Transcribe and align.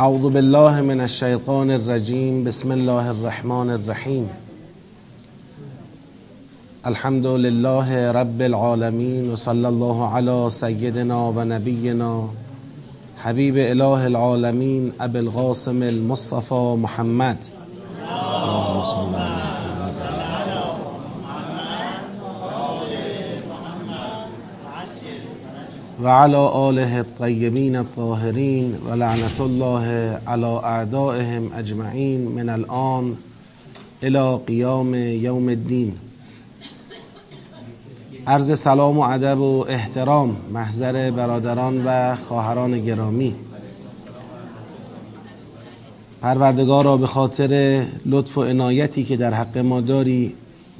اعوذ 0.00 0.22
بالله 0.32 0.80
من 0.80 1.00
الشیطان 1.00 1.70
الرجیم 1.70 2.44
بسم 2.44 2.70
الله 2.72 3.08
الرحمن 3.08 3.70
الرحیم 3.70 4.30
الحمد 6.90 7.26
لله 7.26 8.12
رب 8.12 8.40
العالمین 8.40 9.30
و 9.30 9.36
صلی 9.36 9.64
الله 9.64 10.08
علی 10.20 10.50
سیدنا 10.50 11.20
و 11.36 11.44
نبینا 11.44 12.14
حبیب 13.24 13.54
اله 13.56 14.04
العالمین 14.04 14.90
ابو 15.00 15.18
القاسم 15.18 15.82
المصطفى 15.82 16.62
محمد. 16.86 17.38
اللهم 18.08 18.84
صل 18.84 19.39
و 26.02 26.08
علی 26.08 26.34
آله 26.34 26.94
الطیبین 26.94 27.76
الطاهرین 27.76 28.74
و 28.74 28.94
لعنت 28.94 29.40
الله 29.40 29.86
علی 30.26 30.44
اعدائهم 30.44 31.52
اجمعین 31.56 32.20
من 32.20 32.48
الان 32.48 33.16
الى 34.02 34.38
قیام 34.46 34.94
یوم 34.94 35.48
الدین. 35.48 35.92
عرض 38.26 38.58
سلام 38.58 38.98
و 38.98 39.00
ادب 39.00 39.40
و 39.40 39.64
احترام 39.68 40.36
محضر 40.52 41.10
برادران 41.10 41.82
و 41.86 42.16
خواهران 42.16 42.84
گرامی. 42.84 43.34
پروردگار 46.22 46.84
را 46.84 46.96
به 46.96 47.06
خاطر 47.06 47.84
لطف 48.06 48.38
و 48.38 48.42
عنایتی 48.42 49.04
که 49.04 49.16
در 49.16 49.34
حق 49.34 49.58
ما 49.58 49.80
داری 49.80 50.34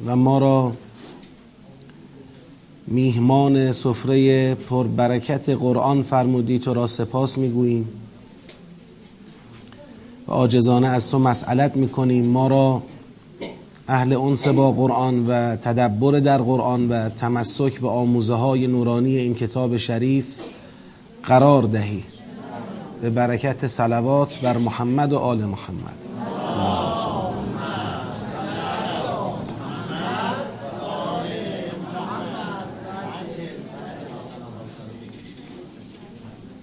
و 0.06 0.16
ما 0.16 0.38
را 0.38 0.72
میهمان 2.90 3.72
سفره 3.72 4.54
پربرکت 4.54 5.48
قرآن 5.48 6.02
فرمودی 6.02 6.58
تو 6.58 6.74
را 6.74 6.86
سپاس 6.86 7.38
می‌گوییم. 7.38 7.88
و 10.28 10.32
عاجزانه 10.32 10.88
از 10.88 11.10
تو 11.10 11.18
مسئلت 11.18 11.76
می‌کنیم. 11.76 12.24
ما 12.24 12.48
را 12.48 12.82
اهل 13.88 14.12
انس 14.12 14.48
با 14.48 14.72
قرآن 14.72 15.26
و 15.26 15.56
تدبر 15.56 16.20
در 16.20 16.38
قرآن 16.38 16.88
و 16.88 17.08
تمسک 17.08 17.80
به 17.80 17.88
آموزه 17.88 18.34
های 18.34 18.66
نورانی 18.66 19.16
این 19.16 19.34
کتاب 19.34 19.76
شریف 19.76 20.34
قرار 21.22 21.62
دهی. 21.62 22.04
به 23.02 23.10
برکت 23.10 23.66
صلوات 23.66 24.40
بر 24.40 24.56
محمد 24.56 25.12
و 25.12 25.18
آل 25.18 25.38
محمد. 25.38 26.06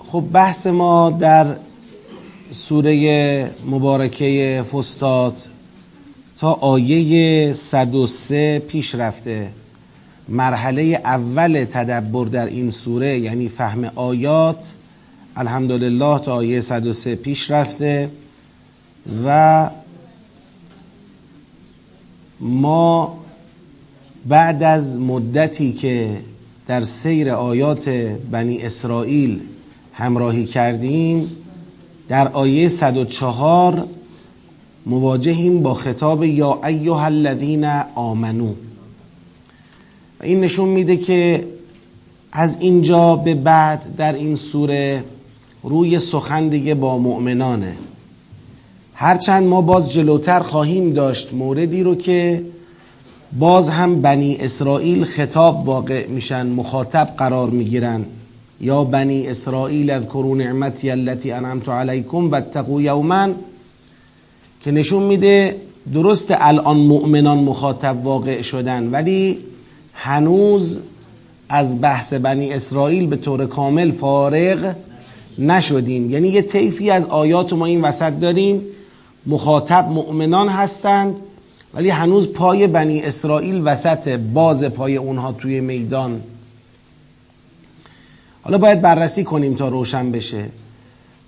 خب 0.08 0.24
بحث 0.34 0.68
ما 0.68 1.10
در 1.10 1.56
سوره 2.52 3.52
مبارکه 3.66 4.64
فستاد 4.72 5.38
تا 6.38 6.52
آیه 6.54 7.54
103 7.54 8.60
پیش 8.60 8.96
رفته. 8.96 9.52
مرحله 10.30 11.02
اول 11.06 11.66
تدبر 11.70 12.26
در 12.26 12.46
این 12.46 12.70
سوره 12.70 13.20
یعنی 13.20 13.50
فهم 13.50 13.92
آیات 13.96 14.74
الحمدلله 15.36 16.20
تا 16.20 16.36
آیه 16.36 16.62
103 16.62 17.16
پیش 17.16 17.52
رفته 17.52 18.10
و 19.26 19.70
ما 22.40 23.18
بعد 24.26 24.64
از 24.64 25.00
مدتی 25.00 25.74
که 25.74 26.18
در 26.68 26.82
سیر 26.82 27.30
آیات 27.32 27.90
بنی 28.32 28.62
اسرائیل 28.62 29.42
همراهی 29.98 30.46
کردیم. 30.46 31.32
در 32.10 32.28
آیه 32.28 32.70
104 32.70 33.84
مواجهیم 34.86 35.62
با 35.62 35.74
خطاب 35.74 36.24
یا 36.24 36.60
ایها 36.64 37.06
الذین 37.06 37.66
آمنو. 37.96 38.50
و 40.20 40.24
این 40.24 40.40
نشون 40.40 40.70
میده 40.70 40.98
که 40.98 41.48
از 42.32 42.58
اینجا 42.60 43.16
به 43.16 43.36
بعد 43.36 43.96
در 43.98 44.14
این 44.14 44.36
سوره 44.36 45.04
روی 45.64 46.00
سخن 46.00 46.48
دیگه 46.48 46.76
با 46.76 46.98
مؤمنانه. 46.98 47.76
هرچند 48.94 49.48
ما 49.48 49.62
باز 49.62 49.92
جلوتر 49.92 50.40
خواهیم 50.40 50.94
داشت 50.94 51.34
موردی 51.34 51.84
رو 51.84 51.96
که 51.96 52.46
باز 53.40 53.70
هم 53.70 54.02
بنی 54.02 54.38
اسرائیل 54.40 55.04
خطاب 55.04 55.68
واقع 55.68 56.08
میشن 56.08 56.48
مخاطب 56.48 57.14
قرار 57.18 57.50
می‌گیرن. 57.50 58.06
یا 58.62 58.84
بنی 58.84 59.28
اسرائیل 59.28 59.92
اذکروا 59.92 60.36
نعمتی 60.36 60.92
التي 60.92 61.32
انعمت 61.32 61.70
علیکم 61.70 62.30
واتقوا 62.30 62.82
یوما. 62.82 63.30
که 64.62 64.72
نشون 64.72 65.04
میده 65.04 65.56
درست 65.94 66.28
الان 66.32 66.78
مؤمنان 66.78 67.38
مخاطب 67.38 68.06
واقع 68.06 68.42
شدن 68.42 68.90
ولی 68.92 69.38
هنوز 69.94 70.80
از 71.50 71.82
بحث 71.82 72.14
بنی 72.14 72.54
اسرائیل 72.54 73.08
به 73.08 73.16
طور 73.16 73.46
کامل 73.46 73.92
فارغ 73.92 74.76
نشدیم. 75.40 76.12
یعنی 76.12 76.30
یه 76.30 76.42
طیفی 76.42 76.90
از 76.90 77.06
آیات 77.06 77.54
ما 77.54 77.66
این 77.66 77.82
وسط 77.82 78.14
داریم. 78.20 78.62
مخاطب 79.26 79.90
مؤمنان 79.92 80.50
هستند 80.50 81.16
ولی 81.74 81.90
هنوز 81.90 82.34
پای 82.34 82.68
بنی 82.68 83.02
اسرائیل 83.02 83.62
وسط 83.66 84.08
باز 84.08 84.64
پای 84.64 84.98
اونها 84.98 85.32
توی 85.32 85.60
میدان 85.60 86.22
حالا 88.48 88.58
باید 88.58 88.82
بررسی 88.82 89.24
کنیم 89.24 89.56
تا 89.56 89.68
روشن 89.68 90.12
بشه. 90.12 90.46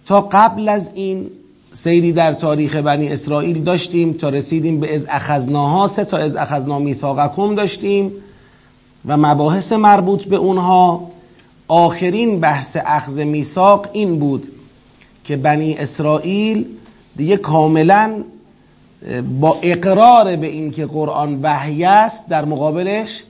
تا 0.05 0.21
قبل 0.21 0.69
از 0.69 0.91
این 0.95 1.29
سیری 1.71 2.11
در 2.11 2.33
تاریخ 2.33 2.75
بنی 2.75 3.09
اسرائیل 3.09 3.63
داشتیم 3.63 4.13
تا 4.13 4.29
رسیدیم 4.29 4.79
به 4.79 4.95
از 4.95 5.07
اخذناها 5.09 5.87
سه 5.87 6.05
تا 6.05 6.17
از 6.17 6.35
اخذنا 6.35 6.79
میثاقکم 6.79 7.55
داشتیم 7.55 8.11
و 9.05 9.17
مباحث 9.17 9.73
مربوط 9.73 10.23
به 10.23 10.35
اونها. 10.35 11.11
آخرین 11.67 12.39
بحث 12.39 12.77
اخذ 12.85 13.19
میثاق 13.19 13.87
این 13.93 14.19
بود 14.19 14.47
که 15.23 15.37
بنی 15.37 15.77
اسرائیل 15.77 16.65
دیگه 17.15 17.37
کاملا 17.37 18.23
با 19.39 19.57
اقرار 19.61 20.35
به 20.35 20.47
این 20.47 20.71
که 20.71 20.85
قرآن 20.85 21.39
وحی 21.43 21.85
است 21.85 22.29
در 22.29 22.45
مقابلش 22.45 23.23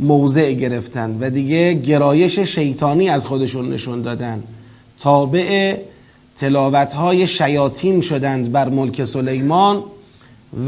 موضع 0.00 0.52
گرفتند 0.52 1.22
و 1.22 1.30
دیگه 1.30 1.74
گرایش 1.74 2.38
شیطانی 2.38 3.08
از 3.08 3.26
خودشون 3.26 3.72
نشون 3.72 4.02
دادن. 4.02 4.42
تابع 4.98 5.76
تلاوت 6.36 6.92
های 6.92 7.26
شیاطین 7.26 8.00
شدند 8.00 8.52
بر 8.52 8.68
ملک 8.68 9.04
سلیمان 9.04 9.82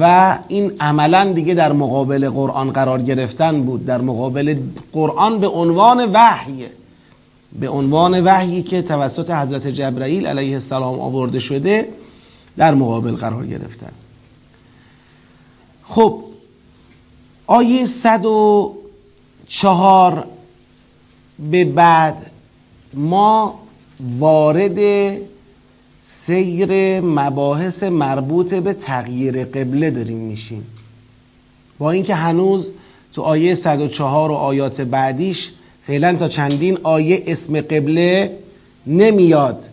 و 0.00 0.38
این 0.48 0.72
عملا 0.80 1.32
دیگه 1.32 1.54
در 1.54 1.72
مقابل 1.72 2.30
قرآن 2.30 2.70
قرار 2.70 3.02
گرفتن 3.02 3.62
بود. 3.62 3.86
در 3.86 4.00
مقابل 4.00 4.56
قرآن 4.92 5.40
به 5.40 5.48
عنوان 5.48 6.10
وحی 6.12 6.64
به 7.60 7.68
عنوان 7.68 8.24
وحیی 8.24 8.62
که 8.62 8.82
توسط 8.82 9.30
حضرت 9.30 9.66
جبرئیل 9.66 10.26
علیه 10.26 10.54
السلام 10.54 11.00
آورده 11.00 11.38
شده 11.38 11.88
در 12.56 12.74
مقابل 12.74 13.12
قرار 13.12 13.46
گرفتن. 13.46 13.92
خب 15.88 16.18
آیه 17.46 17.86
104 19.54 20.26
به 21.38 21.64
بعد 21.64 22.30
ما 22.94 23.60
وارد 24.18 24.78
سیر 25.98 27.00
مباحث 27.00 27.82
مربوط 27.82 28.54
به 28.54 28.72
تغییر 28.72 29.44
قبله 29.44 29.90
داریم 29.90 30.18
میشیم. 30.18 30.66
با 31.78 31.90
اینکه 31.90 32.14
هنوز 32.14 32.70
تو 33.12 33.22
آیه 33.22 33.54
104 33.54 34.30
و 34.30 34.34
آیات 34.34 34.80
بعدیش 34.80 35.50
فعلا 35.82 36.16
تا 36.16 36.28
چندین 36.28 36.78
آیه 36.82 37.22
اسم 37.26 37.60
قبله 37.60 38.38
نمیاد. 38.86 39.68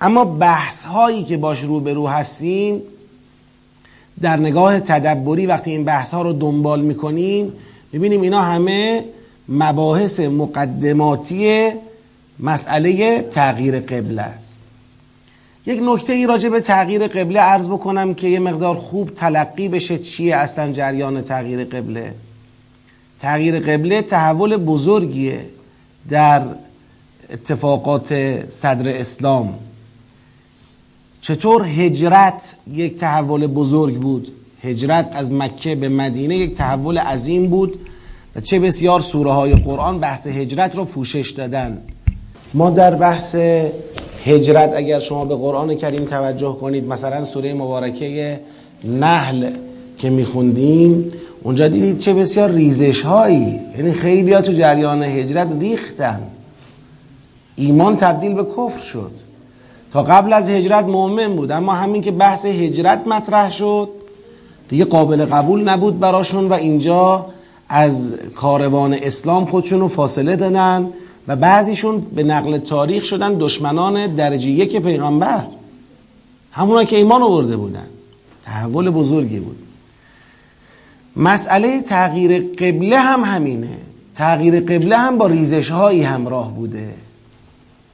اما 0.00 0.24
بحث 0.24 0.84
هایی 0.84 1.24
که 1.24 1.36
باش 1.36 1.60
روبرو 1.60 2.08
هستیم 2.08 2.82
در 4.20 4.36
نگاه 4.36 4.80
تدبری 4.80 5.46
وقتی 5.46 5.70
این 5.70 5.84
بحث 5.84 6.14
ها 6.14 6.22
رو 6.22 6.32
دنبال 6.32 6.80
می‌کنیم 6.80 7.52
می‌بینیم 7.94 8.22
اینا 8.22 8.42
همه 8.42 9.04
مباحث 9.48 10.20
مقدماتی 10.20 11.70
مسئله 12.40 13.22
تغییر 13.22 13.80
قبله 13.80 14.22
است. 14.22 14.64
یک 15.66 15.80
نکته 15.82 16.12
ای 16.12 16.26
راجع 16.26 16.48
به 16.48 16.60
تغییر 16.60 17.06
قبله 17.06 17.40
عرض 17.40 17.68
بکنم 17.68 18.14
که 18.14 18.28
یه 18.28 18.38
مقدار 18.38 18.74
خوب 18.74 19.14
تلقی 19.14 19.68
بشه 19.68 19.98
چیه 19.98 20.36
اصلا 20.36 20.72
جریان 20.72 21.22
تغییر 21.22 21.64
قبله. 21.64 22.14
تغییر 23.20 23.60
قبله 23.60 24.02
تحول 24.02 24.56
بزرگیه 24.56 25.46
در 26.08 26.42
اتفاقات 27.30 28.08
صدر 28.50 28.88
اسلام. 28.88 29.54
چطور 31.20 31.64
هجرت 31.64 32.56
یک 32.72 32.98
تحول 32.98 33.46
بزرگ 33.46 33.94
بود؟ 33.94 34.32
هجرت 34.64 35.10
از 35.12 35.32
مکه 35.32 35.74
به 35.74 35.88
مدینه 35.88 36.36
یک 36.36 36.54
تحول 36.54 36.98
عظیم 36.98 37.46
بود 37.46 37.74
و 38.36 38.40
چه 38.40 38.58
بسیار 38.58 39.00
سوره 39.00 39.32
های 39.32 39.54
قرآن 39.54 40.00
بحث 40.00 40.26
هجرت 40.26 40.76
رو 40.76 40.84
پوشش 40.84 41.30
دادن. 41.30 41.78
ما 42.54 42.70
در 42.70 42.94
بحث 42.94 43.36
هجرت 44.24 44.72
اگر 44.76 45.00
شما 45.00 45.24
به 45.24 45.36
قرآن 45.36 45.74
کریم 45.74 46.04
توجه 46.04 46.56
کنید 46.60 46.88
مثلا 46.88 47.24
سوره 47.24 47.54
مبارکه 47.54 48.40
نحل 48.84 49.50
که 49.98 50.10
میخوندیم 50.10 51.12
اونجا 51.42 51.68
دیدید 51.68 51.98
چه 51.98 52.14
بسیار 52.14 52.50
ریزش 52.50 53.02
هایی 53.02 53.60
یعنی 53.76 53.92
خیلی 53.92 54.32
ها 54.32 54.40
تو 54.40 54.52
جریان 54.52 55.02
هجرت 55.02 55.48
ریختن. 55.60 56.20
ایمان 57.56 57.96
تبدیل 57.96 58.34
به 58.34 58.44
کفر 58.44 58.82
شد. 58.82 59.10
تا 59.92 60.02
قبل 60.02 60.32
از 60.32 60.50
هجرت 60.50 60.84
مؤمن 60.84 61.36
بود 61.36 61.52
اما 61.52 61.72
همین 61.72 62.02
که 62.02 62.10
بحث 62.10 62.44
هجرت 62.46 63.06
مطرح 63.06 63.52
شد 63.52 63.88
دیگه 64.68 64.84
قابل 64.84 65.24
قبول 65.24 65.68
نبود 65.68 66.00
براشون 66.00 66.48
و 66.48 66.52
اینجا 66.52 67.26
از 67.68 68.14
کاروان 68.34 68.94
اسلام 68.94 69.44
خودشون 69.44 69.80
رو 69.80 69.88
فاصله 69.88 70.36
دادن 70.36 70.88
و 71.28 71.36
بعضیشون 71.36 72.00
به 72.00 72.22
نقل 72.22 72.58
تاریخ 72.58 73.04
شدن 73.04 73.34
دشمنان 73.38 74.14
درجه 74.14 74.48
یک 74.48 74.76
پیغمبر. 74.76 75.44
همونا 76.52 76.84
که 76.84 76.96
ایمان 76.96 77.22
آورده 77.22 77.56
بودن. 77.56 77.86
تحول 78.44 78.90
بزرگی 78.90 79.40
بود. 79.40 79.58
مسئله 81.16 81.82
تغییر 81.82 82.38
قبله 82.38 82.98
هم 82.98 83.24
همینه. 83.24 83.78
تغییر 84.14 84.60
قبله 84.60 84.96
هم 84.96 85.18
با 85.18 85.26
ریزش 85.26 85.70
هایی 85.70 86.02
همراه 86.02 86.54
بوده. 86.54 86.94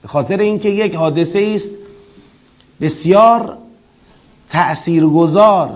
به 0.02 0.08
خاطر 0.08 0.38
اینکه 0.38 0.68
یک 0.68 0.94
حادثه 0.94 1.52
است 1.54 1.70
بسیار 2.80 3.58
تأثیرگذار 4.48 5.70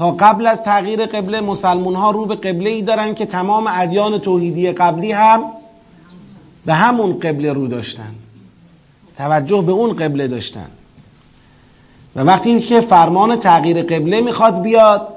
تا 0.00 0.10
قبل 0.10 0.46
از 0.46 0.62
تغییر 0.62 1.06
قبله 1.06 1.40
مسلمون 1.40 1.94
ها 1.94 2.10
رو 2.10 2.26
به 2.26 2.34
قبله 2.34 2.70
ای 2.70 2.82
دارن 2.82 3.14
که 3.14 3.26
تمام 3.26 3.64
ادیان 3.68 4.18
توحیدی 4.18 4.72
قبلی 4.72 5.12
هم 5.12 5.44
به 6.66 6.74
همون 6.74 7.18
قبله 7.18 7.52
رو 7.52 7.66
داشتن. 7.66 8.14
توجه 9.16 9.62
به 9.62 9.72
اون 9.72 9.92
قبله 9.96 10.28
داشتن. 10.28 10.66
و 12.16 12.20
وقتی 12.20 12.60
که 12.60 12.80
فرمان 12.80 13.36
تغییر 13.36 13.82
قبله 13.82 14.20
می‌خواد 14.20 14.62
بیاد 14.62 15.14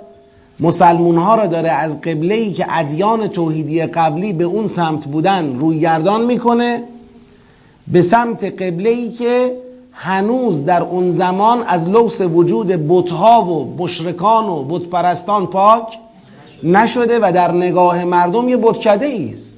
مسلمون 0.59 1.18
ها 1.18 1.35
را 1.35 1.45
داره 1.45 1.69
از 1.69 2.01
قبله 2.01 2.35
ای 2.35 2.53
که 2.53 2.65
ادیان 2.69 3.27
توحیدی 3.27 3.85
قبلی 3.85 4.33
به 4.33 4.44
اون 4.44 4.68
سمت 4.68 5.06
بودن 5.06 5.59
روی 5.59 5.80
گردان 5.80 6.25
می‌کنه 6.25 6.83
به 7.88 8.01
سمت 8.01 8.44
قبله 8.44 8.89
ای 8.89 9.12
که 9.12 9.62
هنوز 9.94 10.66
در 10.66 10.81
اون 10.81 11.12
زمان 11.12 11.63
از 11.63 11.88
لوس 11.88 12.22
وجود 12.22 12.68
بتها 12.68 13.45
و 13.45 13.75
مشرکان 13.78 14.45
و 14.50 14.63
بتپرستان 14.63 15.48
پاک 15.48 16.00
نشده 16.63 17.19
و 17.22 17.31
در 17.36 17.51
نگاه 17.51 18.04
مردم 18.04 18.50
یه 18.50 18.57
بتکده 18.57 19.30
است. 19.31 19.54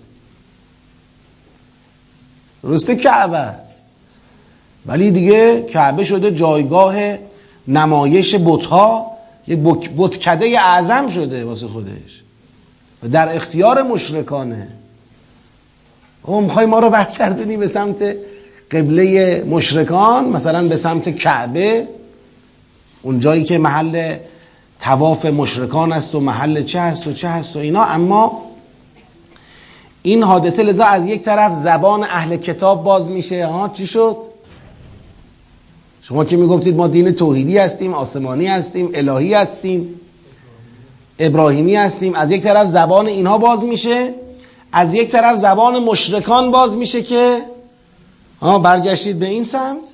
رسته 2.63 2.95
کعبه 2.95 3.37
است. 3.37 3.81
ولی 4.85 5.11
دیگه 5.11 5.61
کعبه 5.61 6.03
شده 6.03 6.31
جایگاه 6.31 6.95
نمایش 7.67 8.35
بتها 8.45 9.11
یه 9.47 9.55
بتکده 9.97 10.61
اعظم 10.61 11.07
شده 11.07 11.45
واسه 11.45 11.67
خودش. 11.67 12.23
و 13.03 13.07
در 13.07 13.35
اختیار 13.35 13.83
مشرکانه. 13.83 14.67
او 16.23 16.41
می‌خوای 16.41 16.65
ما 16.65 16.79
رو 16.79 16.89
برگردونی 16.89 17.57
به 17.57 17.67
سمت 17.67 18.15
قبله 18.71 19.43
مشرکان 19.49 20.29
مثلا 20.29 20.67
به 20.67 20.75
سمت 20.75 21.09
کعبه 21.09 21.87
اون 23.01 23.19
جایی 23.19 23.43
که 23.43 23.57
محل 23.57 24.15
تواف 24.79 25.25
مشرکان 25.25 25.93
است 25.93 26.15
و 26.15 26.19
محل 26.19 26.63
چه 26.63 26.81
هست 26.81 27.07
و 27.07 27.13
چه 27.13 27.29
هست 27.29 27.55
و 27.55 27.59
اینا. 27.59 27.83
اما 27.83 28.41
این 30.03 30.23
حادثه 30.23 30.63
لذا 30.63 30.85
از 30.85 31.07
یک 31.07 31.21
طرف 31.21 31.53
زبان 31.53 32.03
اهل 32.03 32.37
کتاب 32.37 32.83
باز 32.83 33.11
میشه. 33.11 33.45
ها 33.45 33.69
چی 33.73 33.87
شد؟ 33.87 34.17
شما 36.01 36.25
که 36.25 36.37
می‌گفتید 36.37 36.75
ما 36.75 36.87
دین 36.87 37.11
توحیدی 37.11 37.57
هستیم 37.57 37.93
آسمانی 37.93 38.47
هستیم 38.47 38.89
الهی 38.93 39.33
هستیم 39.33 39.99
ابراهیمی 41.19 41.75
هستیم 41.75 42.15
از 42.15 42.31
یک 42.31 42.41
طرف 42.41 42.67
زبان 42.67 43.07
اینها 43.07 43.37
باز 43.37 43.65
میشه 43.65 44.13
از 44.71 44.93
یک 44.93 45.09
طرف 45.09 45.37
زبان 45.37 45.83
مشرکان 45.83 46.51
باز 46.51 46.77
میشه 46.77 47.01
که 47.01 47.41
ها 48.41 48.59
برگشتید 48.59 49.19
به 49.19 49.25
این 49.25 49.43
سمت؟ 49.43 49.93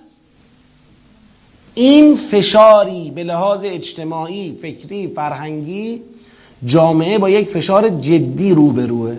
این 1.73 2.15
فشاری 2.15 3.11
به 3.11 3.23
لحاظ 3.23 3.63
اجتماعی 3.63 4.57
فکری 4.61 5.07
فرهنگی 5.07 6.01
جامعه 6.65 7.17
با 7.17 7.29
یک 7.29 7.47
فشار 7.47 7.89
جدی 7.89 8.53
روبروه. 8.53 9.15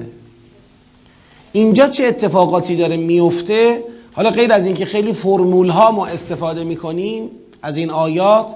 اینجا 1.53 1.89
چه 1.89 2.05
اتفاقاتی 2.05 2.77
داره 2.77 2.97
میفته؟ 2.97 3.85
حالا 4.13 4.31
غیر 4.31 4.53
از 4.53 4.67
اینکه 4.67 4.85
خیلی 4.85 5.13
فرمول 5.13 5.69
ها 5.69 5.91
ما 5.91 6.07
استفاده 6.07 6.65
می‌کنیم 6.65 7.31
از 7.63 7.77
این 7.77 7.91
آیات 7.91 8.47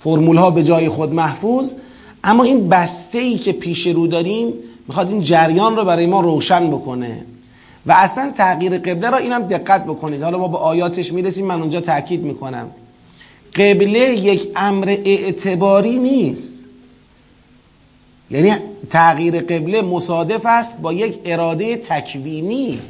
فرمول 0.00 0.36
ها 0.36 0.50
به 0.50 0.62
جای 0.62 0.88
خود 0.88 1.14
محفوظ 1.14 1.72
اما 2.24 2.44
این 2.44 2.68
بسته 2.68 3.18
ای 3.18 3.38
که 3.38 3.52
پیش 3.52 3.86
رو 3.86 4.06
داریم 4.06 4.52
می‌خواد 4.88 5.08
این 5.08 5.20
جریان 5.20 5.76
رو 5.76 5.84
برای 5.84 6.06
ما 6.06 6.20
روشن 6.20 6.70
بکنه. 6.70 7.24
و 7.86 7.92
اصلا 7.92 8.32
تغییر 8.36 8.78
قبله 8.78 9.10
را 9.10 9.16
اینم 9.18 9.42
دقت 9.42 9.84
بکنید. 9.84 10.22
حالا 10.22 10.38
ما 10.38 10.48
به 10.48 10.58
آیاتش 10.58 11.12
می‌رسیم 11.12 11.46
من 11.46 11.60
اونجا 11.60 11.80
تاکید 11.80 12.22
می‌کنم. 12.22 12.70
قبله 13.54 13.98
یک 13.98 14.48
امر 14.56 14.96
اعتباری 15.04 15.98
نیست. 15.98 16.64
یعنی 18.30 18.52
تغییر 18.90 19.40
قبله 19.40 19.82
مصادف 19.82 20.46
است 20.46 20.80
با 20.80 20.92
یک 20.92 21.20
اراده 21.24 21.76
تکوینی. 21.76 22.80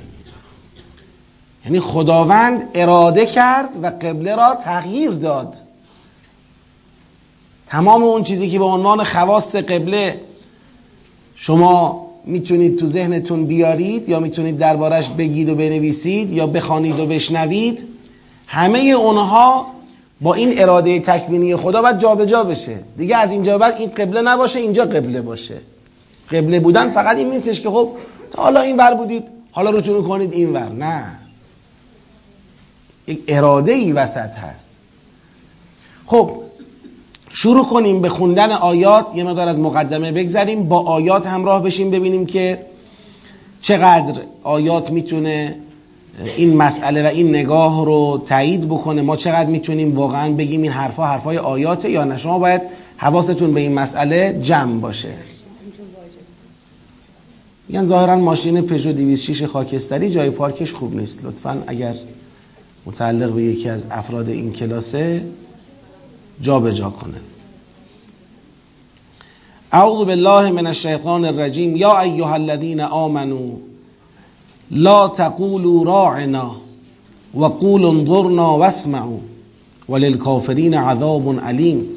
یعنی 1.64 1.80
خداوند 1.80 2.70
اراده 2.74 3.26
کرد 3.26 3.68
و 3.82 3.86
قبله 3.86 4.36
را 4.36 4.54
تغییر 4.54 5.10
داد. 5.10 5.56
تمام 7.66 8.02
اون 8.02 8.22
چیزی 8.22 8.50
که 8.50 8.58
به 8.58 8.64
عنوان 8.64 9.04
خواست 9.04 9.56
قبله 9.56 10.20
شما 11.34 12.05
می‌تونید 12.26 12.78
تو 12.78 12.86
ذهنتون 12.86 13.46
بیارید 13.46 14.08
یا 14.08 14.20
می‌تونید 14.20 14.58
دربارش 14.58 15.08
بگید 15.08 15.48
و 15.48 15.54
بنویسید 15.54 16.32
یا 16.32 16.46
بخوانید 16.46 17.00
و 17.00 17.06
بشنوید 17.06 17.82
همه 18.46 18.78
اونها 18.78 19.66
با 20.20 20.34
این 20.34 20.60
اراده 20.60 21.00
تکوینی 21.00 21.56
خدا 21.56 21.82
باید 21.82 21.98
جابجا 21.98 22.26
جا 22.26 22.44
بشه. 22.44 22.78
دیگه 22.98 23.16
از 23.16 23.32
اینجا 23.32 23.58
بعد 23.58 23.74
این 23.78 23.90
قبله 23.90 24.22
نباشه 24.22 24.58
اینجا 24.58 24.84
قبله 24.84 25.20
باشه. 25.20 25.56
قبله 26.30 26.60
بودن 26.60 26.90
فقط 26.90 27.16
این 27.16 27.30
نیستش 27.30 27.60
که 27.60 27.70
خب 27.70 27.90
تا 28.32 28.42
حالا 28.42 28.60
این 28.60 28.76
ور 28.76 28.94
بودید 28.94 29.24
حالا 29.50 29.70
روتون 29.70 30.02
کنید 30.02 30.32
این 30.32 30.52
ور. 30.52 30.68
نه. 30.68 31.04
یک 33.06 33.20
اراده 33.28 33.72
ای 33.72 33.92
وسط 33.92 34.34
هست. 34.34 34.76
خب 36.06 36.42
شروع 37.38 37.64
کنیم 37.64 38.00
به 38.00 38.08
خوندن 38.08 38.52
آیات. 38.52 39.06
یه 39.14 39.24
مقدار 39.24 39.48
از 39.48 39.60
مقدمه 39.60 40.12
بگذریم 40.12 40.68
با 40.68 40.80
آیات 40.80 41.26
همراه 41.26 41.62
بشیم 41.62 41.90
ببینیم 41.90 42.26
که 42.26 42.58
چقدر 43.60 44.20
آیات 44.42 44.90
می‌تونه 44.90 45.54
این 46.36 46.56
مسئله 46.56 47.02
و 47.02 47.06
این 47.06 47.28
نگاه 47.28 47.84
رو 47.84 48.22
تایید 48.26 48.68
بکنه. 48.68 49.02
ما 49.02 49.16
چقدر 49.16 49.50
می‌تونیم 49.50 49.96
واقعا 49.96 50.32
بگیم 50.32 50.62
این 50.62 50.70
حرفا 50.70 51.06
حرفای 51.06 51.38
آیاته 51.38 51.90
یا 51.90 52.04
نه؟ 52.04 52.16
شما 52.16 52.38
باید 52.38 52.62
حواستون 52.96 53.54
به 53.54 53.60
این 53.60 53.72
مسئله 53.74 54.38
جمع 54.42 54.80
باشه. 54.80 55.14
میگن 57.68 57.84
ظاهرا 57.84 58.16
ماشین 58.16 58.60
پژو 58.60 58.92
206 58.92 59.42
خاکستری 59.42 60.10
جای 60.10 60.30
پارکش 60.30 60.72
خوب 60.72 60.96
نیست. 60.96 61.24
لطفا 61.24 61.62
اگر 61.66 61.94
متعلق 62.86 63.32
به 63.32 63.42
یکی 63.42 63.68
از 63.68 63.84
افراد 63.90 64.28
این 64.28 64.52
کلاسه 64.52 65.22
جا 66.40 66.60
به 66.60 66.72
جا 66.72 66.90
کنه. 66.90 67.20
اعوذ 69.72 70.06
بالله 70.06 70.50
من 70.50 70.66
الشیطان 70.66 71.24
الرجیم. 71.24 71.76
یا 71.76 72.00
ایها 72.00 72.34
الذین 72.34 72.80
آمنوا 72.80 73.50
لا 74.70 75.08
تقولوا 75.08 75.84
راعنا 75.84 76.56
وقولوا 77.34 77.90
انظرنا 77.90 78.58
واسمعوا 78.58 79.18
وللكافرین 79.88 80.74
عذاب 80.74 81.40
علیم. 81.40 81.88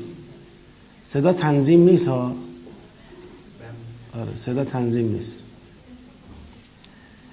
صدا 1.03 1.33
تنظیم 1.33 1.83
نیست 1.83 2.07
ها؟ 2.07 2.31
آره 4.21 4.35
صدا 4.35 4.63
تنظیم 4.63 5.11
نیست. 5.11 5.43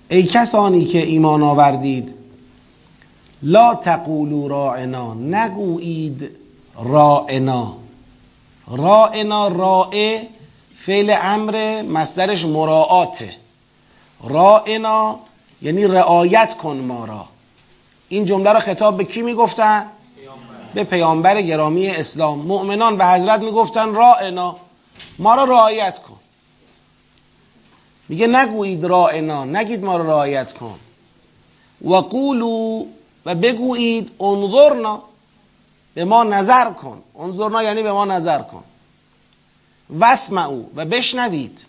ای 0.09 0.23
کسانی 0.23 0.85
که 0.85 1.07
ایمان 1.07 1.43
آوردید 1.43 2.15
لا 3.43 3.75
تقولوا 3.75 4.47
راعنا 4.47 5.15
نگویید 5.15 6.31
راعنا 6.79 7.77
راعنا 8.67 9.49
راع 9.49 10.21
فعل 10.77 11.17
امر 11.23 11.83
مصدرش 11.83 12.45
مراعاته. 12.45 13.35
راعنا 14.25 15.19
یعنی 15.63 15.87
رعایت 15.87 16.57
کن 16.57 16.77
ما 16.77 17.05
را. 17.05 17.25
این 18.09 18.25
جمله 18.25 18.53
را 18.53 18.61
خطاب 18.61 18.97
به 18.97 19.05
کی 19.05 19.23
می‌گفتن؟ 19.23 19.87
به 20.75 20.85
پیامبر 20.85 21.43
گرامی 21.43 21.89
اسلام. 21.89 22.39
مؤمنان 22.39 22.97
به 22.97 23.07
حضرت 23.07 23.41
می‌گفتن 23.41 23.95
راعنا 23.95 24.57
ما 25.19 25.35
را 25.35 25.45
رعایت 25.45 25.99
کن. 25.99 26.17
میگه 28.09 28.27
نگویید 28.27 28.85
راعنا 28.85 29.45
نگید 29.45 29.85
ما 29.85 29.97
را 29.97 30.05
رعایت 30.05 30.53
کن. 30.53 30.79
و 31.85 31.95
قولو 31.95 32.85
و 33.27 33.35
بگویید 33.35 34.11
انظرنا. 34.21 35.03
به 35.97 36.05
ما 36.05 36.25
نظر 36.25 36.71
کن. 36.71 37.03
انظرنا 37.21 37.63
یعنی 37.63 37.83
به 37.83 37.93
ما 37.93 38.05
نظر 38.05 38.43
کن. 38.43 38.65
واسمعوا 39.91 40.61
و 40.75 40.85
بشنوید. 40.85 41.65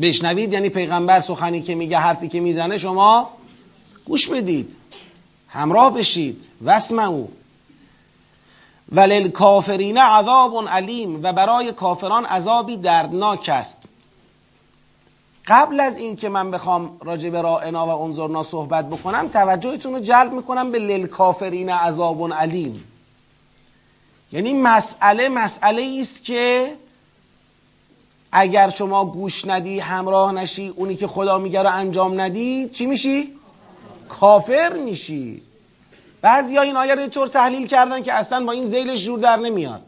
بشنوید 0.00 0.52
یعنی 0.52 0.68
پیغمبر 0.68 1.20
سخنی 1.20 1.62
که 1.62 1.74
میگه 1.74 1.98
حرفی 1.98 2.28
که 2.28 2.40
می‌زنه 2.40 2.78
شما 2.78 3.30
گوش 4.04 4.28
بدید. 4.28 4.76
همراه 5.48 5.94
بشید. 5.94 6.44
واسمعوا 6.60 7.24
وللکافرین 8.92 9.98
عذاب 9.98 10.68
علیم 10.68 11.20
و 11.22 11.32
برای 11.32 11.72
کافران 11.72 12.24
عذابی 12.24 12.76
دردناک 12.76 13.48
است. 13.48 13.82
قبل 15.46 15.80
از 15.80 15.96
این 15.96 16.16
که 16.16 16.28
من 16.28 16.50
بخوام 16.50 16.96
راجع 17.04 17.30
به 17.30 17.42
رائنا 17.42 17.86
و 17.86 18.02
انظرنا 18.02 18.42
صحبت 18.42 18.88
بکنم 18.88 19.28
توجهتون 19.28 19.92
رو 19.92 20.00
جلب 20.00 20.32
می‌کنم 20.32 20.70
به 20.70 20.78
للکافرین 20.78 21.70
عذاب 21.70 22.32
علیم. 22.32 22.84
یعنی 24.32 24.52
مسئله 24.52 25.28
مسئله 25.28 25.96
است 26.00 26.24
که 26.24 26.72
اگر 28.32 28.68
شما 28.68 29.04
گوش 29.04 29.46
ندی 29.46 29.78
همراه 29.78 30.32
نشی 30.32 30.68
اونی 30.68 30.96
که 30.96 31.06
خدا 31.06 31.38
میگه 31.38 31.62
رو 31.62 31.70
انجام 31.70 32.20
ندی 32.20 32.68
چی 32.68 32.86
میشی؟ 32.86 33.32
کافر 34.08 34.72
میشی 34.72 35.42
بعضی 36.20 36.56
ها 36.56 36.62
این 36.62 36.76
آیه 36.76 36.94
رو 36.94 37.06
طور 37.06 37.28
تحلیل 37.28 37.66
کردن 37.66 38.02
که 38.02 38.12
اصلا 38.12 38.44
با 38.44 38.52
این 38.52 38.64
زیلش 38.64 39.04
جور 39.04 39.18
در 39.18 39.36
نمیاد 39.36 39.82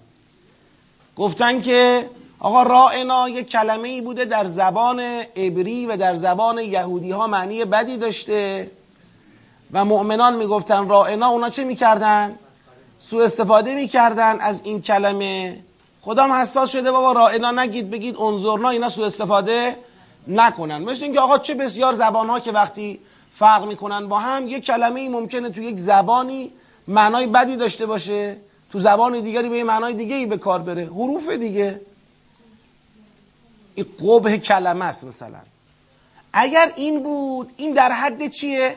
گفتن 1.16 1.62
که 1.62 2.10
آقا 2.40 2.62
رائنا 2.62 3.28
یک 3.28 3.48
کلمه 3.48 3.88
ای 3.88 4.00
بوده 4.00 4.24
در 4.24 4.44
زبان 4.44 5.00
عبری 5.36 5.86
و 5.86 5.96
در 5.96 6.14
زبان 6.14 6.58
یهودی 6.58 7.10
ها 7.10 7.26
معنی 7.26 7.64
بدی 7.64 7.96
داشته 7.96 8.70
و 9.72 9.84
مؤمنان 9.84 10.36
می‌گفتن 10.36 10.88
رائنا 10.88 11.26
اونا 11.26 11.50
چه 11.50 11.64
می‌کردن؟ 11.64 12.38
سوء 13.06 13.24
استفاده 13.24 13.74
می‌کردن 13.74 14.40
از 14.40 14.62
این 14.64 14.82
کلمه. 14.82 15.58
خدام 16.02 16.32
حساس 16.32 16.70
شده 16.70 16.92
بابا 16.92 17.12
رائنا 17.12 17.50
نگید 17.50 17.90
بگید 17.90 18.16
انظرنا 18.16 18.68
اینا 18.68 18.88
سوء 18.88 19.06
استفاده 19.06 19.76
نکنن. 20.28 20.78
مثل 20.78 21.04
اینکه 21.04 21.20
آقا 21.20 21.38
چه 21.38 21.54
بسیار 21.54 21.92
زبان 21.92 22.28
ها 22.28 22.40
که 22.40 22.52
وقتی 22.52 23.00
فرق 23.34 23.68
می‌کنن 23.68 24.08
با 24.08 24.18
هم 24.18 24.48
یک 24.48 24.64
کلمه 24.64 25.00
ای 25.00 25.08
ممکنه 25.08 25.50
تو 25.50 25.60
یک 25.60 25.76
زبانی 25.78 26.52
معنای 26.88 27.26
بدی 27.26 27.56
داشته 27.56 27.86
باشه 27.86 28.36
تو 28.72 28.78
زبان 28.78 29.20
دیگری 29.20 29.48
به 29.48 29.64
معنای 29.64 29.94
دیگه 29.94 30.16
ای 30.16 30.26
به 30.26 30.36
کار 30.36 30.58
بره. 30.58 30.84
حروف 30.84 31.28
دیگه. 31.28 31.80
این 33.74 33.86
قبه 34.00 34.38
کلمه 34.38 34.84
است 34.84 35.04
مثلا. 35.04 35.40
اگر 36.32 36.72
این 36.76 37.02
بود 37.02 37.52
این 37.56 37.72
در 37.72 37.92
حد 37.92 38.26
چیه؟ 38.26 38.76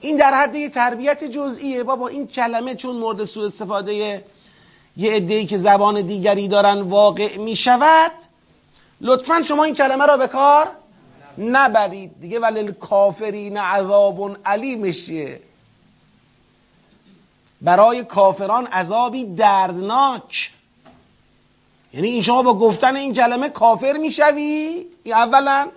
این 0.00 0.16
در 0.16 0.34
حد 0.34 0.54
یه 0.54 0.68
تربیت 0.68 1.24
جزئیه. 1.24 1.82
بابا 1.82 2.08
این 2.08 2.26
کلمه 2.26 2.74
چون 2.74 2.96
مورد 2.96 3.24
سوء 3.24 3.44
استفاده 3.44 3.94
یه 4.96 5.12
عده‌ای 5.12 5.46
که 5.46 5.56
زبان 5.56 6.00
دیگری 6.00 6.48
دارن 6.48 6.80
واقع 6.80 7.36
می 7.36 7.56
شود 7.56 8.12
لطفا 9.00 9.42
شما 9.42 9.64
این 9.64 9.74
کلمه 9.74 10.06
را 10.06 10.16
به 10.16 10.28
کار 10.28 10.68
نبرید 11.38 12.20
دیگه. 12.20 12.40
ولی 12.40 12.72
کافرین 12.72 13.56
عذاب 13.56 14.36
علیمش 14.44 15.10
برای 17.60 18.04
کافران 18.04 18.66
عذابی 18.66 19.24
دردناک. 19.24 20.52
یعنی 21.92 22.08
این 22.08 22.22
شما 22.22 22.42
با 22.42 22.54
گفتن 22.54 22.96
این 22.96 23.14
کلمه 23.14 23.48
کافر 23.48 23.92
می‌شوی؟ 23.92 24.86
اولا 25.06 25.68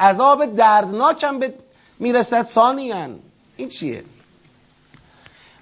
عذاب 0.00 0.46
دردناک 0.56 1.24
هم 1.24 1.38
به 1.38 1.54
می‌رسد 1.98 2.42
ثانیا. 2.42 3.08
این 3.56 3.68
چیه؟ 3.68 4.04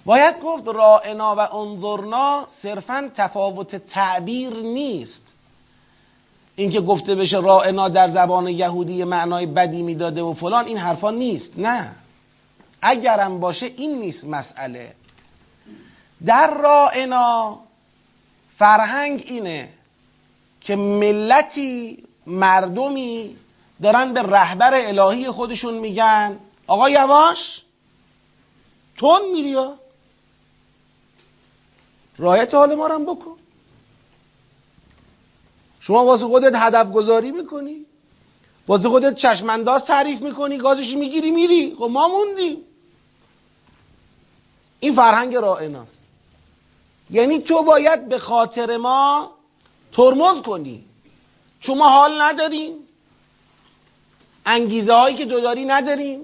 باید 0.05 0.40
گفت 0.40 0.69
رائنا 0.69 1.37
و 1.37 1.40
انظرنا 1.57 2.45
صرفا 2.49 3.11
تفاوت 3.14 3.76
تعبیر 3.76 4.55
نیست. 4.55 5.35
اینکه 6.57 6.81
گفته 6.81 7.14
بشه 7.14 7.40
رائنا 7.40 7.88
در 7.88 8.09
زبان 8.09 8.49
یهودی 8.49 9.05
معنای 9.05 9.47
بدی 9.47 9.83
می‌داده 9.83 10.23
و 10.23 10.35
فلان 10.35 10.64
این 10.66 10.78
حرفا 10.78 11.11
نیست. 11.11 11.59
نه. 11.59 11.93
اگرم 12.83 13.40
باشه 13.40 13.66
این 13.76 13.99
نیست 13.99 14.26
مسئله. 14.26 14.95
در 16.26 16.50
رائنا 16.62 17.59
فرهنگ 18.57 19.25
اینه 19.26 19.69
که 20.61 20.76
ملتی 20.76 22.05
مردمی 22.26 23.37
دارن 23.83 24.12
به 24.12 24.23
رهبر 24.23 24.75
الهی 24.75 25.30
خودشون 25.30 25.75
میگن 25.75 26.38
آقا 26.66 26.90
یواش 26.90 27.62
تون 28.97 29.30
میری 29.33 29.56
رایت 32.18 32.54
حال 32.54 32.75
ما 32.75 32.87
رو 32.87 33.14
بکن. 33.14 33.37
شما 35.80 36.04
واسه 36.04 36.26
خودت 36.26 36.52
هدف 36.54 36.92
گذاری 36.92 37.30
می‌کنی 37.30 37.87
واسه 38.68 38.88
خودت 38.88 39.14
چشمانداز 39.14 39.85
تعریف 39.85 40.23
می‌کنی 40.23 40.59
گازش 40.59 40.95
می‌گیری 40.95 41.30
میری. 41.30 41.75
خب 41.78 41.85
ما 41.85 42.09
موندیم. 42.09 42.56
این 44.80 44.95
فرهنگ 44.95 45.35
رائناست 45.35 46.06
یعنی 47.11 47.38
تو 47.38 47.62
باید 47.62 48.09
به 48.09 48.18
خاطر 48.18 48.76
ما 48.76 49.30
ترمز 49.92 50.42
کنی. 50.42 50.85
چون 51.61 51.78
ما 51.78 51.88
حال 51.88 52.23
نداریم. 52.23 52.86
انگیزه 54.46 54.92
هایی 54.92 55.16
که 55.16 55.26
تو 55.26 55.40
داری 55.40 55.64
نداریم. 55.64 56.20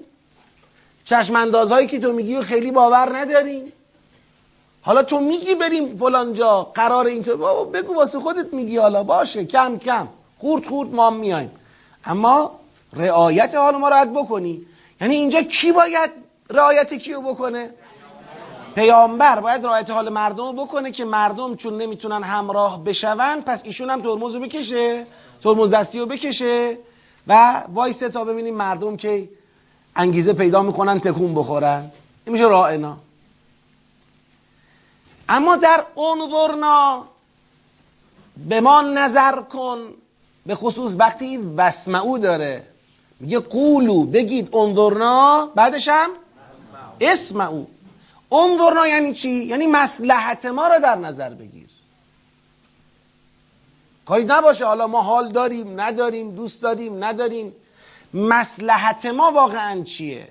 چشمانداز 1.05 1.71
هایی 1.71 1.87
که 1.87 1.99
تو 1.99 2.13
میگی 2.13 2.41
خیلی 2.41 2.71
باور 2.71 3.17
نداریم. 3.17 3.73
حالا 4.81 5.03
تو 5.03 5.19
میگی 5.19 5.55
بریم 5.55 5.97
فلان 5.97 6.33
جا 6.33 6.63
قرار 6.63 7.05
اینطور 7.05 7.35
بابا 7.35 7.63
بگو 7.63 7.95
واسه 7.95 8.19
خودت 8.19 8.53
میگی 8.53 8.77
حالا. 8.77 9.03
باشه 9.03 9.45
کم 9.45 9.77
کم. 9.77 10.07
خورد 10.37 10.65
خورد 10.65 10.93
ما 10.93 11.09
میایم 11.09 11.51
اما 12.05 12.59
رعایت 12.93 13.55
حال 13.55 13.75
ما 13.75 13.89
راحت 13.89 14.09
بکنی. 14.09 14.61
یعنی 15.01 15.15
اینجا 15.15 15.41
کی 15.41 15.71
باید 15.71 16.11
رعایت 16.49 16.93
کیو 16.93 17.21
بکنه؟ 17.21 17.69
پیامبر 18.75 19.39
باید 19.39 19.65
رعایت 19.65 19.89
حال 19.89 20.09
مردم 20.09 20.55
بکنه 20.55 20.91
که 20.91 21.05
مردم 21.05 21.55
چون 21.55 21.81
نمی‌تونن 21.81 22.23
همراه 22.23 22.83
بشون 22.83 23.41
پس 23.41 23.65
ایشون 23.65 23.89
هم 23.89 24.01
ترمزو 24.01 24.39
بکشه 24.39 25.05
ترمز 25.43 25.71
دستی 25.71 25.99
رو 25.99 26.05
بکشه. 26.05 26.77
و 27.27 27.63
وایسه 27.73 28.09
تا 28.09 28.23
ببینیم 28.23 28.55
مردم 28.55 28.97
که 28.97 29.29
انگیزه 29.95 30.33
پیدا 30.33 30.63
می‌کنن 30.63 30.99
تکون 30.99 31.35
بخورن. 31.35 31.91
این 32.25 32.33
میشه 32.33 32.43
رائنا 32.43 32.97
اما 35.29 35.55
در 35.55 35.83
انظرنا 35.97 37.05
به 38.49 38.61
ما 38.61 38.81
نظر 38.81 39.41
کن 39.41 39.79
به 40.45 40.55
خصوص 40.55 40.95
وقتی 40.99 41.37
وسمعو 41.37 42.17
داره. 42.17 42.63
میگه 43.19 43.39
قولو 43.39 44.03
بگید 44.03 44.55
انظرنا 44.55 45.51
بعدش 45.55 45.87
هم 45.87 46.09
اسمعو. 47.01 47.65
انظرنا 48.31 48.87
یعنی 48.87 49.13
چی؟ 49.13 49.29
یعنی 49.29 49.67
مسلحت 49.67 50.45
ما 50.45 50.67
را 50.67 50.79
در 50.79 50.95
نظر 50.95 51.29
بگیر. 51.29 51.62
کاری 54.05 54.23
نباشه. 54.23 54.65
حالا 54.65 54.87
ما 54.87 55.01
حال 55.01 55.29
داریم 55.29 55.81
نداریم 55.81 56.31
دوست 56.35 56.61
داریم 56.61 57.03
نداریم. 57.03 57.53
مسلحت 58.13 59.05
ما 59.05 59.31
واقعا 59.31 59.83
چیه؟ 59.83 60.27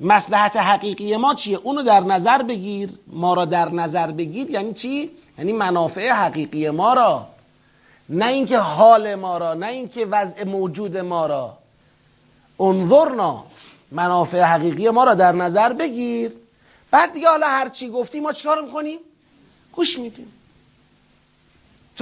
مسلحت 0.00 0.56
حقیقی 0.56 1.16
ما 1.16 1.34
چیه؟ 1.34 1.58
اونو 1.58 1.82
در 1.82 2.00
نظر 2.00 2.42
بگیر. 2.42 2.90
ما 3.06 3.34
را 3.34 3.44
در 3.44 3.68
نظر 3.68 4.10
بگیر 4.10 4.50
یعنی 4.50 4.74
چی؟ 4.74 5.10
یعنی 5.38 5.52
منافع 5.52 6.08
حقیقی 6.08 6.70
ما 6.70 6.94
را. 6.94 7.26
نه 8.08 8.26
اینکه 8.26 8.58
حال 8.58 9.14
ما 9.14 9.38
را 9.38 9.54
نه 9.54 9.66
اینکه 9.66 10.06
وضع 10.06 10.44
موجود 10.44 10.96
ما 10.96 11.26
را. 11.26 11.58
انظرنا. 12.60 13.44
منافع 13.90 14.42
حقیقی 14.42 14.90
ما 14.90 15.04
را 15.04 15.14
در 15.14 15.32
نظر 15.32 15.72
بگیر. 15.72 16.32
بعد 16.90 17.12
دیگه 17.12 17.28
حالا 17.28 17.46
هر 17.46 17.68
چی 17.68 17.88
گفتی 17.88 18.20
ما 18.20 18.32
چیکار 18.32 18.62
می‌کنیم؟ 18.62 18.98
گوش 19.72 19.98
میدیم. 19.98 20.32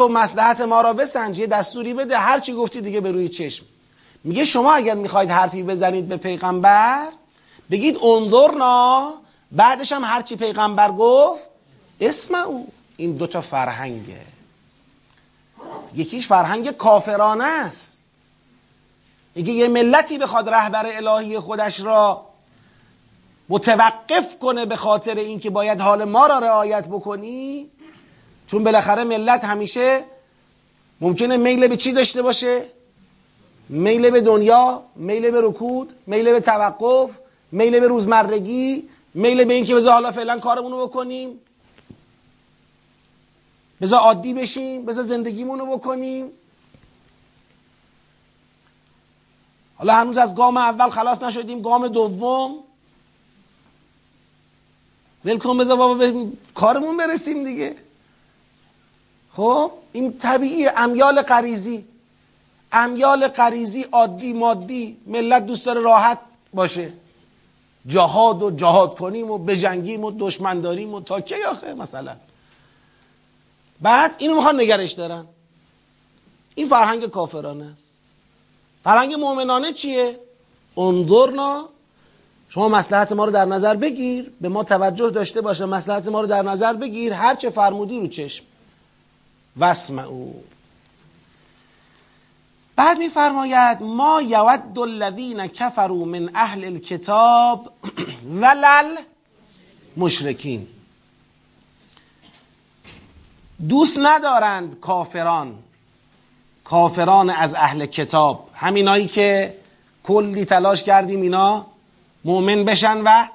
تو 0.00 0.08
مسلحت 0.08 0.60
ما 0.60 0.80
را 0.80 0.92
بسنج 0.92 1.42
دستوری 1.42 1.94
بده 1.94 2.18
هر 2.18 2.38
چی 2.38 2.52
گفتی 2.52 2.80
دیگه 2.80 3.00
به 3.00 3.12
روی 3.12 3.28
چشم. 3.28 3.66
میگه 4.24 4.44
شما 4.44 4.72
اگر 4.72 4.94
می‌خواید 4.94 5.30
حرفی 5.30 5.62
بزنید 5.62 6.08
به 6.08 6.16
پیغمبر 6.16 7.08
بگید 7.70 7.96
انظرنا 8.04 9.14
بعدش 9.52 9.92
هم 9.92 10.04
هرچی 10.04 10.36
پیغمبر 10.36 10.92
گفت 10.92 11.42
اسم 12.00 12.34
او 12.34 12.68
این 12.96 13.12
دوتا 13.12 13.40
فرهنگه. 13.40 14.20
یکیش 15.94 16.26
فرهنگ 16.26 16.70
کافرانه 16.70 17.44
است. 17.44 18.02
اینکه 19.34 19.52
یه 19.52 19.68
ملتی 19.68 20.18
بخواد 20.18 20.48
رهبر 20.48 20.86
الهی 20.86 21.38
خودش 21.38 21.80
را 21.80 22.26
متوقف 23.48 24.38
کنه 24.38 24.66
به 24.66 24.76
خاطر 24.76 25.14
اینکه 25.14 25.50
باید 25.50 25.80
حال 25.80 26.04
ما 26.04 26.26
را 26.26 26.38
رعایت 26.38 26.88
بکنی 26.88 27.70
چون 28.50 28.64
بالاخره 28.64 29.04
ملت 29.04 29.44
همیشه 29.44 30.04
ممکنه 31.00 31.36
میل 31.36 31.68
به 31.68 31.76
چی 31.76 31.92
داشته 31.92 32.22
باشه؟ 32.22 32.64
میل 33.68 34.10
به 34.10 34.20
دنیا 34.20 34.82
میل 34.96 35.30
به 35.30 35.40
رکود 35.40 35.92
میل 36.06 36.32
به 36.32 36.40
توقف 36.40 37.18
میل 37.52 37.80
به 37.80 37.88
روزمرگی 37.88 38.88
میل 39.14 39.44
به 39.44 39.54
اینکه 39.54 39.74
بذار 39.74 39.92
حالا 39.92 40.10
فعلا 40.12 40.38
کارمون 40.38 40.72
رو 40.72 40.86
بکنیم. 40.86 41.40
بذار 43.80 44.00
عادی 44.00 44.34
بشیم 44.34 44.86
بذار 44.86 45.04
زندگیمون 45.04 45.58
رو 45.58 45.66
بکنیم. 45.66 46.30
حالا 49.76 49.94
هنوز 49.94 50.18
از 50.18 50.34
گام 50.34 50.56
اول 50.56 50.90
خلاص 50.90 51.22
نشدیم 51.22 51.62
گام 51.62 51.88
دوم. 51.88 52.54
ولکن 55.24 55.58
بذار 55.58 55.76
بابا 55.76 55.94
به 55.94 56.26
کارمون 56.54 56.96
برسیم 56.96 57.44
دیگه. 57.44 57.76
خب 59.36 59.70
این 59.92 60.18
طبیعی 60.18 60.68
امیال 60.68 61.22
غریزی. 61.22 61.84
امیال 62.72 63.28
غریزی 63.28 63.82
عادی 63.82 64.32
مادی 64.32 64.96
ملت 65.06 65.46
دوست 65.46 65.66
داره 65.66 65.80
راحت 65.80 66.18
باشه. 66.54 66.92
جهاد 67.86 68.42
و 68.42 68.50
جهاد 68.50 68.98
کنیم 68.98 69.30
و 69.30 69.38
بجنگیم 69.38 70.04
و 70.04 70.12
دشمن 70.18 70.60
داریم 70.60 70.94
و 70.94 71.00
تا 71.00 71.20
کی 71.20 71.42
آخه 71.42 71.74
مثلا. 71.74 72.16
بعد 73.80 74.14
اینو 74.18 74.34
می‌خوان 74.34 74.60
نگرش 74.60 74.92
دارن. 74.92 75.24
این 76.54 76.68
فرهنگ 76.68 77.06
کافرانه 77.06 77.64
است. 77.64 77.84
فرهنگ 78.84 79.14
مؤمنانه 79.14 79.72
چیه؟ 79.72 80.20
انظرنا. 80.76 81.68
شما 82.48 82.68
مسلحت 82.68 83.12
ما 83.12 83.24
رو 83.24 83.30
در 83.30 83.44
نظر 83.44 83.74
بگیر 83.76 84.32
به 84.40 84.48
ما 84.48 84.64
توجه 84.64 85.10
داشته 85.10 85.40
باشه 85.40 85.64
مسلحت 85.64 86.08
ما 86.08 86.20
رو 86.20 86.26
در 86.26 86.42
نظر 86.42 86.72
بگیر. 86.72 87.12
هر 87.12 87.34
چه 87.34 87.50
فرمودی 87.50 88.00
رو 88.00 88.06
چشم. 88.06 88.44
او 89.98 90.44
بعد 92.80 92.98
میفرماید 92.98 93.82
ما 93.82 94.22
یود 94.22 94.78
الذین 94.78 95.46
کفروا 95.46 96.04
من 96.04 96.30
اهل 96.34 96.64
الكتاب 96.64 97.72
ولل 98.42 98.96
مشرکین. 99.96 100.66
دوست 103.68 103.98
ندارند 104.02 104.80
کافران 104.80 105.58
کافران 106.64 107.30
از 107.30 107.54
اهل 107.54 107.86
کتاب. 107.86 108.50
همینایی 108.54 109.08
که 109.08 109.56
کلی 110.04 110.44
تلاش 110.44 110.84
کردیم 110.84 111.22
اینا 111.22 111.66
مؤمن 112.24 112.64
بشن 112.64 113.00
و 113.04 113.26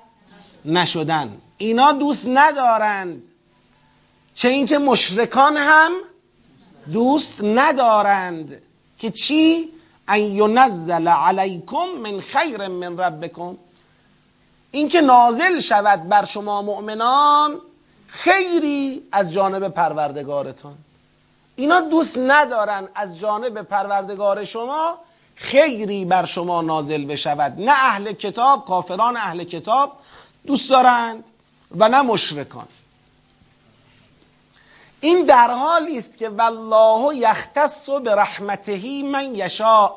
نشدن. 0.65 1.37
اینا 1.57 1.91
دوست 1.91 2.27
ندارند. 2.27 3.23
چه 4.35 4.49
اینکه 4.49 4.77
مشرکان 4.77 5.57
هم 5.57 5.91
دوست 6.93 7.43
ندارند 7.43 8.61
که 8.99 9.11
چی؟ 9.11 9.69
ان 10.07 10.19
ینزل 10.19 11.07
علیکم 11.07 11.85
من 12.03 12.19
خیر 12.19 12.67
من 12.67 12.97
ربکم. 12.97 13.57
اینکه 14.71 15.01
نازل 15.01 15.59
شود 15.59 16.09
بر 16.09 16.25
شما 16.25 16.61
مؤمنان 16.61 17.61
خیری 18.07 19.03
از 19.11 19.33
جانب 19.33 19.67
پروردگارتان. 19.67 20.75
اینا 21.55 21.81
دوست 21.81 22.17
ندارن 22.17 22.87
از 22.95 23.19
جانب 23.19 23.61
پروردگار 23.61 24.43
شما 24.43 24.97
خیری 25.35 26.05
بر 26.05 26.25
شما 26.25 26.61
نازل 26.61 27.05
بشود. 27.05 27.53
نه 27.57 27.71
اهل 27.71 28.11
کتاب 28.11 28.65
کافران 28.65 29.17
اهل 29.17 29.43
کتاب 29.43 29.91
دوست 30.47 30.69
دارند 30.69 31.23
و 31.77 31.89
نه 31.89 32.01
مشرکان. 32.01 32.67
این 35.05 35.25
در 35.25 35.51
حالی 35.51 35.97
است 35.97 36.17
که 36.17 36.29
والله 36.29 37.15
یختص 37.15 37.89
به 37.89 38.15
رحمته 38.15 39.03
من 39.03 39.35
یشاء. 39.35 39.91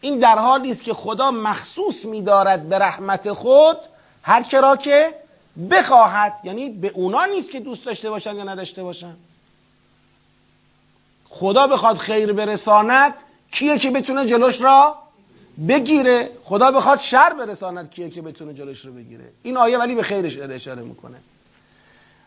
این 0.00 0.18
در 0.18 0.38
حالی 0.38 0.70
است 0.70 0.82
که 0.82 0.94
خدا 0.94 1.30
مخصوص 1.30 2.04
می‌دارد 2.04 2.68
به 2.68 2.78
رحمت 2.78 3.32
خود 3.32 3.76
هر 4.22 4.42
کرا 4.42 4.76
که 4.76 5.14
بخواهد. 5.70 6.40
یعنی 6.44 6.70
به 6.70 6.88
اونا 6.88 7.24
نیست 7.24 7.50
که 7.50 7.60
دوست 7.60 7.84
داشته 7.84 8.10
باشند 8.10 8.36
یا 8.36 8.44
نداشته 8.44 8.82
باشند. 8.82 9.16
خدا 11.28 11.66
بخواد 11.66 11.96
خیر 11.96 12.32
برساند 12.32 13.14
کیه 13.50 13.78
که 13.78 13.90
بتونه 13.90 14.26
جلوش 14.26 14.60
را 14.60 14.98
بگیره؟ 15.68 16.30
خدا 16.44 16.70
بخواد 16.70 17.00
شر 17.00 17.32
برساند 17.38 17.90
کیه 17.90 18.10
که 18.10 18.22
بتونه 18.22 18.54
جلوش 18.54 18.84
رو 18.84 18.92
بگیره؟ 18.92 19.32
این 19.42 19.56
آیه 19.56 19.78
ولی 19.78 19.94
به 19.94 20.02
خیرش 20.02 20.38
اشاره 20.38 20.82
می‌کنه. 20.82 21.18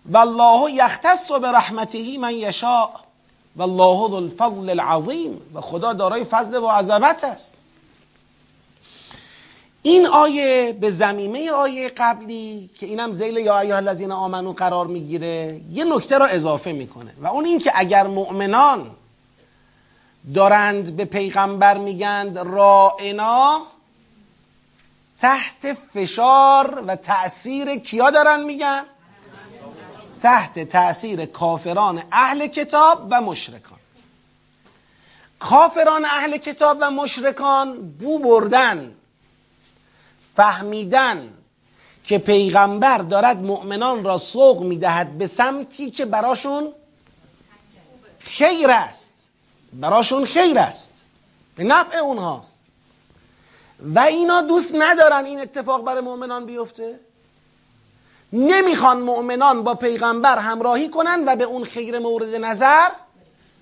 والله 0.09 0.71
یختص 0.71 1.31
به 1.31 1.51
رحمته 1.51 2.17
من 2.17 2.33
یشاء. 2.33 2.89
والله 3.55 4.09
ذو 4.09 4.15
الفضل 4.15 4.69
العظیم. 4.69 5.41
و 5.53 5.61
خدا 5.61 5.93
دارای 5.93 6.25
فضل 6.25 6.55
و 6.55 6.67
عظمت 6.67 7.23
است. 7.23 7.53
این 9.81 10.07
آیه 10.07 10.77
به 10.81 10.91
زمینه 10.91 11.51
آیه 11.51 11.89
قبلی 11.89 12.69
که 12.79 12.85
اینم 12.85 13.13
زیل 13.13 13.37
یا 13.37 13.59
ایها 13.59 13.77
الذین 13.77 14.11
آمنو 14.11 14.53
قرار 14.53 14.87
می‌گیره 14.87 15.61
یه 15.71 15.85
نکته 15.85 16.17
را 16.17 16.25
اضافه 16.25 16.71
می‌کنه. 16.71 17.13
و 17.21 17.27
اون 17.27 17.45
این 17.45 17.59
که 17.59 17.71
اگر 17.75 18.07
مؤمنان 18.07 18.91
دارند 20.35 20.95
به 20.95 21.05
پیغمبر 21.05 21.77
میگند 21.77 22.37
رائنا 22.37 23.61
تحت 25.21 25.73
فشار 25.73 26.83
و 26.87 26.95
تأثیر 26.95 27.75
کیا 27.75 28.09
دارن 28.09 28.43
میگن؟ 28.43 28.83
تحت 30.21 30.59
تأثیر 30.59 31.25
کافران 31.25 32.03
اهل 32.11 32.47
کتاب 32.47 33.07
و 33.11 33.21
مشرکان. 33.21 33.79
کافران 35.39 36.05
اهل 36.05 36.37
کتاب 36.37 36.77
و 36.81 36.91
مشرکان 36.91 37.91
بو 37.91 38.19
بردن 38.19 38.95
فهمیدن 40.35 41.33
که 42.03 42.17
پیغمبر 42.17 42.97
دارد 42.97 43.43
مؤمنان 43.43 44.03
را 44.03 44.17
سوق 44.17 44.61
می‌دهد 44.61 45.17
به 45.17 45.27
سمتی 45.27 45.91
که 45.91 46.05
براشون 46.05 46.73
خیر 48.19 48.71
است. 48.71 49.13
براشون 49.73 50.25
خیر 50.25 50.59
است. 50.59 50.93
به 51.55 51.63
نفع 51.63 51.97
اونهاست. 51.97 52.59
و 53.95 53.99
اینا 53.99 54.41
دوست 54.41 54.75
ندارن 54.75 55.25
این 55.25 55.39
اتفاق 55.39 55.83
برای 55.83 56.01
مؤمنان 56.01 56.45
بیفته. 56.45 56.99
نمی‌خوان 58.33 59.01
مؤمنان 59.01 59.63
با 59.63 59.75
پیغمبر 59.75 60.37
همراهی 60.37 60.89
کنن 60.89 61.23
و 61.27 61.35
به 61.35 61.43
اون 61.43 61.63
خیر 61.63 61.99
مورد 61.99 62.35
نظر 62.35 62.87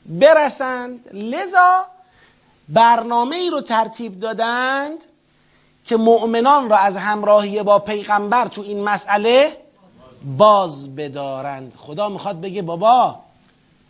برسند. 0.06 1.10
لذا 1.14 1.86
برنامه 2.70 3.36
ای 3.36 3.50
رو 3.50 3.62
ترتیب 3.62 4.20
دادند 4.20 5.04
که 5.86 5.98
مؤمنان 5.98 6.70
را 6.70 6.78
از 6.78 6.98
همراهی 6.98 7.64
با 7.64 7.80
پیغمبر 7.80 8.48
تو 8.48 8.62
این 8.62 8.84
مسئله 8.84 9.58
باز 10.38 10.96
بدارند. 10.96 11.74
خدا 11.78 12.10
می‌خواد 12.10 12.42
بگه 12.42 12.62
بابا 12.62 13.16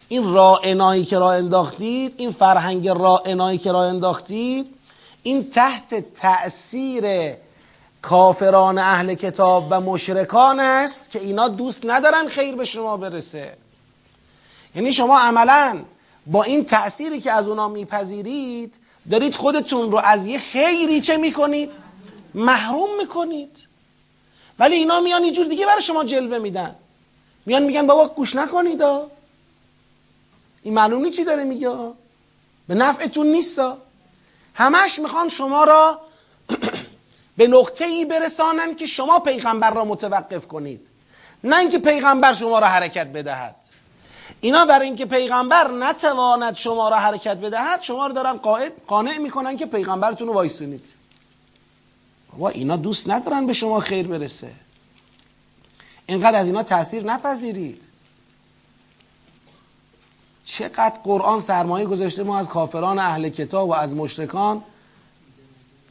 این 0.10 0.34
رائنایی 0.34 1.06
که 1.06 1.20
راه 1.20 1.36
انداختید 1.36 2.14
این 2.18 2.32
فرهنگ 2.32 2.88
رائنایی 2.88 3.58
که 3.58 3.72
راه 3.72 3.86
انداختید 3.86 4.74
این 5.24 5.52
تحت 5.52 6.14
تأثیر 6.14 7.04
کافران 8.08 8.78
اهل 8.78 9.14
کتاب 9.14 9.68
و 9.70 9.82
مشرکان 9.82 10.60
است 10.60 11.12
که 11.12 11.20
اینا 11.20 11.48
دوست 11.48 11.82
ندارن 11.86 12.28
خیر 12.28 12.56
به 12.56 12.66
شما 12.66 12.98
برسه. 12.98 13.58
یعنی 14.76 14.94
شما 14.94 15.20
عملا 15.20 15.80
با 16.28 16.44
این 16.44 16.66
تأثیری 16.66 17.22
که 17.22 17.32
از 17.32 17.48
اونا 17.48 17.68
میپذیرید 17.68 18.76
دارید 19.12 19.36
خودتون 19.36 19.92
رو 19.92 19.98
از 19.98 20.26
یه 20.26 20.40
خیری 20.40 21.02
چه 21.02 21.18
می‌کنید؟ 21.18 21.72
محروم 22.34 22.98
می‌کنید. 22.98 23.58
ولی 24.60 24.76
اینا 24.76 25.00
میان 25.00 25.24
یه 25.24 25.32
جور 25.32 25.46
دیگه 25.46 25.66
برای 25.66 25.82
شما 25.82 26.04
جلوه 26.04 26.38
میدن. 26.38 26.76
میان 27.46 27.64
میگن 27.64 27.88
بابا 27.88 28.08
گوش 28.08 28.36
نکنید 28.36 28.82
این 30.64 30.74
معلوم 30.74 31.12
چی 31.12 31.24
داره 31.24 31.44
میگه؟ 31.44 31.92
به 32.68 32.76
نفعتون 32.76 33.28
نیستا 33.28 33.78
همش 34.54 35.00
می‌خوان 35.00 35.30
شما 35.30 35.64
را 35.64 36.02
به 37.38 37.48
نقطه 37.48 37.86
ای 37.86 38.06
برسانن 38.06 38.76
که 38.76 38.86
شما 38.86 39.20
پیغمبر 39.20 39.72
را 39.72 39.86
متوقف 39.86 40.48
کنید. 40.48 40.88
نه 41.44 41.58
اینکه 41.58 41.80
پیغمبر 41.80 42.34
شما 42.34 42.60
را 42.60 42.68
حرکت 42.68 43.08
بدهد. 43.08 43.56
اینا 44.42 44.66
برای 44.66 44.88
اینکه 44.88 45.06
پیغمبر 45.06 45.72
نتواند 45.72 46.56
شما 46.56 46.90
را 46.90 46.96
حرکت 46.96 47.38
بدهد 47.38 47.82
شما 47.82 48.08
را 48.08 48.14
دارن 48.14 48.34
قاعد 48.34 48.72
قانع 48.88 49.18
می‌کنن 49.18 49.58
که 49.58 49.66
پیغمبرتون 49.66 50.28
رو 50.28 50.34
وایسونید. 50.34 50.94
بابا 52.32 52.50
اینا 52.50 52.78
دوست 52.78 53.10
ندارن 53.10 53.46
به 53.46 53.54
شما 53.54 53.80
خیر 53.80 54.08
برسه. 54.08 54.52
اینقدر 56.06 56.40
از 56.40 56.48
اینا 56.48 56.64
تاثیر 56.64 57.04
نپذیرید. 57.04 57.84
چقدر 60.46 61.00
قرآن 61.04 61.40
سرمایه 61.40 61.86
گذاشته 61.86 62.24
ما 62.24 62.40
از 62.40 62.50
کافران 62.50 63.00
اهل 63.00 63.30
کتاب 63.30 63.70
و 63.70 63.74
از 63.74 63.96
مشرکان 63.96 64.64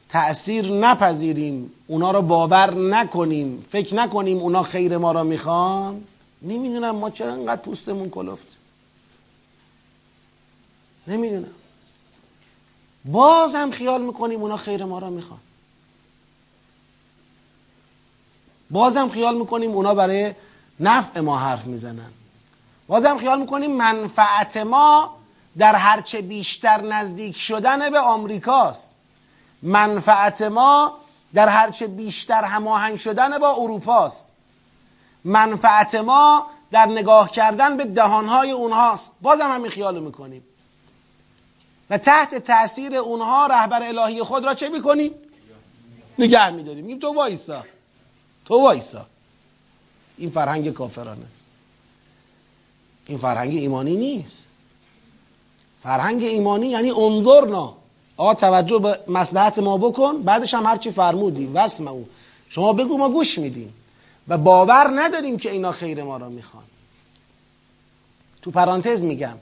تأثیر 0.09 0.73
نپذیریم 0.73 1.73
اونا 1.87 2.11
رو 2.11 2.23
باور 2.23 2.75
نکنیم 2.75 3.65
فکر 3.71 3.95
نکنیم 3.95 4.39
اونا 4.39 4.63
خیر 4.63 4.99
ما 4.99 5.13
را 5.13 5.25
می‌خوان. 5.25 6.05
نمی‌دونم 6.43 6.97
ما 6.97 7.11
چرا 7.11 7.33
انقدر 7.33 7.63
پوستمون 7.63 8.11
کلفت. 8.11 8.59
نمی‌دونم. 11.07 11.51
باز 13.05 13.55
هم 13.55 13.71
خیال 13.71 14.03
می‌کنیم 14.03 14.41
اونا 14.41 14.57
خیر 14.57 14.85
ما 14.85 14.99
را 14.99 15.11
می‌خوان. 15.11 15.41
بازم 18.71 19.09
خیال 19.09 19.39
می‌کنیم 19.39 19.71
اونا 19.71 19.95
برای 19.95 20.35
نفع 20.81 21.21
ما 21.21 21.39
حرف 21.39 21.67
می‌زنن. 21.67 22.11
بازم 22.89 23.19
خیال 23.19 23.41
می‌کنیم 23.41 23.71
منفعت 23.71 24.57
ما 24.57 25.17
در 25.59 25.75
هرچه 25.75 26.23
بیشتر 26.23 26.81
نزدیک 26.81 27.37
شدن 27.37 27.91
به 27.91 27.99
آمریکاست. 27.99 28.96
منفعت 29.67 30.43
ما 30.43 30.97
در 31.35 31.49
هرچه 31.49 31.87
بیشتر 31.87 32.45
هماهنگ 32.45 32.99
شدن 32.99 33.39
با 33.39 33.51
اروپاست. 33.53 34.27
منفعت 35.25 35.95
ما 35.95 36.47
در 36.71 36.87
نگاه 36.87 37.31
کردن 37.31 37.77
به 37.77 37.85
دهانهای 37.85 38.51
اونهاست. 38.51 39.13
بازم 39.23 39.51
همین 39.53 39.71
خیالو 39.71 40.01
می‌کنیم. 40.01 40.45
و 41.91 41.99
تحت 41.99 42.35
تاثیر 42.35 42.97
اونها 42.97 43.47
رهبر 43.47 43.83
الهی 43.83 44.23
خود 44.23 44.45
را 44.45 44.55
چه 44.55 44.69
می‌کنیم؟ 44.69 45.15
نگه 46.19 46.51
میداریم. 46.51 46.85
میگیم 46.85 46.99
تو 46.99 47.15
وایسا. 47.15 47.65
تو 48.45 48.63
وایسا. 48.63 49.07
این 50.17 50.31
فرهنگ 50.31 50.73
کافرانه 50.73 51.27
است. 51.35 51.47
این 53.07 53.19
فرهنگ 53.19 53.55
ایمانی 53.55 53.97
نیست. 53.97 54.49
فرهنگ 55.83 56.25
ایمانی 56.25 56.67
یعنی 56.67 56.91
انظرنا. 56.91 57.77
آقا 58.17 58.35
توجه 58.35 58.79
به 58.79 58.99
مسلحت 59.09 59.59
ما 59.59 59.79
بکن 59.79 60.23
بعدش 60.23 60.55
هم 60.55 60.67
هرچی 60.67 60.91
فرمودی 60.91 61.47
وسم 61.47 61.89
او. 61.89 62.09
شما 62.49 62.73
بگو 62.73 62.99
ما 62.99 63.11
گوش 63.11 63.39
میدیم. 63.39 63.75
و 64.29 64.39
باور 64.39 64.93
نداریم 64.95 65.37
که 65.37 65.51
اینا 65.51 65.73
خیر 65.73 66.03
ما 66.03 66.17
را 66.17 66.29
می‌خوان. 66.29 66.65
تو 68.43 68.51
پرانتز 68.51 69.03
میگم 69.03 69.35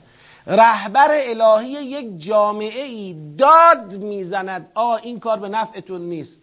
رهبر 0.47 1.07
الهی 1.11 1.69
یک 1.69 2.19
جامعه 2.19 2.83
ای 2.83 3.15
داد 3.37 4.03
می‌زند. 4.03 4.71
آ 4.73 4.95
این 4.95 5.19
کار 5.19 5.39
به 5.39 5.49
نفعتون 5.49 6.01
نیست. 6.01 6.39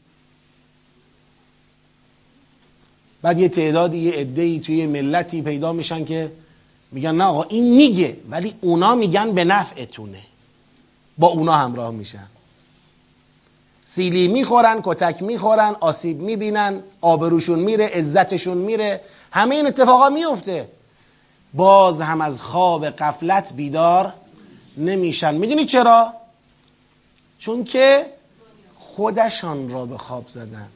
بعد 3.22 3.38
یه 3.38 3.48
تعدادی 3.48 3.98
یه 3.98 4.12
عده‌ای 4.12 4.60
توی 4.60 4.86
ملتی 4.86 5.42
پیدا 5.42 5.72
میشن 5.72 6.04
که 6.04 6.32
میگن 6.92 7.14
نه 7.14 7.24
آقا 7.24 7.42
این 7.42 7.74
میگه 7.74 8.16
ولی 8.30 8.54
اونا 8.60 8.94
میگن 8.94 9.32
به 9.32 9.44
نفعتونه. 9.44 10.18
با 11.18 11.26
اونا 11.26 11.52
همراه 11.52 11.90
میشن. 11.90 12.26
سیلی 13.84 14.28
می‌خورن 14.28 14.80
کتک 14.84 15.22
می‌خورن 15.22 15.76
آسیب 15.80 16.20
می‌بینن 16.20 16.82
آبروشون 17.00 17.58
میره 17.58 17.86
عزتشون 17.86 18.58
میره. 18.58 19.00
همه 19.30 19.54
این 19.54 19.66
اتفاقا 19.66 20.08
میفته. 20.08 20.68
باز 21.54 22.00
هم 22.00 22.20
از 22.20 22.40
خواب 22.40 22.86
قفلت 22.86 23.52
بیدار 23.52 24.12
نمیشن. 24.76 25.34
می‌دونی 25.34 25.64
چرا؟ 25.64 26.12
چون 27.38 27.64
که 27.64 28.06
خودشان 28.78 29.70
را 29.70 29.86
به 29.86 29.98
خواب 29.98 30.28
زدن. 30.28 30.68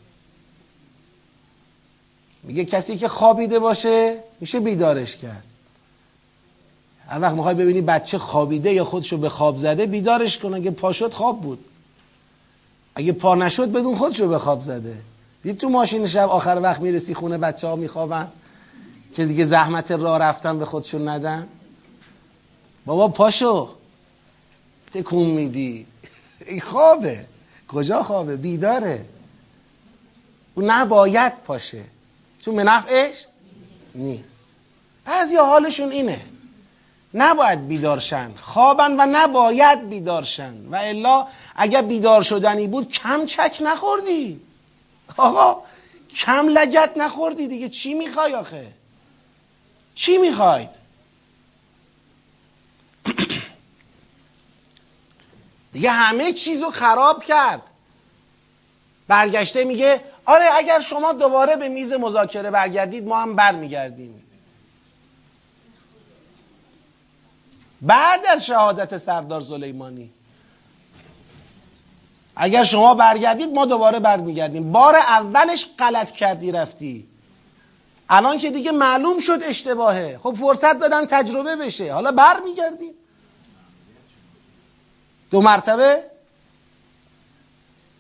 میگه 2.42 2.64
کسی 2.64 2.96
که 2.96 3.09
خوابیده 3.09 3.59
باشه 3.59 4.18
میشه 4.40 4.61
بیدارش 4.61 5.16
کرد. 5.16 5.44
هر 7.09 7.21
وقت 7.21 7.35
می‌خوای 7.35 7.55
ببینی 7.55 7.81
بچه 7.81 8.19
خوابیده 8.19 8.73
یا 8.73 8.85
خودشو 8.85 9.16
به 9.16 9.29
خواب 9.29 9.59
زده 9.59 9.87
بیدارش 9.87 10.38
کن. 10.38 10.55
اگه 10.55 10.71
پا 10.71 10.92
شد 10.92 11.12
خواب 11.12 11.40
بود. 11.40 11.64
اگه 12.95 13.12
پا 13.12 13.35
نشد 13.35 13.73
بدون 13.73 13.97
خودشو 13.97 14.29
به 14.29 14.38
خواب 14.38 14.62
زده. 14.62 14.99
دید 15.42 15.59
تو 15.59 15.69
ماشین 15.69 16.07
شب 16.07 16.29
آخر 16.29 16.61
وقت 16.62 16.81
می‌رسی 16.81 17.14
خونه 17.14 17.38
بچه 17.38 17.66
ها 17.66 17.77
میخوابن 17.77 18.29
که 19.14 19.27
دیگه 19.27 19.45
زحمت 19.45 19.90
راه 19.90 20.19
رفتن 20.19 20.59
به 20.59 20.64
خودشون 20.64 21.09
ندن. 21.09 21.49
بابا 22.87 23.09
پاشو. 23.09 23.69
تکون 24.92 25.27
میدی. 25.27 25.87
این 26.47 26.61
خوابه. 26.61 27.25
کجا 27.69 28.03
خوابه؟ 28.03 28.37
بیداره. 28.37 29.05
او 30.55 30.62
نباید 30.66 31.33
پاشه. 31.47 31.85
چون 32.40 32.57
به 32.57 32.64
نفعش 32.64 33.27
نیست. 33.95 34.57
بعضی 35.05 35.37
حالشون 35.37 35.90
اینه. 35.90 36.21
نباید 37.16 37.68
بیدارشن 37.68 38.31
خوابن 38.37 38.92
و 38.92 39.07
نباید 39.12 39.88
بیدارشن 39.88 40.55
و 40.70 40.76
الا 40.76 41.26
اگر 41.57 41.83
بیدار 41.83 42.22
شدنی 42.22 42.68
بود 42.68 42.92
کم 42.92 43.26
چک 43.26 43.59
نخوردی. 43.64 44.40
آقا 45.16 45.62
کم 46.14 46.48
لگت 46.48 46.90
نخوردی 46.96 47.48
دیگه. 47.48 47.68
چی 47.68 47.94
می‌خوای 47.94 48.35
آخه؟ 48.35 48.72
چی 49.94 50.18
می‌خواید؟ 50.18 50.70
دیگه 55.72 55.90
همه 55.90 56.33
چیزو 56.33 56.70
خراب 56.70 57.24
کرد. 57.24 57.62
برگشته 59.09 59.64
میگه 59.64 60.00
آره 60.24 60.44
اگر 60.55 60.81
شما 60.81 61.12
دوباره 61.12 61.57
به 61.57 61.68
میز 61.68 61.92
مذاکره 61.92 62.50
برگردید 62.50 63.07
ما 63.07 63.22
هم 63.22 63.37
برمیگردیم. 63.37 64.26
بعد 67.83 68.21
از 68.27 68.47
شهادت 68.47 68.97
سردار 68.97 69.43
سلیمانی. 69.43 70.11
اگر 72.37 72.65
شما 72.65 72.95
برگردید 72.95 73.53
ما 73.53 73.67
دوباره 73.67 73.99
برمیگردیم. 73.99 74.73
بار 74.73 74.97
اولش 74.97 75.69
غلط 75.79 76.11
کردی 76.11 76.53
رفتی. 76.53 77.07
الان 78.09 78.39
که 78.39 78.51
دیگه 78.51 78.73
معلوم 78.73 79.19
شد 79.19 79.39
اشتباهه. 79.43 80.19
خب 80.23 80.35
فرصت 80.41 80.81
دادن 80.81 81.07
تجربه 81.07 81.57
بشه. 81.57 81.93
حالا 81.93 82.12
برمیگردیم. 82.12 82.95
دو 85.31 85.43
مرتبه؟ 85.43 86.03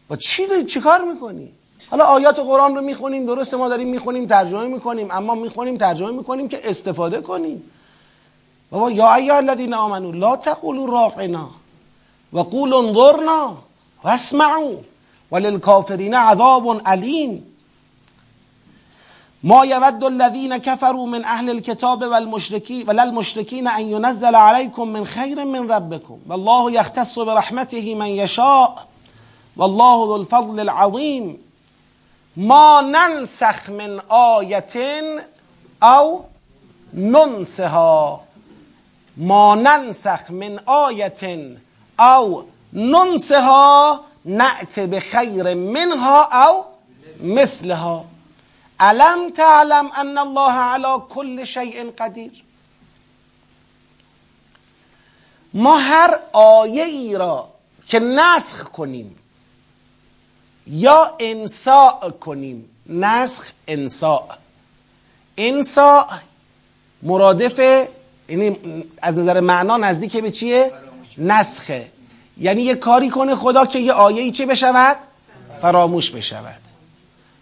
با 0.08 0.16
چی 0.16 0.46
داری؟ 0.46 0.64
چی 0.64 0.80
کار 0.80 1.04
می‌کنی؟ 1.04 1.52
حالا 1.90 2.04
آیات 2.04 2.38
قرآن 2.38 2.74
رو 2.74 2.80
می‌خونیم 2.80 3.26
درست 3.26 3.54
ما 3.54 3.68
داریم 3.68 3.88
می‌خونیم 3.88 4.26
ترجمه 4.26 4.66
می‌کنیم 4.66 5.10
اما 5.10 5.34
می‌خونیم 5.34 5.78
ترجمه 5.78 6.10
می‌کنیم 6.10 6.48
که 6.48 6.70
استفاده 6.70 7.20
کنیم. 7.20 7.70
بابا 8.72 8.90
یا 8.90 9.14
ایها 9.14 9.38
الذین 9.38 9.74
آمنوا 9.74 10.12
لا 10.12 10.36
تقولوا 10.36 10.86
راعنا 10.86 11.46
وقولوا 12.32 12.80
انظرنا 12.80 13.54
واسمعوا 14.04 14.76
وللكافرين 15.30 16.14
عذاب 16.14 16.80
علیم. 16.86 17.56
ما 19.42 19.64
يود 19.64 20.04
الذين 20.04 20.56
كفروا 20.56 21.06
من 21.06 21.24
أهل 21.24 21.50
الكتاب 21.50 22.02
والمشركين 22.02 22.88
ولا 22.88 23.02
المشركين 23.02 23.68
ان 23.68 23.90
ينزل 23.90 24.34
عليكم 24.34 24.88
من 24.88 25.04
خير 25.06 25.44
من 25.44 25.70
ربكم 25.72 26.18
والله 26.28 26.70
يختص 26.70 27.18
برحمته 27.18 27.94
من 27.94 28.06
يشاء 28.06 28.86
والله 29.56 30.06
ذو 30.06 30.16
الفضل 30.16 30.60
العظيم 30.60 31.38
ما 32.36 32.80
ننسخ 32.80 33.70
من 33.70 34.00
آية 34.10 35.02
أو 35.82 36.24
ننسها. 36.94 38.20
ما 39.16 39.54
ننسخ 39.54 40.30
من 40.30 40.58
آیت 40.66 41.24
او 42.00 42.44
ننسها 42.72 44.00
نأت 44.24 44.80
بخیر 44.80 45.54
منها 45.54 46.46
او 46.46 46.64
مثلها. 47.22 48.04
علم 48.80 49.30
تعلم 49.30 49.92
ان 49.92 50.18
الله 50.18 50.52
على 50.52 51.02
كل 51.08 51.46
شيء 51.46 51.90
قدیر؟ 51.98 52.44
ما 55.54 55.78
هر 55.78 56.20
آیه 56.32 56.84
ای 56.84 57.16
را 57.18 57.48
که 57.88 57.98
نسخ 57.98 58.64
کنیم 58.64 59.16
یا 60.66 61.16
انساء 61.20 62.10
کنیم 62.10 62.70
نسخ 62.86 63.52
انساء. 63.68 64.28
انساء 65.38 66.06
مرادف 67.02 67.88
یعنی 68.28 68.56
از 69.02 69.18
نظر 69.18 69.40
معنا 69.40 69.76
نزدیک 69.76 70.16
به 70.16 70.30
چیه؟ 70.30 70.72
نسخه. 71.18 71.88
یعنی 72.38 72.62
یه 72.62 72.74
کاری 72.74 73.10
کنه 73.10 73.34
خدا 73.34 73.66
که 73.66 73.78
یه 73.78 73.92
آیه 73.92 74.22
ای 74.22 74.32
چه 74.32 74.46
بشود؟ 74.46 74.96
فراموش 75.62 76.10
بشود. 76.10 76.60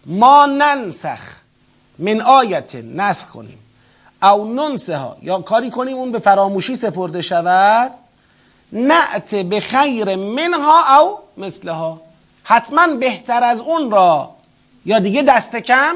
ما 0.06 0.46
ننسخ 0.46 1.20
من 1.98 2.20
آیت 2.20 2.74
نسخ 2.74 3.30
کنیم. 3.30 3.58
او 4.22 4.54
ننسه 4.54 4.96
ها 4.96 5.16
یا 5.22 5.38
کاری 5.38 5.70
کنیم 5.70 5.96
اون 5.96 6.12
به 6.12 6.18
فراموشی 6.18 6.76
سپرده 6.76 7.22
شود. 7.22 7.90
نعت 8.72 9.34
به 9.34 9.60
خیر 9.60 10.16
منها 10.16 11.00
او 11.00 11.18
مثلها. 11.36 12.00
حتما 12.42 12.86
بهتر 12.86 13.44
از 13.44 13.60
اون 13.60 13.90
را. 13.90 14.30
یا 14.86 14.98
دیگه 14.98 15.22
دست 15.22 15.56
کم؟ 15.56 15.94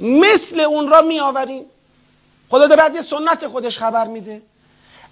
مثل 0.00 0.60
اون 0.60 0.88
را 0.88 1.02
می 1.02 1.20
آوریم 1.20 1.64
خدا 2.50 2.66
داره 2.66 2.82
از 2.82 2.94
یه 2.94 3.00
سنت 3.00 3.46
خودش 3.46 3.78
خبر 3.78 4.06
میده. 4.06 4.42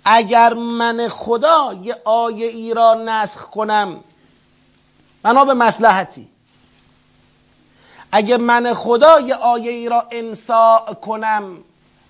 اگر 0.04 0.54
من 0.54 1.08
خدا 1.08 1.74
یه 1.82 1.96
آیه 2.04 2.46
ای 2.46 2.74
را 2.74 2.94
نسخ 2.94 3.50
کنم 3.50 4.04
بنا 5.22 5.44
به 5.44 5.54
مسلحتی 5.54 6.28
اگر 8.12 8.36
من 8.36 8.74
خدا 8.74 9.20
یه 9.20 9.34
آیه 9.34 9.70
ای 9.70 9.88
را 9.88 10.08
انساء 10.10 10.94
کنم 10.94 11.56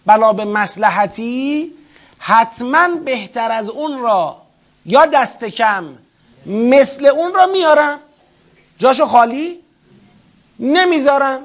بنا 0.06 0.32
به 0.32 0.44
مسلحتی 0.44 1.72
حتما 2.18 2.88
بهتر 2.88 3.52
از 3.52 3.70
اون 3.70 3.98
را 3.98 4.42
یا 4.86 5.06
دست 5.06 5.44
کم 5.44 5.98
مثل 6.46 7.06
اون 7.06 7.34
را 7.34 7.46
میارم. 7.46 7.98
جاشو 8.78 9.06
خالی 9.06 9.58
نمی‌ذارم. 10.58 11.44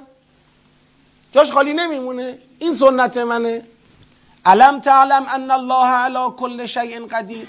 جاش 1.31 1.51
خالی 1.51 1.73
نمیمونه. 1.73 2.37
این 2.59 2.73
سنت 2.73 3.17
منه. 3.17 3.65
علم 4.45 4.79
تعلم 4.79 5.25
ان 5.29 5.51
الله 5.51 5.85
علی 5.85 6.33
کل 6.37 6.65
شیء 6.65 7.07
قدیر؟ 7.11 7.47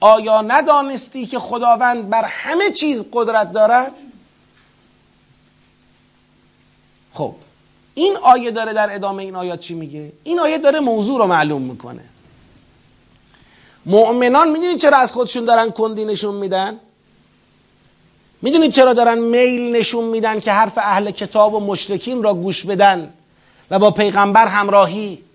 آیا 0.00 0.42
ندانستی 0.42 1.26
که 1.26 1.38
خداوند 1.38 2.08
بر 2.08 2.24
همه 2.24 2.70
چیز 2.70 3.08
قدرت 3.12 3.52
دارد؟ 3.52 3.92
خب 7.12 7.34
این 7.94 8.16
آیه 8.16 8.50
داره 8.50 8.72
در 8.72 8.94
ادامه 8.94 9.22
این 9.22 9.36
آیات 9.36 9.60
چی 9.60 9.74
میگه؟ 9.74 10.12
این 10.24 10.40
آیه 10.40 10.58
داره 10.58 10.80
موضوع 10.80 11.18
رو 11.18 11.26
معلوم 11.26 11.62
می‌کنه. 11.62 12.04
مؤمنان 13.86 14.48
می‌دونید 14.48 14.78
چرا 14.78 14.98
از 14.98 15.12
خودشون 15.12 15.44
دارن 15.44 15.70
کندی 15.70 16.04
نشون 16.04 16.34
میدن؟ 16.34 16.80
می‌دونید 18.42 18.72
چرا 18.72 18.92
دارن 18.92 19.18
میل 19.18 19.76
نشون 19.76 20.04
میدن 20.04 20.40
که 20.40 20.52
حرف 20.52 20.78
اهل 20.78 21.10
کتاب 21.10 21.54
و 21.54 21.60
مشرکین 21.60 22.22
را 22.22 22.34
گوش 22.34 22.66
بدن 22.66 23.14
و 23.70 23.78
با 23.78 23.90
پیغمبر 23.90 24.46
همراهی؟ 24.46 25.25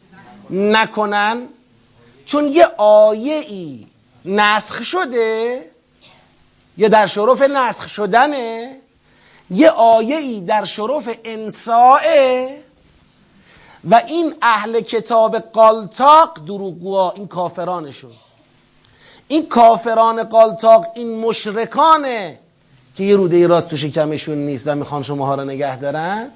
نکنن؟ 0.51 1.47
چون 2.25 2.47
یه 2.47 2.65
آیه 2.77 3.35
ای 3.35 3.87
نسخ 4.25 4.83
شده 4.83 5.61
یه 6.77 6.89
در 6.89 7.07
شرف 7.07 7.41
نسخ 7.41 7.87
شدنه 7.87 8.75
یه 9.49 9.69
آیه 9.69 10.17
ای 10.17 10.41
در 10.41 10.65
شرف 10.65 11.09
انسائه 11.23 12.57
و 13.89 14.01
این 14.07 14.33
اهل 14.41 14.81
کتاب 14.81 15.39
قالتاق 15.39 16.45
دروغگوها 16.45 17.11
این 17.11 17.27
کافرانشون 17.27 18.11
این 19.27 19.47
کافران 19.47 20.23
قالتاق 20.23 20.87
این 20.95 21.19
مشرکانه 21.19 22.39
که 22.95 23.03
یه 23.03 23.15
روده 23.15 23.47
راست 23.47 23.67
تو 23.67 23.77
شکمشون 23.77 24.37
نیست 24.37 24.67
و 24.67 24.75
می‌خوان 24.75 25.03
شماها 25.03 25.35
رو 25.35 25.43
نگه 25.43 25.77
دارن. 25.77 26.31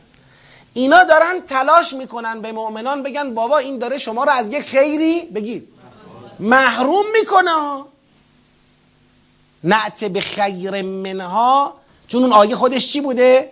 اینا 0.75 1.03
دارن 1.03 1.41
تلاش 1.47 1.93
می‌کنن 1.93 2.41
به 2.41 2.51
مؤمنان 2.51 3.03
بگن 3.03 3.33
بابا 3.33 3.57
این 3.57 3.77
داره 3.77 3.97
شما 3.97 4.23
رو 4.23 4.31
از 4.31 4.49
یه 4.49 4.61
خیری 4.61 5.21
بگید. 5.21 5.67
محروم 6.39 7.05
می‌کنه 7.19 7.83
نعت 9.63 10.03
به 10.03 10.21
خیر 10.21 10.81
منها 10.81 11.73
چون 12.07 12.23
اون 12.23 12.33
آیه 12.33 12.55
خودش 12.55 12.87
چی 12.87 13.01
بوده؟ 13.01 13.51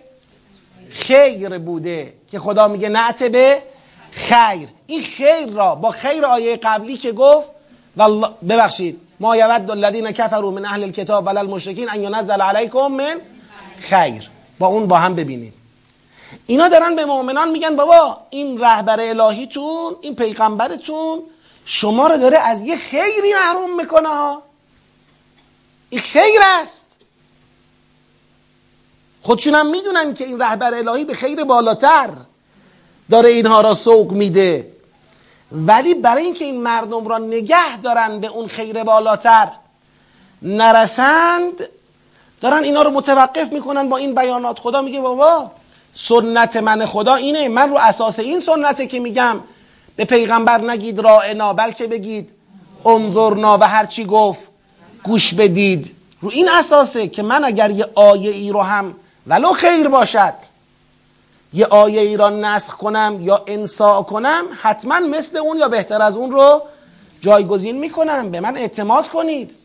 خیر 0.90 1.58
بوده 1.58 2.12
که 2.30 2.38
خدا 2.38 2.68
میگه 2.68 2.88
نعت 2.88 3.22
به 3.22 3.62
خیر. 4.10 4.68
این 4.86 5.02
خیر 5.02 5.48
را 5.48 5.74
با 5.74 5.90
خیر 5.90 6.24
آیه 6.24 6.56
قبلی 6.56 6.96
که 6.96 7.12
گفت 7.12 7.48
والله 7.96 8.28
ببخشید 8.48 9.00
ما 9.20 9.36
یود 9.36 9.70
الذین 9.70 10.12
کفروا 10.12 10.50
من 10.50 10.64
اهل 10.64 10.82
الكتاب 10.82 11.26
ولا 11.26 11.40
المشرکین 11.40 11.90
ان 11.90 12.02
ینزل 12.02 12.40
علیکم 12.40 12.86
من 12.86 13.20
خیر. 13.78 14.30
با 14.58 14.66
اون 14.66 14.86
با 14.86 14.96
هم 14.96 15.14
ببینید. 15.14 15.63
اینا 16.46 16.68
دارن 16.68 16.96
به 16.96 17.04
مؤمنان 17.04 17.50
میگن 17.50 17.76
بابا 17.76 18.16
این 18.30 18.60
رهبر 18.60 19.00
الهیتون 19.00 19.96
این 20.00 20.14
پیغمبرتون 20.14 21.22
شما 21.66 22.06
رو 22.06 22.16
داره 22.16 22.38
از 22.38 22.62
یه 22.62 22.76
خیری 22.76 23.34
محروم 23.34 23.76
می‌کنه 23.76 24.08
ها. 24.08 24.42
این 25.90 26.00
خیر 26.00 26.40
است. 26.42 26.96
خودشون 29.22 29.54
هم 29.54 29.66
می‌دونن 29.66 30.14
که 30.14 30.24
این 30.24 30.42
رهبر 30.42 30.74
الهی 30.74 31.04
به 31.04 31.14
خیر 31.14 31.44
بالاتر 31.44 32.10
داره 33.10 33.28
اینها 33.28 33.60
را 33.60 33.74
سوق 33.74 34.12
میده. 34.12 34.72
ولی 35.52 35.94
برای 35.94 36.22
اینکه 36.24 36.44
این 36.44 36.60
مردم 36.60 37.08
را 37.08 37.18
نگه 37.18 37.76
دارن 37.82 38.20
به 38.20 38.26
اون 38.26 38.48
خیر 38.48 38.84
بالاتر 38.84 39.48
نرسند 40.42 41.68
دارن 42.40 42.64
اینا 42.64 42.82
رو 42.82 42.90
متوقف 42.90 43.52
می‌کنن 43.52 43.88
با 43.88 43.96
این 43.96 44.14
بیانات. 44.14 44.58
خدا 44.58 44.82
میگه 44.82 45.00
بابا 45.00 45.50
سنت 45.94 46.56
من 46.56 46.86
خدا 46.86 47.14
اینه. 47.14 47.48
من 47.48 47.70
رو 47.70 47.78
اساس 47.78 48.18
این 48.18 48.40
سنته 48.40 48.86
که 48.86 49.00
میگم 49.00 49.40
به 49.96 50.04
پیغمبر 50.04 50.58
نگید 50.58 50.98
رائنا 50.98 51.52
بلکه 51.52 51.86
بگید 51.86 52.30
انظرنا 52.86 53.58
و 53.60 53.68
هرچی 53.68 54.04
گفت 54.04 54.40
گوش 55.02 55.34
بدید. 55.34 55.90
رو 56.20 56.30
این 56.30 56.48
اساسه 56.48 57.08
که 57.08 57.22
من 57.22 57.44
اگر 57.44 57.70
یه 57.70 57.86
آیه 57.94 58.30
ای 58.30 58.50
رو 58.50 58.62
هم 58.62 58.94
ولو 59.26 59.52
خیر 59.52 59.88
باشد 59.88 60.34
یه 61.52 61.66
آیه 61.66 62.00
ای 62.00 62.16
را 62.16 62.30
نسخ 62.30 62.74
کنم 62.74 63.18
یا 63.20 63.44
انسا 63.46 64.02
کنم 64.02 64.44
حتما 64.62 65.00
مثل 65.00 65.36
اون 65.36 65.58
یا 65.58 65.68
بهتر 65.68 66.02
از 66.02 66.16
اون 66.16 66.30
رو 66.30 66.62
جایگزین 67.20 67.78
می‌کنم. 67.78 68.30
به 68.30 68.40
من 68.40 68.56
اعتماد 68.56 69.08
کنید. 69.08 69.56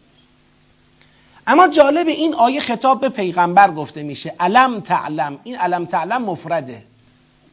اما 1.50 1.68
جالب 1.68 2.08
این 2.08 2.34
آیه 2.34 2.60
خطاب 2.60 3.02
به 3.02 3.10
پیغمبر 3.10 3.72
گفته 3.72 4.04
میشه. 4.04 4.36
علم 4.40 4.80
تعلم. 4.80 5.40
این 5.44 5.56
علم 5.56 5.86
تعلم 5.86 6.22
مفرده. 6.22 6.84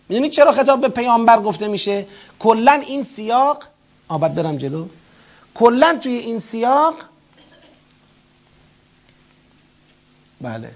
می‌دونید 0.09 0.33
چرا 0.33 0.53
خطاب 0.53 0.81
به 0.81 0.89
پیامبر 0.89 1.41
گفته 1.41 1.69
میشه؟ 1.69 2.07
کلا 2.39 2.73
این 2.73 3.05
سیاق 3.05 3.65
آبد 4.09 4.35
برم 4.35 4.57
جلو. 4.57 4.87
کلا 5.55 5.99
توی 6.03 6.13
این 6.13 6.39
سیاق 6.39 6.95
بله. 10.41 10.71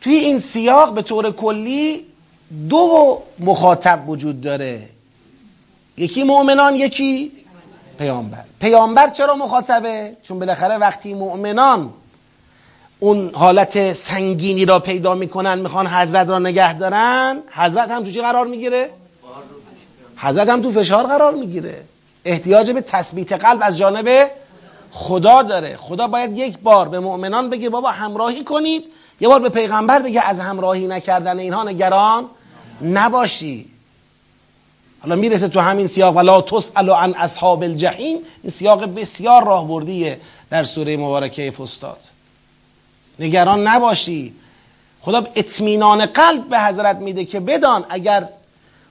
توی 0.00 0.14
این 0.14 0.38
سیاق 0.38 0.94
به 0.94 1.02
طور 1.02 1.30
کلی 1.30 2.06
دو 2.68 3.22
مخاطب 3.38 4.08
وجود 4.08 4.40
داره. 4.40 4.88
یکی 5.96 6.22
مؤمنان 6.22 6.74
یکی 6.74 7.32
پیامبر. 7.98 8.44
پیامبر 8.60 9.08
چرا 9.08 9.34
مخاطبه؟ 9.34 10.16
چون 10.22 10.38
بالاخره 10.38 10.78
وقتی 10.78 11.14
مؤمنان 11.14 11.90
اون 12.98 13.30
حالت 13.34 13.92
سنگینی 13.92 14.64
را 14.64 14.78
پیدا 14.80 15.14
می‌کنن 15.14 15.58
می‌خوان 15.58 15.86
حضرت 15.86 16.28
را 16.28 16.38
نگه 16.38 16.74
دارن 16.74 17.38
حضرت 17.50 17.90
هم 17.90 18.04
تو 18.04 18.10
چی 18.10 18.20
قرار 18.20 18.46
می‌گیره؟ 18.46 18.90
حضرت 20.16 20.48
هم 20.48 20.62
تو 20.62 20.72
فشار 20.72 21.06
قرار 21.06 21.34
می‌گیره. 21.34 21.82
احتیاج 22.24 22.70
به 22.70 22.80
تثبیت 22.80 23.32
قلب 23.32 23.58
از 23.62 23.78
جانب 23.78 24.30
خدا 24.90 25.42
داره. 25.42 25.76
خدا 25.76 26.06
باید 26.06 26.38
یک 26.38 26.58
بار 26.58 26.88
به 26.88 27.00
مؤمنان 27.00 27.50
بگه 27.50 27.70
بابا 27.70 27.90
همراهی 27.90 28.44
کنید. 28.44 28.84
یه 29.20 29.28
بار 29.28 29.40
به 29.40 29.48
پیغمبر 29.48 29.98
بگه 29.98 30.28
از 30.28 30.40
همراهی 30.40 30.86
نکردن 30.86 31.38
اینها 31.38 31.64
نگران 31.64 32.24
نباشی. 32.82 33.70
حالا 35.00 35.16
می‌رسه 35.16 35.48
تو 35.48 35.60
همین 35.60 35.86
سیاق. 35.86 36.16
ولا 36.16 36.40
تسأل 36.40 36.90
عن 36.90 37.14
اصحاب 37.14 37.62
الجحیم. 37.62 38.18
این 38.42 38.50
سیاق 38.52 38.94
بسیار 38.94 39.44
راهبردیه 39.44 40.20
در 40.50 40.64
سوره 40.64 40.96
مبارکه 40.96 41.50
فستاد 41.50 41.98
نگران 43.18 43.66
نباشی. 43.66 44.34
خدا 45.00 45.26
اطمینان 45.34 46.06
قلب 46.06 46.48
به 46.48 46.60
حضرت 46.60 46.96
میده 46.96 47.24
که 47.24 47.40
بدان 47.40 47.84
اگر 47.88 48.28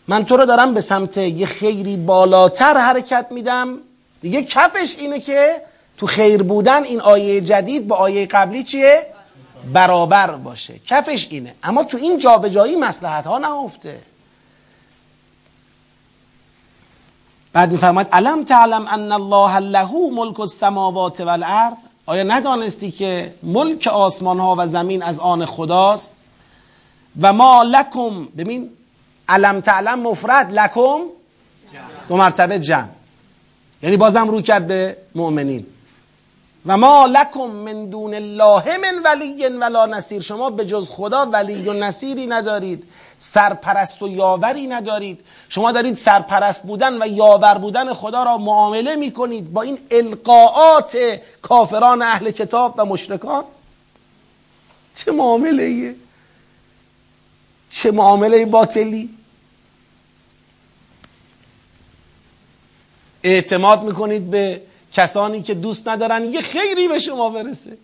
من 0.08 0.26
تو 0.26 0.38
رو 0.38 0.46
دارم 0.46 0.74
به 0.74 0.82
سمت 0.82 1.18
یه 1.18 1.46
خیری 1.46 1.98
بالاتر 1.98 2.78
حرکت 2.78 3.28
میدم 3.32 3.78
دیگه 4.22 4.44
کفش 4.44 4.96
اینه 5.00 5.20
که 5.20 5.62
تو 5.98 6.06
خیر 6.06 6.44
بودن 6.44 6.84
این 6.84 7.02
آیه 7.02 7.42
جدید 7.42 7.88
با 7.88 7.96
آیه 7.96 8.26
قبلی 8.26 8.64
چیه؟ 8.64 9.06
برابر 9.74 10.32
باشه. 10.32 10.74
کفش 10.88 11.28
اینه. 11.30 11.56
اما 11.64 11.84
تو 11.84 11.98
این 11.98 12.20
جابجایی 12.20 12.76
مسلحت 12.76 13.28
ها 13.28 13.38
نهفته. 13.38 14.00
بعد 17.58 17.72
میفرماید 17.72 18.08
علم 18.12 18.44
تعلم 18.44 18.88
ان 18.88 19.12
الله 19.12 19.60
له 19.60 20.10
ملک 20.10 20.40
السماوات 20.40 21.22
والارض؟ 21.22 21.78
آیا 22.06 22.24
ندانستی 22.24 22.92
که 22.92 23.34
ملک 23.44 23.88
آسمان 23.88 24.40
ها 24.40 24.56
و 24.58 24.68
زمین 24.68 25.04
از 25.04 25.20
آن 25.20 25.46
خداست؟ 25.46 26.14
و 27.22 27.34
ما 27.34 27.64
لکم 27.64 28.26
ببین 28.26 28.70
علم 29.30 29.60
تعلم 29.60 30.00
مفرد 30.00 30.54
لکم 30.54 31.00
دو 32.10 32.18
مرتبه 32.18 32.60
جمع. 32.60 32.88
یعنی 33.84 33.98
بازم 33.98 34.28
رو 34.28 34.42
کرد 34.42 34.68
به 34.68 34.98
مؤمنین. 35.16 35.66
و 36.66 36.78
ما 36.78 37.06
لکم 37.06 37.48
من 37.48 37.86
دون 37.86 38.14
الله 38.14 38.78
من 38.78 39.02
ولی 39.04 39.48
ولا 39.48 39.86
نصیر. 39.86 40.22
شما 40.22 40.50
به 40.50 40.66
جز 40.66 40.90
خدا 40.90 41.26
ولی 41.26 41.70
و 41.70 41.74
نصیری 41.74 42.28
ندارید. 42.28 42.84
سرپرست 43.18 44.02
و 44.02 44.08
یاوری 44.08 44.68
ندارید. 44.68 45.20
شما 45.50 45.72
دارید 45.72 45.96
سرپرست 45.96 46.64
بودن 46.64 47.02
و 47.02 47.08
یاور 47.08 47.58
بودن 47.58 47.94
خدا 47.94 48.24
را 48.24 48.38
معامله 48.38 48.96
می‌کنید 48.96 49.54
با 49.54 49.62
این 49.62 49.80
القاعات 49.92 50.98
کافران 51.42 52.02
اهل 52.02 52.32
کتاب 52.32 52.76
و 52.78 52.86
مشرکان. 52.86 53.44
چه 54.96 55.12
معامله 55.12 55.64
ایه؟ 55.64 55.96
چه 57.70 57.92
معامله 57.92 58.46
باطلی؟ 58.46 59.10
اعتماد 63.24 63.84
می‌کنید 63.84 64.32
به 64.32 64.62
کسانی 64.94 65.42
که 65.42 65.54
دوست 65.54 65.88
ندارن 65.88 66.24
یه 66.24 66.42
خیری 66.42 66.88
به 66.88 67.00
شما 67.00 67.30
برسه. 67.30 67.78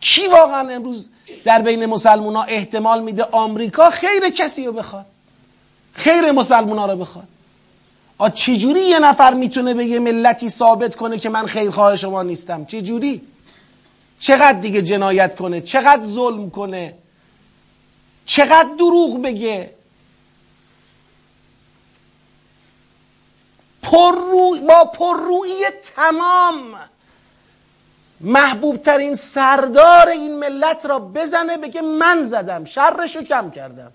کی 0.00 0.26
واقعا 0.26 0.68
امروز 0.68 1.08
در 1.44 1.62
بین 1.62 1.86
مسلمونا 1.86 2.42
احتمال 2.42 3.02
میده 3.02 3.24
آمریکا 3.24 3.90
خیر 3.90 4.30
کسی 4.30 4.66
رو 4.66 4.72
بخواد. 4.72 5.06
خیر 5.92 6.32
مسلمونا 6.32 6.86
رو 6.86 6.96
بخواد. 6.96 7.28
آ 8.18 8.28
چجوری 8.28 8.80
یه 8.80 8.98
نفر 8.98 9.34
می‌تونه 9.34 9.74
به 9.74 9.84
یه 9.84 9.98
ملتی 9.98 10.48
ثابت 10.48 10.96
کنه 10.96 11.18
که 11.18 11.28
من 11.28 11.46
خیرخواه 11.46 11.96
شما 11.96 12.22
نیستم؟ 12.22 12.64
چجوری؟ 12.64 13.22
چقدر 14.18 14.52
دیگه 14.52 14.82
جنایت 14.82 15.36
کنه؟ 15.36 15.60
چقدر 15.60 16.02
ظلم 16.02 16.50
کنه؟ 16.50 16.94
چقدر 18.26 18.68
دروغ 18.78 19.22
بگه؟ 19.22 19.70
پر 23.82 24.12
رو... 24.12 24.56
با 24.68 24.84
پررویی 24.84 25.64
تمام. 25.96 26.74
محبوب 28.20 28.76
ترین 28.76 29.14
سردار 29.14 30.08
این 30.08 30.38
ملت 30.38 30.86
را 30.86 30.98
بزنه 30.98 31.56
بگه 31.56 31.80
من 31.80 32.24
زدم 32.24 32.64
شرشو 32.64 33.22
کم 33.22 33.50
کردم. 33.50 33.92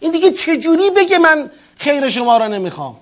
این 0.00 0.12
دیگه 0.12 0.30
چجوری 0.30 0.90
بگه 0.90 1.18
من 1.18 1.50
خیر 1.76 2.08
شما 2.08 2.36
را 2.36 2.48
نمی‌خوام؟ 2.48 2.96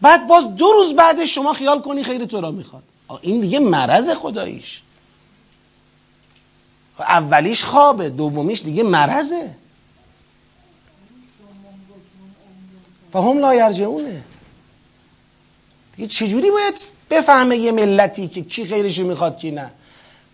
بعد 0.00 0.26
باز 0.26 0.56
دو 0.56 0.72
روز 0.72 0.92
بعد 0.92 1.24
شما 1.24 1.52
خیال 1.52 1.80
کنی 1.82 2.02
خیر 2.02 2.24
تو 2.24 2.40
را 2.40 2.50
می‌خواد. 2.50 2.82
این 3.20 3.40
دیگه 3.40 3.58
مرض 3.58 4.10
خداییش. 4.10 4.82
اولیش 6.98 7.64
خوابه 7.64 8.08
دومیش 8.08 8.62
دیگه 8.62 8.82
مرضه. 8.82 9.54
فهم 13.12 13.38
لا 13.38 13.54
یرجعونه. 13.54 14.24
دیگه 15.96 16.08
چجوری 16.08 16.50
باید 16.50 16.74
بفهمه 17.10 17.56
یه 17.56 17.72
ملتی 17.72 18.28
که 18.28 18.42
کی 18.42 18.66
خیرش 18.66 18.98
می‌خواد 18.98 19.38
کی 19.38 19.50
نه؟ 19.50 19.70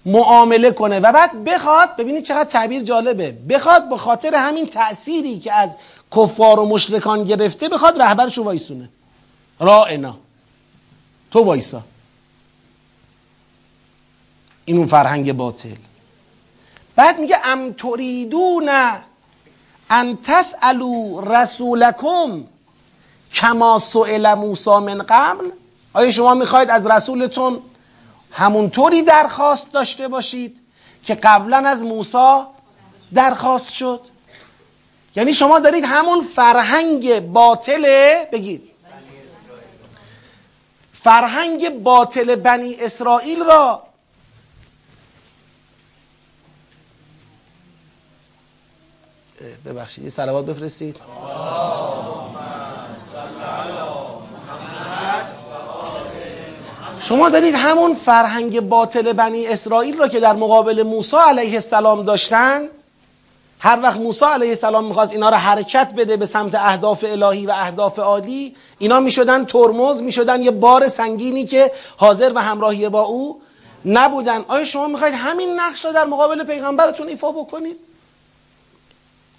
معامله 0.04 0.70
کنه 0.70 1.00
و 1.00 1.12
بعد 1.12 1.44
بخواد 1.44 1.96
ببینید 1.96 2.24
چقدر 2.24 2.50
تعبیر 2.50 2.82
جالبه. 2.82 3.32
بخواد 3.32 3.88
به 3.88 3.96
خاطر 3.96 4.34
همین 4.34 4.66
تأثیری 4.66 5.38
که 5.38 5.52
از 5.52 5.76
کفار 6.16 6.60
و 6.60 6.66
مشرکان 6.66 7.24
گرفته 7.24 7.68
بخواد 7.68 8.02
رهبرشو 8.02 8.42
وایسونه. 8.42 8.88
رائنا. 9.60 10.16
تو 11.30 11.44
وایسا. 11.44 11.82
این 14.64 14.76
اون 14.76 14.86
فرهنگ 14.86 15.32
باطل. 15.32 15.76
بعد 16.96 17.18
میگه 17.18 17.36
ام 17.44 17.72
تریدون 17.72 18.70
ان 19.90 20.18
تسالو 20.24 21.20
رسولکم. 21.20 22.44
کما 23.34 23.78
سئل 23.78 24.34
موسی 24.34 24.70
من 24.70 25.02
قبل 25.08 25.50
آیا 25.92 26.10
شما 26.10 26.34
می‌خواید 26.34 26.70
از 26.70 26.86
رسولتون 26.86 27.62
همونطوری 28.30 29.02
درخواست 29.02 29.72
داشته 29.72 30.08
باشید 30.08 30.60
که 31.04 31.14
قبلا 31.14 31.56
از 31.56 31.84
موسی 31.84 32.42
درخواست 33.14 33.70
شد؟ 33.70 34.00
یعنی 35.16 35.32
شما 35.32 35.58
دارید 35.58 35.84
همون 35.84 36.20
فرهنگ 36.20 37.20
باطله 37.20 38.28
بگید. 38.32 38.70
فرهنگ 40.92 41.68
باطل 41.68 42.34
بنی 42.34 42.74
اسرائیل 42.74 43.44
را 43.44 43.82
ببخشید 49.66 50.04
یه 50.04 50.10
سلوات 50.10 50.46
بفرستید. 50.46 50.96
شما 57.10 57.28
دارید 57.28 57.54
همون 57.54 57.94
فرهنگ 57.94 58.60
باطل 58.60 59.12
بنی 59.12 59.46
اسرائیل 59.46 59.98
را 59.98 60.08
که 60.08 60.20
در 60.20 60.32
مقابل 60.32 60.82
موسی 60.82 61.16
علیه 61.16 61.54
السلام 61.54 62.02
داشتن 62.02 62.68
هر 63.58 63.78
وقت 63.82 63.96
موسی 63.96 64.24
علیه 64.24 64.48
السلام 64.48 64.84
می‌خواست 64.84 65.12
اینا 65.12 65.28
را 65.28 65.36
حرکت 65.36 65.94
بده 65.96 66.16
به 66.16 66.26
سمت 66.26 66.54
اهداف 66.54 67.04
الهی 67.08 67.46
و 67.46 67.50
اهداف 67.50 67.98
عالی 67.98 68.56
اینا 68.78 69.00
می‌شدن 69.00 69.44
ترمز 69.44 70.02
می‌شدن 70.02 70.42
یه 70.42 70.50
بار 70.50 70.88
سنگینی 70.88 71.46
که 71.46 71.72
حاضر 71.96 72.32
و 72.34 72.42
همراهی 72.42 72.88
با 72.88 73.02
او 73.02 73.40
نبودن. 73.84 74.44
آیا 74.48 74.64
شما 74.64 74.86
می‌خواید 74.86 75.14
همین 75.14 75.60
نقش 75.60 75.84
را 75.84 75.92
در 75.92 76.04
مقابل 76.04 76.44
پیغمبرتون 76.44 77.08
ایفا 77.08 77.32
بکنید؟ 77.32 77.76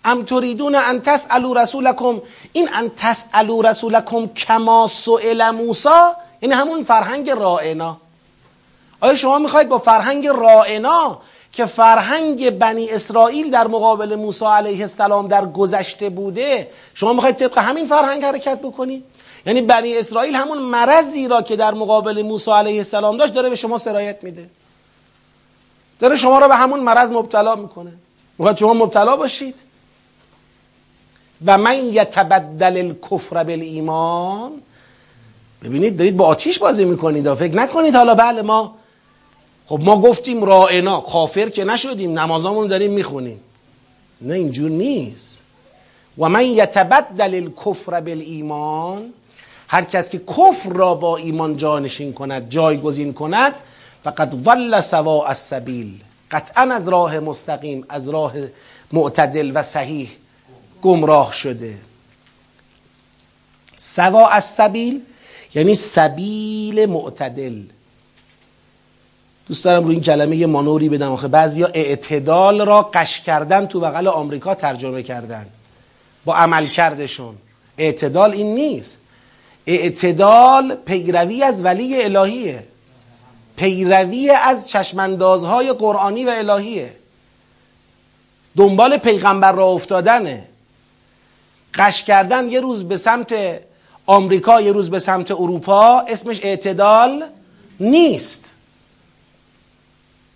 ام 0.05 0.23
تریدون 0.23 0.75
ان 0.75 1.01
تسالو 1.01 1.53
رسولکم. 1.53 2.21
این 2.53 2.69
ان 2.73 2.91
تسالو 2.97 3.61
رسولکم 3.61 4.27
کما 4.27 4.87
سئل 4.87 5.49
موسی 5.49 5.89
این 6.41 6.53
همون 6.53 6.83
فرهنگ 6.83 7.29
رائنا. 7.29 7.97
آیا 9.01 9.15
شما 9.15 9.39
می‌خواید 9.39 9.69
با 9.69 9.79
فرهنگ 9.79 10.27
رائنا 10.27 11.21
که 11.51 11.65
فرهنگ 11.65 12.49
بنی 12.49 12.89
اسرائیل 12.89 13.51
در 13.51 13.67
مقابل 13.67 14.15
موسی 14.15 14.45
علیه 14.45 14.81
السلام 14.81 15.27
در 15.27 15.45
گذشته 15.45 16.09
بوده 16.09 16.69
شما 16.93 17.13
می‌خواید 17.13 17.35
طبق 17.35 17.57
همین 17.57 17.85
فرهنگ 17.85 18.25
حرکت 18.25 18.59
بکنید؟ 18.59 19.03
یعنی 19.45 19.61
بنی 19.61 19.97
اسرائیل 19.97 20.35
همون 20.35 20.57
مرضی 20.57 21.27
را 21.27 21.41
که 21.41 21.55
در 21.55 21.73
مقابل 21.73 22.21
موسی 22.21 22.51
علیه 22.51 22.77
السلام 22.77 23.17
داشت 23.17 23.33
داره 23.33 23.49
به 23.49 23.55
شما 23.55 23.77
سرایت 23.77 24.23
میده. 24.23 24.49
داره 25.99 26.15
شما 26.15 26.39
را 26.39 26.47
به 26.47 26.55
همون 26.55 26.79
مرض 26.79 27.11
مبتلا 27.11 27.55
می‌کنه. 27.55 27.93
می‌خواد 28.37 28.57
شما 28.57 28.73
مبتلا 28.73 29.15
باشید. 29.15 29.59
و 31.45 31.57
من 31.57 31.75
یتبدل 31.75 32.77
الکفر 32.77 33.43
بالایمان 33.43 34.51
ببینید 35.63 35.97
دارید 35.97 36.17
با 36.17 36.25
آتیش 36.25 36.59
بازی 36.59 36.85
می‌کنید 36.85 37.33
فکر 37.33 37.55
نکنید 37.55 37.95
حالا 37.95 38.15
بله 38.15 38.41
ما 38.41 38.75
خب 39.65 39.79
ما 39.83 40.01
گفتیم 40.01 40.43
رائنا 40.43 40.99
کافر 40.99 41.49
که 41.49 41.63
نشدیم 41.63 42.19
نمازامون 42.19 42.67
داریم 42.67 42.91
می‌خونیم. 42.91 43.39
نه 44.21 44.33
اینجور 44.33 44.69
نیست. 44.69 45.41
و 46.17 46.29
من 46.29 46.45
یتبدل 46.45 47.35
الکفر 47.35 48.01
بالایمان 48.01 49.13
هر 49.67 49.83
کس 49.83 50.09
که 50.09 50.19
کفر 50.19 50.69
را 50.69 50.95
با 50.95 51.17
ایمان 51.17 51.57
جانشین 51.57 52.13
کند 52.13 52.49
جایگزین 52.49 53.13
کند 53.13 53.53
فقط 54.03 54.31
ضل 54.45 54.81
سواء 54.81 55.27
السبیل. 55.27 56.01
قطعا 56.31 56.63
از 56.63 56.87
راه 56.87 57.19
مستقیم 57.19 57.85
از 57.89 58.09
راه 58.09 58.33
معتدل 58.91 59.51
و 59.55 59.63
صحیح 59.63 60.09
گمراه 60.81 61.33
شده. 61.33 61.77
سوا 63.75 64.27
از 64.27 64.43
سبیل 64.43 65.01
یعنی 65.55 65.75
سبیل 65.75 66.85
معتدل. 66.85 67.61
دوست 69.47 69.65
دارم 69.65 69.83
روی 69.83 69.93
این 69.95 70.03
کلمه 70.03 70.35
یه 70.35 70.47
مانوری 70.47 70.89
بدم 70.89 71.11
آخه 71.11 71.27
بعضیا 71.27 71.67
اعتدال 71.67 72.65
را 72.65 72.81
قش 72.81 73.21
کردن 73.21 73.65
تو 73.65 73.79
بغل 73.79 74.07
آمریکا 74.07 74.55
ترجمه 74.55 75.03
کردن. 75.03 75.45
با 76.25 76.35
عمل 76.35 76.67
کردشون. 76.67 77.35
اعتدال 77.77 78.31
این 78.31 78.55
نیست. 78.55 79.01
اعتدال 79.65 80.75
پیروی 80.75 81.43
از 81.43 81.65
ولی 81.65 82.01
الهیه. 82.01 82.67
پیروی 83.57 84.29
از 84.29 84.67
چشمندازهای 84.67 85.73
قرآنی 85.73 86.25
و 86.25 86.29
الهیه. 86.29 86.95
دنبال 88.57 88.97
پیغمبر 88.97 89.51
را 89.51 89.65
افتادنه. 89.65 90.47
قش 91.73 92.03
کردن 92.03 92.49
یه 92.49 92.59
روز 92.59 92.87
به 92.87 92.97
سمت 92.97 93.33
آمریکا 94.05 94.61
یه 94.61 94.71
روز 94.71 94.89
به 94.89 94.99
سمت 94.99 95.31
اروپا 95.31 95.99
اسمش 95.99 96.39
اعتدال 96.43 97.23
نیست. 97.79 98.51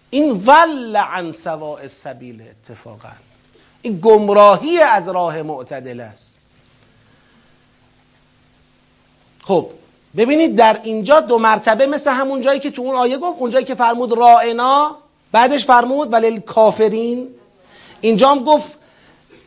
این 0.09 0.31
ول 0.31 0.95
عن 0.95 1.31
سواء 1.31 1.81
السبیل 1.81 2.41
اتفاقا. 2.41 3.11
این 3.81 3.99
گمراهی 3.99 4.79
از 4.79 5.07
راه 5.07 5.41
معتدل 5.41 5.99
است. 5.99 6.35
خب 9.43 9.69
ببینید 10.17 10.55
در 10.55 10.79
اینجا 10.83 11.19
دو 11.19 11.37
مرتبه 11.37 11.87
مثل 11.87 12.11
همون 12.11 12.41
جایی 12.41 12.59
که 12.59 12.71
تو 12.71 12.81
اون 12.81 12.95
آیه 12.95 13.17
گفت 13.17 13.39
اونجایی 13.39 13.65
که 13.65 13.75
فرمود 13.75 14.13
رائنا 14.13 14.95
بعدش 15.31 15.65
فرمود 15.65 16.13
ولی 16.13 16.39
کافرین. 16.39 17.27
اینجا 18.01 18.29
هم 18.29 18.43
گفت 18.43 18.73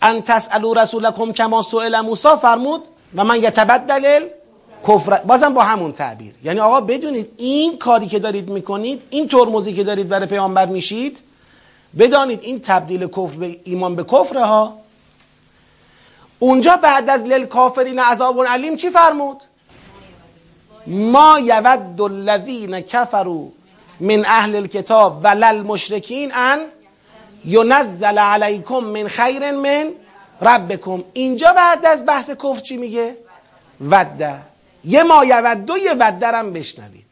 ان 0.02 0.22
تسالو 0.22 0.74
رسولکم 0.74 1.32
کما 1.32 1.62
سئل 1.62 2.00
موسی 2.00 2.28
فرمود 2.42 2.88
و 3.16 3.24
من 3.24 3.42
یتبدل 3.42 4.26
کفر 4.88 5.20
بازم 5.20 5.54
با 5.54 5.62
همون 5.62 5.92
تعبیر. 5.92 6.34
یعنی 6.44 6.60
آقا 6.60 6.80
بدونید 6.80 7.32
این 7.36 7.78
کاری 7.78 8.06
که 8.06 8.18
دارید 8.18 8.48
می‌کنید 8.48 9.02
این 9.10 9.28
ترمزی 9.28 9.74
که 9.74 9.84
دارید 9.84 10.08
برای 10.08 10.26
پیامبر 10.26 10.66
میشید 10.66 11.18
بدانید 11.98 12.40
این 12.42 12.60
تبدیل 12.60 13.06
کفر 13.06 13.36
به 13.36 13.56
ایمان 13.64 13.94
به 13.94 14.04
کفره 14.04 14.44
ها 14.44 14.78
اونجا 16.38 16.76
بعد 16.76 17.10
از 17.10 17.24
لل 17.24 17.44
کافرین 17.44 17.98
عذاب 17.98 18.44
علیم 18.44 18.76
چی 18.76 18.90
فرمود؟ 18.90 19.42
ما 20.86 21.38
یود 21.42 22.00
الذین 22.00 22.80
کفروا 22.80 23.48
من 24.00 24.24
اهل 24.24 24.56
الكتاب 24.56 25.20
ولل 25.24 25.62
مشرکین 25.62 26.34
ان 26.34 26.60
ینزل 27.44 28.18
علیکم 28.18 28.78
من 28.78 29.08
خیر 29.08 29.50
من 29.50 29.90
ربکم. 30.42 31.04
اینجا 31.12 31.52
بعد 31.52 31.86
از 31.86 32.06
بحث 32.06 32.30
کفر 32.30 32.60
چی 32.60 32.76
میگه؟ 32.76 33.16
وده 33.80 34.34
یه 34.84 35.02
ما 35.02 35.24
یودو 35.24 35.78
یه 35.78 35.92
ودرم 35.92 36.52
بشنوید. 36.52 37.04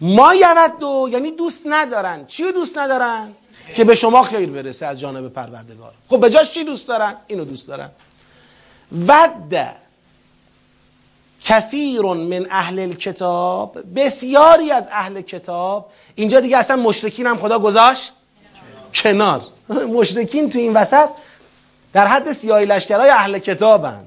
ما 0.00 0.34
یودو 0.34 1.08
یعنی 1.12 1.30
دوست 1.30 1.62
ندارن. 1.66 2.26
چی 2.26 2.52
دوست 2.52 2.78
ندارن؟ 2.78 3.34
که 3.74 3.84
به 3.84 3.94
شما 3.94 4.22
خیر 4.22 4.50
برسه 4.50 4.86
از 4.86 5.00
جانب 5.00 5.28
پروردگار. 5.28 5.92
خب 6.08 6.20
به 6.20 6.30
جاش 6.30 6.50
چی 6.50 6.64
دوست 6.64 6.88
دارن؟ 6.88 7.16
اینو 7.26 7.44
دوست 7.44 7.68
دارن. 7.68 7.90
وده 9.06 9.68
کثیر 11.44 12.02
من 12.02 12.46
اهل 12.50 12.78
الكتاب 12.78 13.78
بسیاری 13.96 14.70
از 14.70 14.88
اهل 14.92 15.20
کتاب. 15.20 15.90
اینجا 16.14 16.40
دیگه 16.40 16.58
اصلا 16.58 16.76
مشرکین 16.76 17.26
هم 17.26 17.38
خدا 17.38 17.58
گذاشت؟ 17.58 18.12
کنار. 18.94 19.42
مشرکین 19.98 20.50
تو 20.50 20.58
این 20.58 20.72
وسط 20.72 21.08
در 21.92 22.06
حد 22.06 22.32
سیاهی 22.32 22.66
لشکرهای 22.66 23.10
اهل 23.10 23.38
کتابن. 23.38 24.06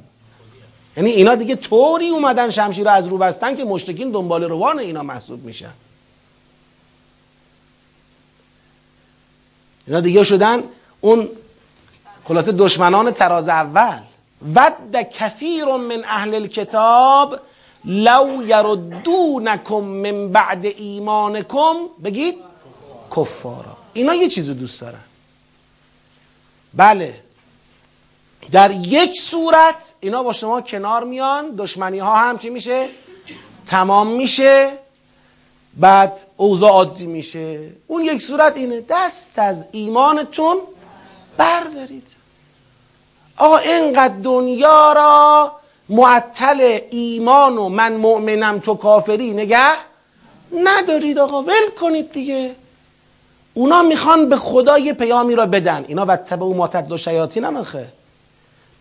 یعنی 0.97 1.09
اینا 1.09 1.35
دیگه 1.35 1.55
طوری 1.55 2.09
اومدن 2.09 2.49
شمشیر 2.49 2.83
رو 2.83 2.91
از 2.91 3.07
رو 3.07 3.17
بستن 3.17 3.55
که 3.55 3.63
مشتکین 3.63 4.11
دنبال 4.11 4.43
روان 4.43 4.79
اینا 4.79 5.03
محسوب 5.03 5.45
میشن. 5.45 5.73
اینا 9.87 9.99
دیگه 9.99 10.23
شدن 10.23 10.63
اون 11.01 11.29
خلاصه 12.23 12.51
دشمنان 12.51 13.11
تراز 13.11 13.49
اول. 13.49 13.99
ود 14.55 14.95
کثیر 14.95 15.65
من 15.65 16.03
اهل 16.03 16.35
الكتاب 16.35 17.39
لو 17.85 18.43
یردونکم 18.45 19.75
من 19.75 20.31
بعد 20.31 20.65
ایمانکم. 20.65 21.75
بگید 22.03 22.35
کفارا. 23.15 23.77
اینا 23.93 24.13
یه 24.13 24.27
چیز 24.27 24.49
دوست 24.49 24.81
دارن. 24.81 25.03
بله. 26.73 27.22
در 28.51 28.71
یک 28.71 29.21
صورت 29.21 29.93
اینا 29.99 30.23
با 30.23 30.33
شما 30.33 30.61
کنار 30.61 31.03
میان 31.03 31.55
دشمنی 31.55 31.99
ها 31.99 32.15
هم 32.15 32.37
چی 32.37 32.49
میشه؟ 32.49 32.87
تمام 33.65 34.07
میشه. 34.07 34.71
بعد 35.73 36.21
اوضاع 36.37 36.71
عادی 36.71 37.05
میشه. 37.05 37.59
اون 37.87 38.01
یک 38.01 38.21
صورت 38.21 38.57
اینه. 38.57 38.83
دست 38.89 39.39
از 39.39 39.67
ایمانتون 39.71 40.57
بردارید. 41.37 42.07
آقا 43.37 43.57
اینقدر 43.57 44.13
دنیا 44.23 44.93
را 44.93 45.51
معطل 45.89 46.79
ایمان 46.89 47.57
و 47.57 47.69
من 47.69 47.93
مؤمنم 47.93 48.59
تو 48.59 48.75
کافری 48.75 49.33
نگه 49.33 49.73
ندارید 50.63 51.19
آقا. 51.19 51.41
ول 51.41 51.69
کنید 51.79 52.11
دیگه. 52.11 52.55
اونا 53.53 53.81
می‌خوان 53.81 54.29
به 54.29 54.35
خدا 54.35 54.77
یه 54.77 54.93
پیامی 54.93 55.35
را 55.35 55.45
بدن. 55.45 55.85
اینا 55.87 56.05
و 56.05 56.15
تبع 56.15 56.45
و 56.45 56.53
ماتد 56.53 56.91
و 56.91 56.97
شیاطین 56.97 57.45
آخه. 57.45 57.87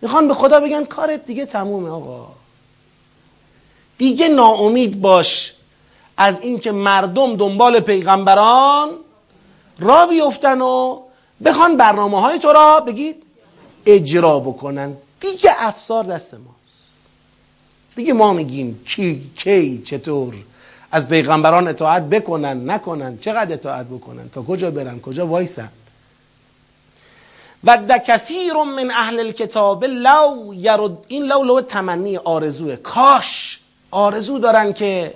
می‌خوان 0.02 0.28
به 0.28 0.34
خدا 0.34 0.60
بگن 0.60 0.84
کارت 0.84 1.26
دیگه 1.26 1.46
تمومه 1.46 1.90
آقا. 1.90 2.28
دیگه 3.98 4.28
ناامید 4.28 5.00
باش 5.00 5.52
از 6.16 6.40
اینکه 6.40 6.72
مردم 6.72 7.36
دنبال 7.36 7.80
پیغمبران 7.80 8.90
را 9.78 10.06
بیفتن 10.06 10.60
و 10.60 11.00
بخوان 11.44 11.76
برنامه 11.76 12.20
های 12.20 12.38
تو 12.38 12.52
را 12.52 12.80
بگید 12.80 13.22
اجرا 13.86 14.40
بکنن. 14.40 14.92
دیگه 15.20 15.50
افسار 15.58 16.04
دست 16.04 16.34
ماست. 16.34 16.92
دیگه 17.96 18.12
ما 18.12 18.32
میگیم 18.32 18.84
کی 18.84 19.30
کی 19.36 19.82
چطور؟ 19.82 20.34
از 20.90 21.08
پیغمبران 21.08 21.68
اطاعت 21.68 22.02
بکنن 22.02 22.70
نکنن؟ 22.70 23.18
چقدر 23.18 23.52
اطاعت 23.54 23.86
بکنن؟ 23.86 24.28
تا 24.28 24.42
کجا 24.42 24.70
برن؟ 24.70 25.00
کجا 25.00 25.26
وایسن؟ 25.26 25.68
و 27.64 27.98
کثیر 28.06 28.54
من 28.54 28.90
اهل 28.90 29.20
الكتاب 29.20 29.84
لو 29.84 30.54
یرد 30.54 30.98
این 31.08 31.24
لو 31.24 31.42
لو 31.42 31.60
تمنی 31.60 32.16
آرزوه 32.16 32.76
کاش 32.76 33.58
آرزو 33.90 34.38
دارن 34.38 34.72
که 34.72 35.14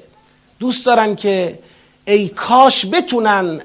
دوست 0.60 0.86
دارن 0.86 1.16
که 1.16 1.58
ای 2.04 2.28
کاش 2.28 2.86
بتونن 2.92 3.60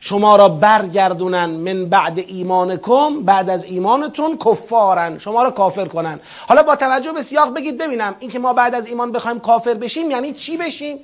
شما 0.00 0.36
را 0.36 0.48
برگردونن 0.48 1.44
من 1.44 1.86
بعد 1.86 2.18
ایمانکم 2.18 3.22
بعد 3.22 3.50
از 3.50 3.64
ایمانتون 3.64 4.38
کفارن 4.38 5.18
شما 5.18 5.42
را 5.42 5.50
کافر 5.50 5.84
کنن. 5.84 6.20
حالا 6.48 6.62
با 6.62 6.76
توجه 6.76 7.12
به 7.12 7.22
سیاق 7.22 7.54
بگید 7.54 7.78
ببینم 7.78 8.14
اینکه 8.20 8.38
ما 8.38 8.52
بعد 8.52 8.74
از 8.74 8.86
ایمان 8.86 9.12
بخوایم 9.12 9.40
کافر 9.40 9.74
بشیم 9.74 10.10
یعنی 10.10 10.32
چی 10.32 10.56
بشیم؟ 10.56 10.98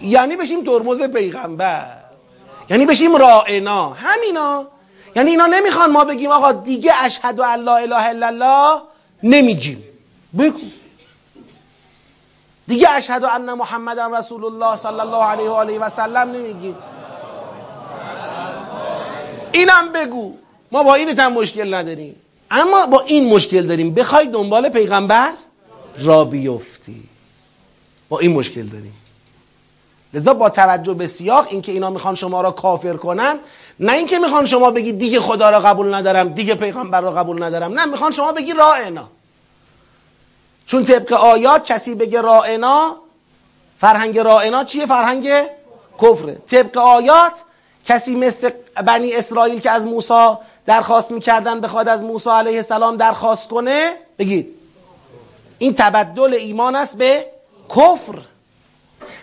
یعنی 0.00 0.36
بشیم 0.36 0.64
ترمز 0.64 1.02
پیغمبر 1.02 1.86
یعنی 2.70 2.86
بشیم 2.86 3.16
رائنا 3.16 3.90
همینا. 3.90 4.75
یعنی 5.16 5.30
اینا 5.30 5.46
نمی‌خوان 5.46 5.90
ما 5.90 6.04
بگیم 6.04 6.30
آقا 6.30 6.52
دیگه 6.52 6.92
اشهد 7.04 7.40
ان 7.40 7.60
لا 7.60 7.76
اله 7.76 8.08
الا 8.08 8.26
الله 8.26 8.82
نمیگیم. 9.22 9.84
بگو. 10.38 10.60
دیگه 12.66 12.90
اشهد 12.90 13.24
ان 13.24 13.54
محمد 13.54 14.00
رسول 14.00 14.44
الله 14.44 14.76
صلی 14.76 15.00
الله 15.00 15.24
علیه 15.24 15.48
و 15.48 15.52
آله 15.52 15.78
و 15.78 15.88
سلم 15.88 16.30
نمیگیم. 16.30 16.76
اینم 19.52 19.92
بگو. 19.92 20.34
ما 20.72 20.82
با 20.82 20.94
این 20.94 21.20
هم 21.20 21.32
مشکل 21.32 21.74
نداریم. 21.74 22.16
اما 22.50 22.86
با 22.86 23.00
این 23.00 23.34
مشکل 23.34 23.66
داریم. 23.66 23.94
بخوای 23.94 24.28
دنبال 24.28 24.68
پیغمبر 24.68 25.32
را 25.98 26.24
بیفتی. 26.24 27.08
با 28.08 28.18
این 28.18 28.32
مشکل 28.32 28.62
داریم. 28.62 28.96
لذا 30.14 30.34
با 30.34 30.50
توجه 30.50 30.94
به 30.94 31.06
سیاق 31.06 31.46
اینکه 31.50 31.72
اینا 31.72 31.90
می‌خوان 31.90 32.14
شما 32.14 32.40
را 32.40 32.50
کافر 32.50 32.96
کنن 32.96 33.38
نه 33.80 33.92
اینکه 33.92 34.18
می‌خوان 34.18 34.46
شما 34.46 34.70
بگید 34.70 34.98
دیگه 34.98 35.20
خدا 35.20 35.50
را 35.50 35.60
قبول 35.60 35.94
ندارم 35.94 36.28
دیگه 36.28 36.54
پیغمبر 36.54 37.00
را 37.00 37.12
قبول 37.12 37.42
ندارم. 37.42 37.72
نه 37.72 37.84
می‌خوان 37.84 38.10
شما 38.10 38.32
بگی 38.32 38.52
رائنا 38.52 39.08
چون 40.66 40.84
طبق 40.84 41.12
آیات 41.12 41.66
کسی 41.66 41.94
بگه 41.94 42.20
رائنا 42.20 42.96
فرهنگ 43.80 44.18
رائنا 44.18 44.64
چیه؟ 44.64 44.86
فرهنگ 44.86 45.30
کفره. 46.02 46.34
طبق 46.34 46.78
آیات 46.78 47.32
کسی 47.86 48.14
مثل 48.14 48.50
بنی 48.86 49.14
اسرائیل 49.14 49.60
که 49.60 49.70
از 49.70 49.86
موسی 49.86 50.28
درخواست 50.66 51.10
می‌کردن 51.10 51.60
بخواد 51.60 51.88
از 51.88 52.04
موسی 52.04 52.30
علیه 52.30 52.56
السلام 52.56 52.96
درخواست 52.96 53.48
کنه 53.48 53.92
بگید. 54.18 54.54
این 55.58 55.74
تبدل 55.74 56.34
ایمان 56.34 56.76
است 56.76 56.98
به 56.98 57.26
کفر. 57.70 58.18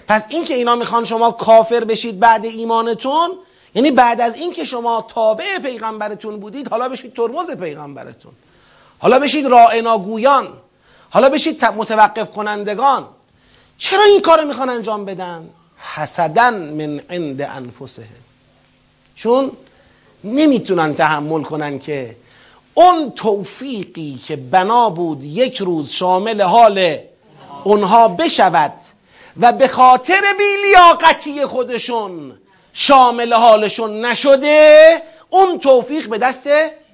پس 0.08 0.26
این 0.30 0.44
که 0.44 0.54
اینا 0.54 0.76
می‌خوان 0.76 1.04
شما 1.04 1.32
کافر 1.32 1.84
بشید 1.84 2.20
بعد 2.20 2.46
ایمانتون 2.46 3.32
یعنی 3.76 3.92
بعد 3.92 4.22
از 4.22 4.36
این 4.36 4.54
که 4.54 4.66
شما 4.66 5.06
تابع 5.08 5.58
پیغمبرتون 5.58 6.40
بودید 6.40 6.68
حالا 6.68 6.90
بشید 6.90 7.14
ترمز 7.14 7.52
پیغمبرتون. 7.52 8.32
حالا 9.00 9.20
بشید 9.20 9.46
رائناگویان 9.46 10.48
حالا 11.10 11.30
بشید 11.30 11.66
متوقف 11.66 12.32
کنندگان. 12.32 13.08
چرا 13.78 14.04
این 14.04 14.22
کار 14.22 14.44
می‌خوان 14.44 14.70
انجام 14.70 15.06
بدن؟ 15.06 15.50
حسدن 15.96 16.54
من 16.54 17.02
عند 17.10 17.42
انفسه 17.42 18.08
چون 19.16 19.52
نمی‌تونن 20.24 20.96
تحمل 20.96 21.44
کنن 21.44 21.80
که 21.80 22.16
اون 22.74 23.12
توفیقی 23.12 24.22
که 24.26 24.36
بنا 24.36 24.90
بود 24.90 25.24
یک 25.24 25.58
روز 25.58 25.90
شامل 25.90 26.42
حال 26.42 26.98
اونها 27.64 28.08
بشود 28.08 28.74
و 29.40 29.52
به 29.52 29.68
خاطر 29.68 30.22
بیلیاقتی 30.38 31.46
خودشون 31.46 32.34
شامل 32.74 33.34
حالشون 33.34 34.06
نشده 34.06 35.02
اون 35.30 35.60
توفیق 35.60 36.10
به 36.10 36.18
دست 36.18 36.50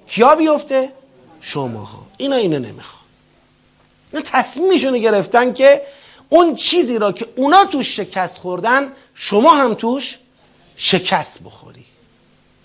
کیا 0.06 0.34
بیفته؟ 0.34 0.92
شماها. 1.40 2.06
اینا 2.16 2.36
اینو 2.36 2.58
نمی‌خوان. 2.58 3.02
اینا 4.12 4.24
تصمیمشون 4.24 4.98
گرفتن 4.98 5.52
که 5.52 5.82
اون 6.28 6.54
چیزی 6.54 6.98
را 6.98 7.12
که 7.12 7.26
اونا 7.36 7.64
توش 7.64 7.96
شکست 7.96 8.38
خوردن 8.38 8.92
شما 9.14 9.54
هم 9.54 9.74
توش 9.74 10.18
شکست 10.76 11.44
بخوری. 11.44 11.84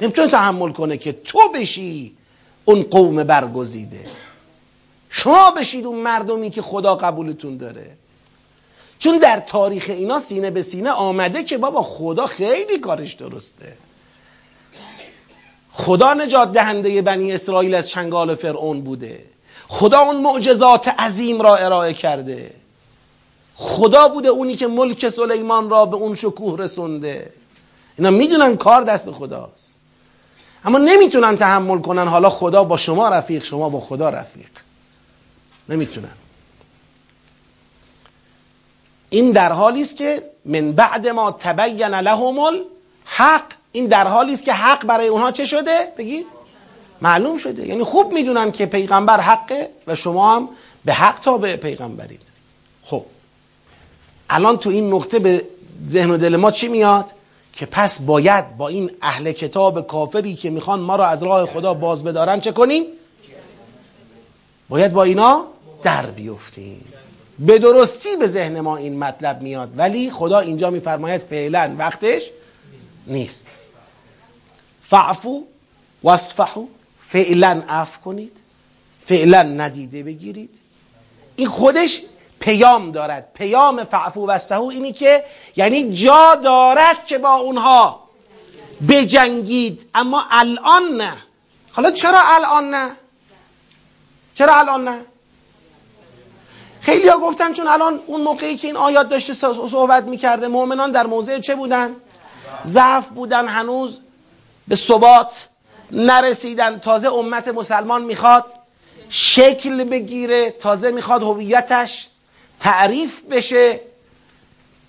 نمی‌تونه 0.02 0.28
تحمل 0.28 0.72
کنه 0.72 0.98
که 0.98 1.12
تو 1.12 1.40
بشی 1.56 2.18
اون 2.66 2.84
قوم 2.84 3.24
برگزیده. 3.24 4.06
شما 5.10 5.52
بشید 5.52 5.86
اون 5.86 6.00
مردمی 6.00 6.52
که 6.52 6.62
خدا 6.62 6.96
قبولتون 6.96 7.58
داره. 7.58 7.98
چون 9.00 9.18
در 9.18 9.40
تاریخ 9.40 9.86
اینا 9.90 10.20
سینه 10.20 10.52
به 10.52 10.62
سینه 10.62 10.92
آمده 10.92 11.44
که 11.44 11.58
بابا 11.58 11.84
خدا 11.84 12.26
خیلی 12.26 12.80
کارش 12.80 13.14
درسته. 13.14 13.78
خدا 15.72 16.14
نجات 16.14 16.52
دهنده 16.52 17.02
بنی 17.02 17.34
اسرائیل 17.34 17.76
از 17.76 17.90
چنگال 17.90 18.36
فرعون 18.36 18.82
بوده. 18.82 19.26
خدا 19.68 20.00
اون 20.00 20.22
معجزات 20.22 20.88
عظیم 20.88 21.42
را 21.42 21.56
ارائه 21.56 21.94
کرده. 21.94 22.52
خدا 23.56 24.08
بوده 24.08 24.30
اونی 24.30 24.56
که 24.56 24.68
ملک 24.68 25.10
سلیمان 25.10 25.70
را 25.70 25.86
به 25.86 25.96
اون 25.96 26.16
شکوه 26.16 26.60
رسونده. 26.60 27.34
اینا 27.98 28.12
می‌دونن 28.12 28.58
کار 28.58 28.84
دست 28.84 29.12
خداست. 29.12 29.80
اما 30.66 30.78
نمی‌تونن 30.78 31.38
تحمل 31.38 31.80
کنن 31.82 32.08
حالا 32.08 32.30
خدا 32.30 32.64
با 32.64 32.78
شما 32.78 33.10
رفیق 33.10 33.44
شما 33.44 33.70
با 33.70 33.80
خدا 33.80 34.10
رفیق. 34.10 34.50
نمی‌تونن. 35.70 36.12
این 39.10 39.32
در 39.32 39.52
حالی 39.52 39.82
است 39.82 39.98
که 39.98 40.24
من 40.46 40.72
بعد 40.72 41.08
ما 41.08 41.32
تبین 41.32 41.96
لهم 41.96 42.40
الحق. 42.40 43.44
این 43.72 43.88
در 43.88 44.08
حالی 44.08 44.34
است 44.34 44.46
که 44.46 44.54
حق 44.54 44.86
برای 44.86 45.08
اونها 45.08 45.32
چه 45.32 45.46
شده؟ 45.46 45.94
بگید 45.98 46.26
معلوم 47.02 47.38
شده. 47.38 47.68
یعنی 47.68 47.84
خوب 47.84 48.14
می‌دونن 48.14 48.52
که 48.52 48.66
پیغمبر 48.66 49.20
حقه 49.20 49.70
و 49.88 49.96
شما 49.96 50.36
هم 50.36 50.50
به 50.86 50.94
حق 50.94 51.20
تابع 51.20 51.56
پیغمبرید. 51.56 52.22
خب. 52.84 53.06
الان 54.30 54.58
تو 54.58 54.70
این 54.70 54.94
نقطه 54.94 55.20
به 55.20 55.46
ذهن 55.90 56.12
و 56.12 56.18
دل 56.18 56.36
ما 56.36 56.52
چی 56.52 56.68
میاد؟ 56.68 57.06
که 57.54 57.66
پس 57.66 58.02
باید 58.02 58.58
با 58.58 58.68
این 58.68 58.92
اهل 59.02 59.32
کتاب 59.32 59.88
کافری 59.88 60.36
که 60.36 60.50
می‌خوان 60.50 60.80
ما 60.80 60.96
را 60.96 61.08
از 61.08 61.24
راه 61.24 61.46
خدا 61.46 61.74
باز 61.74 62.04
بدارن 62.04 62.40
چه 62.40 62.52
کنیم؟ 62.52 62.84
باید 64.70 64.94
با 64.94 65.04
اینا 65.04 65.46
در 65.84 66.06
بیفتیم. 66.06 66.86
به 67.40 67.60
درستی 67.60 68.16
به 68.16 68.28
ذهن 68.28 68.60
ما 68.60 68.78
این 68.78 69.00
مطلب 69.00 69.42
میاد. 69.42 69.72
ولی 69.78 70.12
خدا 70.12 70.40
اینجا 70.40 70.70
میفرماید 70.70 71.22
فعلا 71.22 71.76
وقتش 71.78 72.30
نیست. 73.08 73.46
فعفو 74.84 75.44
واصفحو 76.04 76.66
فعلا 77.08 77.64
عفو 77.70 78.02
کنید 78.02 78.38
فعلا 79.06 79.44
ندیده 79.44 80.04
بگیرید. 80.04 80.60
این 81.36 81.48
خودش 81.48 82.02
پیام 82.40 82.92
دارد. 82.92 83.28
پیام 83.34 83.84
فعفو 83.84 84.28
و 84.28 84.40
اینی 84.54 84.94
که 84.94 85.24
یعنی 85.56 85.94
جا 85.94 86.36
دارد 86.44 87.06
که 87.06 87.18
با 87.18 87.34
اونها 87.34 88.10
بجنگید. 88.88 89.90
اما 89.96 90.24
الان 90.32 90.84
نه. 90.98 91.14
حالا 91.72 91.92
چرا 91.92 92.20
الان 92.26 92.70
نه؟ 92.70 92.92
چرا 94.36 94.60
الان 94.60 94.84
نه؟ 94.88 95.02
خیلی 96.86 97.08
ها 97.08 97.18
گفتن 97.18 97.54
چون 97.54 97.68
الان 97.68 98.00
اون 98.06 98.22
موقعی 98.22 98.56
که 98.58 98.68
این 98.68 98.78
آیات 98.78 99.10
داشته 99.10 99.34
صحبت 99.68 100.04
می‌کرده 100.04 100.48
مؤمنان 100.48 100.92
در 100.92 101.08
موضع 101.08 101.40
چه 101.40 101.56
بودن؟ 101.56 101.96
ضعف 102.66 103.08
بودن 103.08 103.48
هنوز 103.48 104.00
به 104.68 104.76
ثبات 104.76 105.48
نرسیدن. 105.92 106.80
تازه 106.80 107.14
امت 107.14 107.48
مسلمان 107.48 108.04
می‌خواد 108.04 108.46
شکل 109.10 109.84
بگیره 109.84 110.52
تازه 110.52 110.92
می‌خواد 110.92 111.24
هویتش 111.24 112.08
تعریف 112.60 113.22
بشه. 113.32 113.80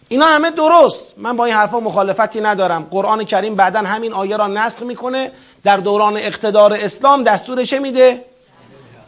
اینا 0.09 0.27
همه 0.27 0.51
درست. 0.51 1.15
من 1.17 1.37
با 1.37 1.45
این 1.45 1.55
حرفا 1.55 1.81
مخالفتی 1.81 2.41
ندارم. 2.41 2.89
قرآن 2.91 3.25
کریم 3.25 3.55
بعدا 3.55 3.81
همین 3.81 4.13
آیه 4.13 4.37
را 4.37 4.47
نسخ 4.47 4.83
می‌کنه. 4.83 5.33
در 5.65 5.77
دوران 5.77 6.17
اقتدار 6.17 6.73
اسلام 6.73 7.23
دستور 7.23 7.65
چه 7.65 7.79
میده؟ 7.79 8.25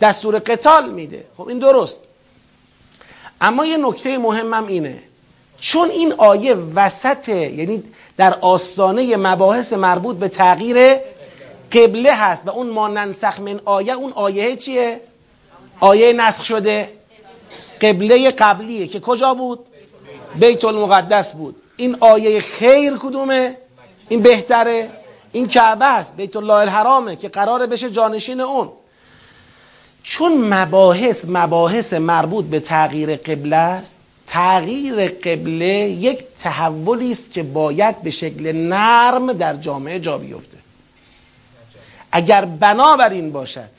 دستور 0.01 0.39
قتال 0.39 0.91
میده. 0.91 1.27
خب 1.37 1.49
این 1.49 1.59
درست. 1.59 2.01
اما 3.41 3.67
یه 3.67 3.77
نکته 3.77 4.19
مهمم 4.19 4.67
اینه. 4.67 4.99
چون 5.61 5.91
این 5.91 6.13
آیه 6.13 6.55
وسط 6.55 7.29
یعنی 7.29 7.83
در 8.17 8.39
آستانه 8.41 9.17
مباحث 9.17 9.73
مربوط 9.73 10.17
به 10.17 10.29
تغییر 10.29 10.97
قبله 11.73 12.15
هست 12.15 12.47
و 12.47 12.51
اون 12.51 12.71
ما 12.71 12.89
ننسخ 12.89 13.41
من 13.41 13.61
آیه 13.65 13.93
اون 13.93 14.13
آیه 14.13 14.57
چیه؟ 14.57 15.01
آیه 15.81 16.13
نسخ 16.13 16.45
شده. 16.45 16.93
قبله 17.81 18.31
قبلیه 18.31 18.87
که 18.87 19.01
کجا 19.01 19.35
بود؟ 19.35 19.67
بیت 20.35 20.65
المقدس 20.65 21.33
بود. 21.33 21.57
این 21.77 21.97
آیه 22.01 22.41
خیر 22.41 22.97
کدومه؟ 22.97 23.57
این 24.09 24.23
بهتره؟ 24.23 24.91
این 25.33 25.49
کعبه 25.49 25.85
است. 25.85 26.17
بیت 26.17 26.37
الله 26.37 26.55
الحرامه 26.55 27.17
که 27.17 27.29
قراره 27.29 27.67
بشه 27.67 27.91
جانشین 27.91 28.41
اون. 28.41 28.73
چون 30.11 30.55
مباحث 30.55 31.25
مباحث 31.29 31.93
مربوط 31.93 32.45
به 32.45 32.61
تغییر 32.61 33.17
قبله 33.17 33.57
است 33.57 33.99
تغییر 34.27 35.09
قبله 35.09 35.67
یک 35.89 36.19
تحولی 36.39 37.11
است 37.11 37.33
که 37.33 37.43
باید 37.43 38.03
به 38.03 38.11
شکل 38.11 38.53
نرم 38.53 39.33
در 39.33 39.55
جامعه 39.55 40.01
جا 40.01 40.19
بیفته. 40.19 40.59
اگر 42.13 42.45
بنابر 42.45 43.11
این 43.11 43.33
باشد 43.33 43.71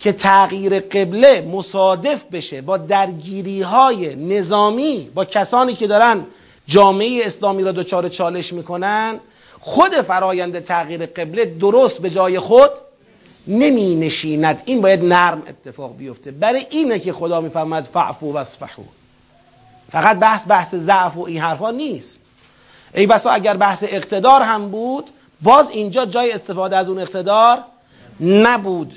که 0.00 0.12
تغییر 0.12 0.80
قبله 0.80 1.40
مصادف 1.40 2.24
بشه 2.24 2.60
با 2.60 2.76
درگیری 2.76 3.62
های 3.62 4.14
نظامی 4.14 5.10
با 5.14 5.24
کسانی 5.24 5.74
که 5.74 5.86
دارن 5.86 6.26
جامعه 6.66 7.20
اسلامی 7.24 7.62
را 7.62 7.72
دچار 7.72 8.08
چالش 8.08 8.52
می‌کنن 8.52 9.20
خود 9.60 9.92
فرایند 9.92 10.60
تغییر 10.60 11.06
قبله 11.06 11.44
درست 11.44 12.02
به 12.02 12.10
جای 12.10 12.38
خود 12.38 12.70
نمی 13.46 13.94
نشیند 13.94 14.62
این 14.64 14.80
باید 14.80 15.04
نرم 15.04 15.42
اتفاق 15.48 15.96
بیفته. 15.96 16.30
برای 16.30 16.66
اینه 16.70 16.98
که 16.98 17.12
خدا 17.12 17.40
میفرماید 17.40 17.84
فعفو 17.84 18.32
و 18.32 18.36
اصفحو. 18.36 18.82
فقط 19.92 20.18
بحث 20.18 20.48
بحث 20.48 20.74
ضعف 20.74 21.16
و 21.16 21.20
این 21.20 21.40
حرفا 21.40 21.70
نیست. 21.70 22.20
ای 22.94 23.06
بسا 23.06 23.30
اگر 23.30 23.56
بحث 23.56 23.84
اقتدار 23.88 24.42
هم 24.42 24.68
بود 24.68 25.10
باز 25.42 25.70
اینجا 25.70 26.06
جای 26.06 26.32
استفاده 26.32 26.76
از 26.76 26.88
اون 26.88 26.98
اقتدار 26.98 27.58
نبود. 28.20 28.94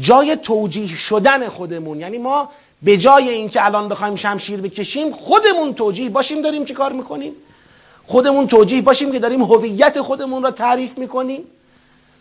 جای 0.00 0.36
توجیه 0.36 0.96
شدن 0.96 1.48
خودمون. 1.48 2.00
یعنی 2.00 2.18
ما 2.18 2.48
به 2.82 2.96
جای 2.96 3.28
اینکه 3.28 3.64
الان 3.64 3.88
بخوایم 3.88 4.16
شمشیر 4.16 4.60
بکشیم 4.60 5.12
خودمون 5.12 5.74
توجیه 5.74 6.10
باشیم 6.10 6.42
داریم 6.42 6.64
چی 6.64 6.74
کار 6.74 6.92
می‌کنیم؟ 6.92 7.32
خودمون 8.06 8.46
توجیه 8.46 8.82
باشیم 8.82 9.12
که 9.12 9.18
داریم 9.18 9.42
هویت 9.42 10.00
خودمون 10.00 10.42
را 10.42 10.50
تعریف 10.50 10.98
می‌کنیم؟ 10.98 11.40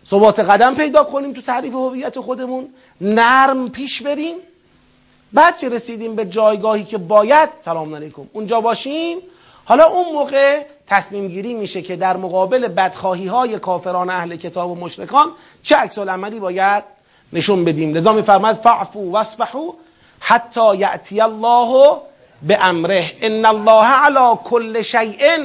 ثبات 0.08 0.40
قدم 0.40 0.76
پیدا 0.76 1.04
کنیم 1.04 1.34
تو 1.34 1.42
تعریف 1.42 1.74
هویت 1.74 2.20
خودمون 2.20 2.70
نرم 3.02 3.70
پیش 3.70 4.02
بریم. 4.02 4.36
بعد 5.34 5.58
که 5.58 5.70
رسیدیم 5.70 6.16
به 6.16 6.26
جایگاهی 6.26 6.84
که 6.84 6.98
باید 6.98 7.50
سلام 7.58 7.96
علیکم 7.96 8.24
اونجا 8.34 8.62
باشیم. 8.62 9.18
حالا 9.66 9.86
اون 9.86 10.14
موقع 10.14 10.62
تصمیم 10.88 11.28
گیری 11.28 11.54
میشه 11.54 11.82
که 11.82 11.96
در 11.96 12.18
مقابل 12.18 12.68
بدخواهی 12.68 13.28
های 13.28 13.60
کافران 13.60 14.10
اهل 14.10 14.36
کتاب 14.36 14.72
و 14.72 14.76
مشرکان 14.76 15.32
چه 15.64 15.76
عکس 15.76 16.00
عملی 16.00 16.40
باید 16.40 16.84
نشون 17.34 17.66
بدیم. 17.66 17.94
لذا 17.94 18.14
میفرماید 18.14 18.56
فعفو 18.56 19.12
واصفحوا 19.12 19.74
حتی 20.20 20.76
یأتی 20.76 21.22
الله 21.22 21.98
به 22.42 22.66
امره 22.66 23.12
ان 23.22 23.46
الله 23.46 23.86
علی 23.86 24.38
کل 24.44 24.82
شیء 24.82 25.38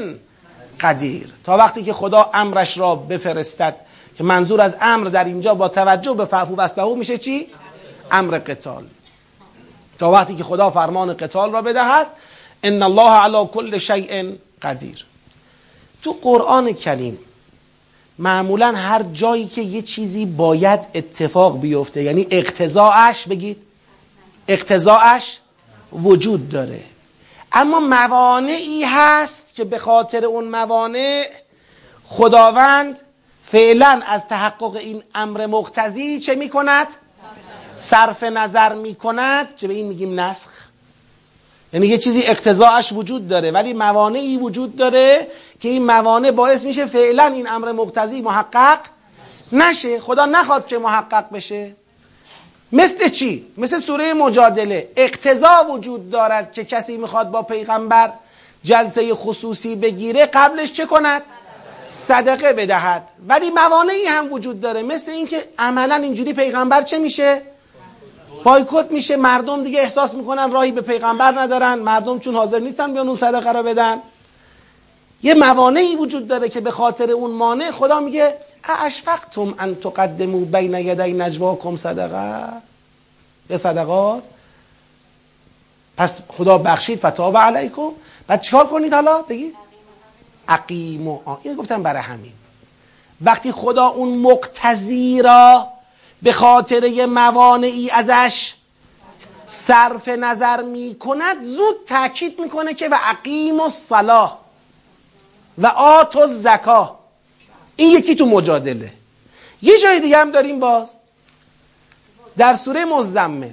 قدیر. 0.81 1.33
تا 1.45 1.57
وقتی 1.57 1.83
که 1.83 1.93
خدا 1.93 2.31
امرش 2.35 2.79
را 2.79 2.95
بفرستد 2.95 3.77
که 4.21 4.25
منظور 4.25 4.61
از 4.61 4.77
امر 4.81 5.07
در 5.07 5.25
اینجا 5.25 5.55
با 5.55 5.69
توجه 5.69 6.15
به 6.15 6.25
فعفو 6.25 6.55
واصفحوا 6.55 6.95
میشه 6.95 7.19
چی؟ 7.19 7.47
امر 8.11 8.39
قتال. 8.39 8.85
تا 9.99 10.11
وقتی 10.11 10.35
که 10.35 10.45
خدا 10.45 10.71
فرمان 10.71 11.15
قتال 11.15 11.53
را 11.53 11.63
بدهد 11.63 12.07
ان 12.63 12.83
الله 12.83 13.11
علی 13.11 13.49
کل 13.53 13.79
شیء 13.79 14.33
قدیر. 14.63 15.07
تو 16.03 16.17
قرآن 16.23 16.73
کریم 16.73 17.19
معمولا 18.19 18.73
هر 18.77 19.03
جایی 19.03 19.47
که 19.47 19.63
یه 19.63 19.83
چیزی 19.83 20.27
باید 20.27 20.81
اتفاق 20.95 21.61
بیفته 21.61 22.03
یعنی 22.03 22.27
اقتضاعش 22.31 23.29
بگید 23.29 23.57
اقتضاعش 24.49 25.39
وجود 25.93 26.49
داره. 26.49 26.81
اما 27.53 27.81
موانعی 27.81 28.85
هست 28.85 29.55
که 29.55 29.65
به 29.65 29.79
خاطر 29.79 30.25
اون 30.25 30.45
موانع 30.45 31.25
خداوند 32.05 33.01
فعلا 33.53 34.03
از 34.07 34.29
تحقق 34.29 34.77
این 34.77 35.03
امر 35.15 35.47
مقتضی 35.47 36.21
چه 36.21 36.35
می 36.35 36.49
کند؟ 36.49 36.87
صرف 37.77 38.23
نظر 38.23 38.75
می 38.75 38.95
کند 38.95 39.57
که 39.57 39.69
به 39.69 39.75
این 39.75 39.87
میگیم 39.87 40.21
نسخ 40.21 40.49
یعنی 41.73 41.87
یه 41.87 41.99
چیزی 41.99 42.23
اقتضاعش 42.23 42.93
وجود 42.93 43.29
داره 43.29 43.51
ولی 43.51 43.73
موانعی 43.73 44.37
وجود 44.37 44.77
داره 44.77 45.27
که 45.61 45.69
این 45.69 45.85
موانع 45.85 46.31
باعث 46.31 46.65
میشه 46.65 46.87
فعلا 46.87 47.25
این 47.25 47.49
امر 47.49 47.73
مقتضی 47.73 48.21
محقق 48.21 48.79
نشه 49.53 50.01
خدا 50.01 50.27
نخواد 50.27 50.67
که 50.67 50.79
محقق 50.79 51.31
بشه 51.33 51.73
مثل 52.73 53.09
چی؟ 53.09 53.47
مثل 53.57 53.79
سوره 53.79 54.15
مجادله 54.15 54.89
اقتضا 54.97 55.67
وجود 55.71 56.11
دارد 56.11 56.53
که 56.53 56.65
کسی 56.65 56.97
می‌خواد 56.97 57.31
با 57.31 57.43
پیغمبر 57.43 58.13
جلسه 58.65 59.15
خصوصی 59.15 59.77
بگیره 59.77 60.27
قبلش 60.27 60.73
چه 60.73 60.87
کند؟ 60.87 61.23
صدقه 61.91 62.53
بدهد. 62.53 63.09
ولی 63.29 63.51
موانعی 63.51 64.05
هم 64.07 64.33
وجود 64.33 64.61
داره. 64.61 64.83
مثل 64.83 65.11
اینکه 65.11 65.45
عملا 65.59 65.95
اینجوری 65.95 66.33
پیغمبر 66.33 66.83
چه 66.83 66.99
میشه؟ 66.99 67.43
بایکوت 68.45 68.91
میشه. 68.91 69.17
مردم 69.17 69.65
دیگه 69.65 69.81
احساس 69.81 70.15
می‌کنن 70.15 70.51
راهی 70.51 70.73
به 70.73 70.81
پیغمبر 70.81 71.41
ندارن. 71.41 71.75
مردم 71.75 72.19
چون 72.19 72.35
حاضر 72.35 72.59
نیستن 72.59 72.93
بیان 72.93 73.07
اون 73.07 73.17
صدقه 73.17 73.53
را 73.53 73.63
بدن. 73.63 73.99
یه 75.23 75.35
موانعی 75.35 75.97
وجود 75.97 76.29
داره 76.29 76.49
که 76.49 76.61
به 76.61 76.71
خاطر 76.71 77.11
اون 77.11 77.31
مانع 77.31 77.71
خدا 77.71 78.01
میگه 78.01 78.35
اشفقتم 78.81 79.55
ان 79.59 79.75
تقدمو 79.75 80.45
بین 80.45 80.75
یدی 80.75 81.13
نجواکم 81.13 81.77
صدقه؟ 81.77 82.49
به 83.49 83.57
صدقات؟ 83.57 84.23
پس 85.97 86.21
خدا 86.29 86.59
بخشید 86.59 86.99
فتاب 86.99 87.37
علیکم. 87.37 87.91
بعد 88.27 88.41
چیکار 88.41 88.67
کنید 88.67 88.95
حالا؟ 88.95 89.23
بگید. 89.23 89.55
عقیم 90.51 91.09
و 91.09 91.21
این 91.43 91.55
گفتم 91.55 91.83
برای 91.83 92.03
همین. 92.03 92.33
وقتی 93.21 93.53
خدا 93.53 93.87
اون 93.87 94.19
مقتضی 94.19 95.23
را 95.23 95.69
به 96.23 96.33
خاطر 96.33 97.07
موانعی 97.07 97.91
ازش 97.91 98.55
صرف 99.47 100.09
نظر 100.09 100.63
می 100.63 100.97
کند 101.01 101.43
زود 101.43 101.77
تاکید 101.87 102.41
می‌کنه 102.41 102.75
که 102.75 102.89
و 102.89 102.99
عقیم 103.03 103.61
و 103.61 103.69
صلاح 103.69 104.37
و 105.59 105.67
آت 105.67 106.17
و 106.17 106.27
زکا 106.27 106.99
این 107.77 107.91
یکی 107.91 108.15
تو 108.15 108.27
مجادله. 108.27 108.93
یه 109.63 109.79
جای 109.79 110.01
دیگه 110.01 110.19
هم 110.19 110.31
داریم 110.31 110.61
باز. 110.61 110.97
در 112.37 112.55
سوره 112.55 112.85
مزمل. 112.85 113.53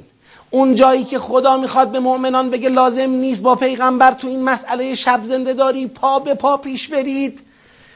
اون 0.50 0.76
جایی 0.76 1.04
که 1.04 1.20
خدا 1.20 1.58
می‌خواد 1.58 1.91
به 1.91 2.00
مؤمنان 2.00 2.50
بگه 2.50 2.70
لازم 2.70 3.10
نیست 3.10 3.43
با 3.43 3.56
پیغمبر 3.56 4.12
تو 4.12 4.28
این 4.28 4.43
مسئله 4.43 4.95
شب 4.95 5.20
زنده 5.24 5.54
داری 5.54 5.88
پا 5.88 6.20
به 6.20 6.34
پا 6.34 6.58
پیش 6.58 6.88
برید. 6.88 7.39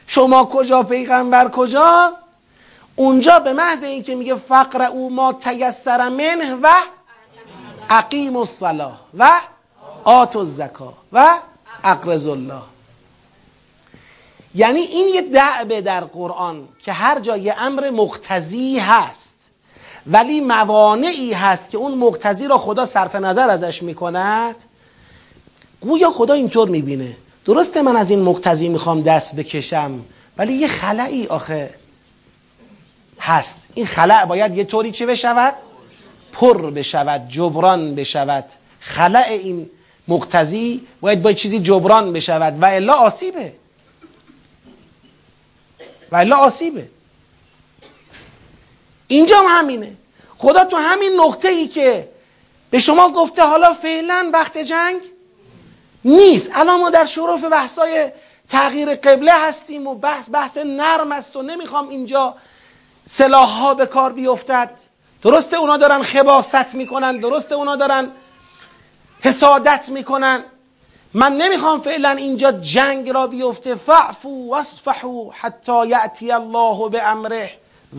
شما 0.06 0.44
کجا؟ 0.44 0.82
پیغمبر 0.82 1.48
کجا؟ 1.48 2.12
اونجا 2.96 3.38
به 3.38 3.52
محض 3.52 3.82
اینکه 3.82 4.14
میگه 4.14 4.34
فقر 4.34 4.82
او 4.82 5.10
ما 5.10 5.32
تیسر 5.32 6.08
منه 6.08 6.54
و 6.62 6.68
عقیم 7.90 8.36
الصلاه 8.36 9.00
و 9.18 9.30
آت 10.04 10.36
الزکا 10.36 10.94
و 11.12 11.36
اقرز 11.84 12.26
الله. 12.26 12.62
یعنی 14.54 14.80
این 14.80 15.14
یه 15.14 15.22
دعبه 15.22 15.80
در 15.80 16.00
قرآن 16.00 16.68
که 16.78 16.92
هر 16.92 17.20
جای 17.20 17.50
امر 17.50 17.90
مقتضی 17.90 18.78
هست. 18.78 19.41
ولی 20.06 20.40
موانعی 20.40 21.32
هست 21.32 21.70
که 21.70 21.78
اون 21.78 21.94
مقتضی 21.94 22.48
را 22.48 22.58
خدا 22.58 22.84
صرف 22.84 23.14
نظر 23.14 23.50
ازش 23.50 23.82
می‌کند. 23.82 24.54
گویا 25.80 26.10
خدا 26.10 26.34
اینطور 26.34 26.68
می‌بینه. 26.68 27.16
درسته 27.44 27.82
من 27.82 27.96
از 27.96 28.10
این 28.10 28.22
مقتضی 28.22 28.68
می‌خوام 28.68 29.02
دست 29.02 29.36
بکشم 29.36 30.00
ولی 30.38 30.52
یه 30.52 30.68
خلعی 30.68 31.26
آخه 31.26 31.74
هست. 33.20 33.62
این 33.74 33.86
خلع 33.86 34.24
باید 34.24 34.56
یه 34.56 34.64
طوری 34.64 34.90
چه 34.90 35.06
بشود؟ 35.06 35.54
پر 36.32 36.70
بشود 36.70 37.28
جبران 37.28 37.94
بشود. 37.94 38.44
خلع 38.80 39.26
این 39.28 39.70
مقتضی 40.08 40.86
باید 41.00 41.22
با 41.22 41.32
چیزی 41.32 41.60
جبران 41.60 42.12
بشود. 42.12 42.62
و 42.62 42.64
الا 42.64 42.94
آسیبه. 42.94 43.52
و 46.12 46.16
الا 46.16 46.36
آسیبه. 46.36 46.88
اینجا 49.12 49.38
هم 49.40 49.46
همینه. 49.48 49.96
خدا 50.38 50.64
تو 50.64 50.76
همین 50.76 51.20
نقطه 51.20 51.48
ای 51.48 51.68
که 51.68 52.08
به 52.70 52.78
شما 52.78 53.10
گفته 53.10 53.42
حالا 53.42 53.74
فعلا 53.74 54.30
وقت 54.32 54.58
جنگ 54.58 55.00
نیست. 56.04 56.50
الان 56.54 56.80
ما 56.80 56.90
در 56.90 57.04
شرف 57.04 57.44
بحثای 57.44 58.10
تغییر 58.48 58.94
قبله 58.94 59.32
هستیم 59.32 59.86
و 59.86 59.94
بحث 59.94 60.30
بحث 60.32 60.56
نرم 60.56 61.12
است 61.12 61.36
و 61.36 61.42
نمی‌خوام 61.42 61.88
اینجا 61.88 62.34
سلاح 63.08 63.48
ها 63.48 63.74
به 63.74 63.86
کار 63.86 64.12
بیفتد. 64.12 64.78
درسته 65.22 65.56
اونا 65.56 65.76
دارن 65.76 66.02
خباست 66.02 66.74
می‌کنن 66.74 67.16
درسته 67.16 67.54
اونا 67.54 67.76
دارن 67.76 68.10
حسادت 69.20 69.88
می‌کنن. 69.88 70.44
من 71.14 71.36
نمی‌خوام 71.36 71.80
فعلا 71.80 72.10
اینجا 72.10 72.52
جنگ 72.52 73.10
را 73.10 73.26
بیفته. 73.26 73.74
فعفو 73.74 74.50
واصفحو 74.50 75.30
حتی 75.32 75.86
یأتی 75.86 76.32
الله 76.32 76.88
به 76.88 77.02
امره 77.02 77.50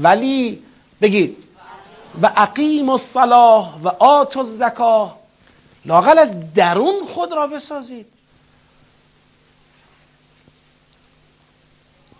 ولی 0.01 0.63
بگید. 1.03 1.37
و 2.21 2.31
اقیم 2.35 2.89
الصلاه 2.89 3.79
و 3.83 3.87
آت 3.87 4.37
الزکاه 4.37 5.19
لاقل 5.85 6.19
از 6.19 6.53
درون 6.53 7.05
خود 7.05 7.31
را 7.31 7.47
بسازید. 7.47 8.05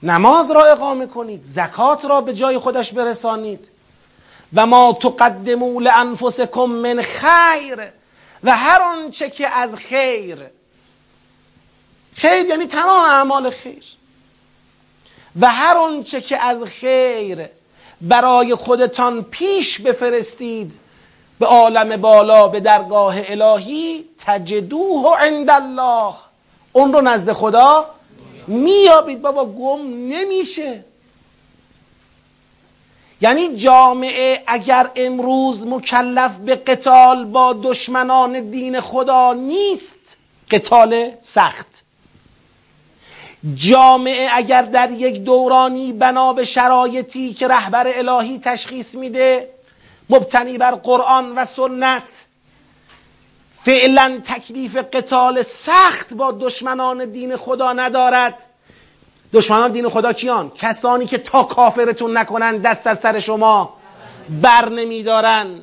نماز 0.04 0.52
را 0.52 0.66
اقامه 0.66 1.08
کنید 1.08 1.44
زکات 1.44 2.06
را 2.06 2.22
به 2.22 2.34
جای 2.34 2.58
خودش 2.58 2.92
برسانید. 2.94 3.70
و 4.54 4.66
ما 4.66 4.98
تقدموا 5.02 5.82
لانفسکم 5.82 6.66
من 6.66 7.02
خیر 7.02 7.92
و 8.44 8.58
هر 8.58 8.82
آنچه 8.82 9.30
که 9.30 9.48
از 9.48 9.76
خیر. 9.76 10.38
خیر 12.16 12.46
یعنی 12.46 12.68
تمام 12.68 13.10
اعمال 13.10 13.50
خیر. 13.50 13.84
و 15.42 15.52
هر 15.52 15.78
آنچه 15.78 16.22
که 16.22 16.38
از 16.38 16.64
خیر 16.64 17.50
برای 18.04 18.56
خودتان 18.56 19.24
پیش 19.24 19.82
بفرستید. 19.82 20.80
به 21.40 21.46
عالم 21.46 21.98
بالا 21.98 22.48
به 22.48 22.60
درگاه 22.60 23.16
الهی 23.28 24.06
تجدوه 24.26 25.18
عند 25.20 25.50
الله. 25.50 26.14
اون 26.74 26.94
رو 26.94 27.02
نزد 27.02 27.32
خدا 27.32 27.86
میابید 28.48 29.22
بابا 29.22 29.46
گم 29.46 29.82
نمیشه. 29.88 30.84
یعنی 33.22 33.56
جامعه 33.56 34.44
اگر 34.48 34.90
امروز 34.96 35.68
مکلف 35.68 36.36
به 36.36 36.56
قتال 36.56 37.26
با 37.26 37.54
دشمنان 37.64 38.50
دین 38.50 38.80
خدا 38.80 39.34
نیست 39.34 40.18
قتال 40.52 41.12
سخت. 41.22 41.84
جامعه 43.56 44.30
اگر 44.34 44.62
در 44.62 44.92
یک 44.92 45.24
دورانی 45.24 45.94
بنا 45.94 46.34
به 46.34 46.44
شرایطی 46.44 47.34
که 47.34 47.48
رهبر 47.48 47.88
الهی 47.96 48.40
تشخیص 48.40 48.96
میده 48.96 49.50
مبتنی 50.10 50.58
بر 50.58 50.72
قرآن 50.72 51.36
و 51.36 51.46
سنت 51.46 52.26
فعلا 53.64 54.22
تکلیف 54.26 54.78
قتال 54.78 55.42
سخت 55.42 56.14
با 56.14 56.32
دشمنان 56.32 57.06
دین 57.12 57.38
خدا 57.38 57.74
ندارد 57.74 58.44
دشمنان 59.34 59.72
دین 59.72 59.90
خدا 59.90 60.14
کیان؟ 60.14 60.50
کسانی 60.50 61.06
که 61.06 61.18
تا 61.18 61.44
کافرتون 61.44 62.18
نکنن 62.18 62.58
دست 62.58 62.88
از 62.88 63.00
سر 63.00 63.20
شما 63.20 63.74
بر 64.42 64.70
نمیدارن 64.70 65.62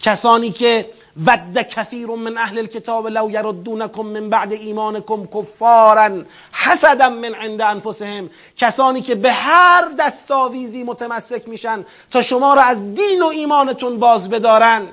کسانی 0.00 0.50
که 0.50 0.90
ود 1.26 1.58
کثیر 1.58 2.06
من 2.06 2.38
اهل 2.38 2.58
الكتاب 2.58 3.06
لو 3.06 3.30
یردونکم 3.30 4.02
من 4.02 4.30
بعد 4.30 4.52
ایمانکم 4.52 5.26
کفارا 5.26 6.24
حسدا 6.52 7.08
من 7.08 7.34
عند 7.34 7.60
انفسهم. 7.60 8.30
کسانی 8.56 9.02
که 9.02 9.14
به 9.14 9.32
هر 9.32 9.84
دستاویزی 9.98 10.84
متمسک 10.84 11.48
میشن 11.48 11.84
تا 12.10 12.22
شما 12.22 12.54
را 12.54 12.62
از 12.62 12.94
دین 12.94 13.22
و 13.22 13.26
ایمانتون 13.26 13.98
باز 13.98 14.30
بدارن. 14.30 14.88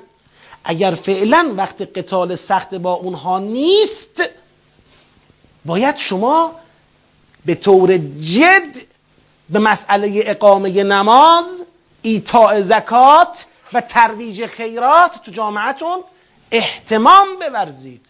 اگر 0.64 0.90
فعلا 0.90 1.54
وقت 1.56 1.98
قتال 1.98 2.34
سخت 2.34 2.74
با 2.74 2.92
اونها 2.92 3.38
نیست 3.38 4.22
باید 5.64 5.96
شما 5.96 6.52
به 7.46 7.54
طور 7.54 7.98
جد 8.20 8.76
به 9.50 9.58
مسئله 9.58 10.22
اقامه 10.26 10.82
نماز 10.82 11.62
ایتاء 12.02 12.60
زکات 12.62 13.46
و 13.72 13.80
ترویج 13.80 14.46
خیرات 14.46 15.22
تو 15.22 15.30
جامعتون 15.30 15.98
احتمام 16.50 17.28
بورزید. 17.38 18.06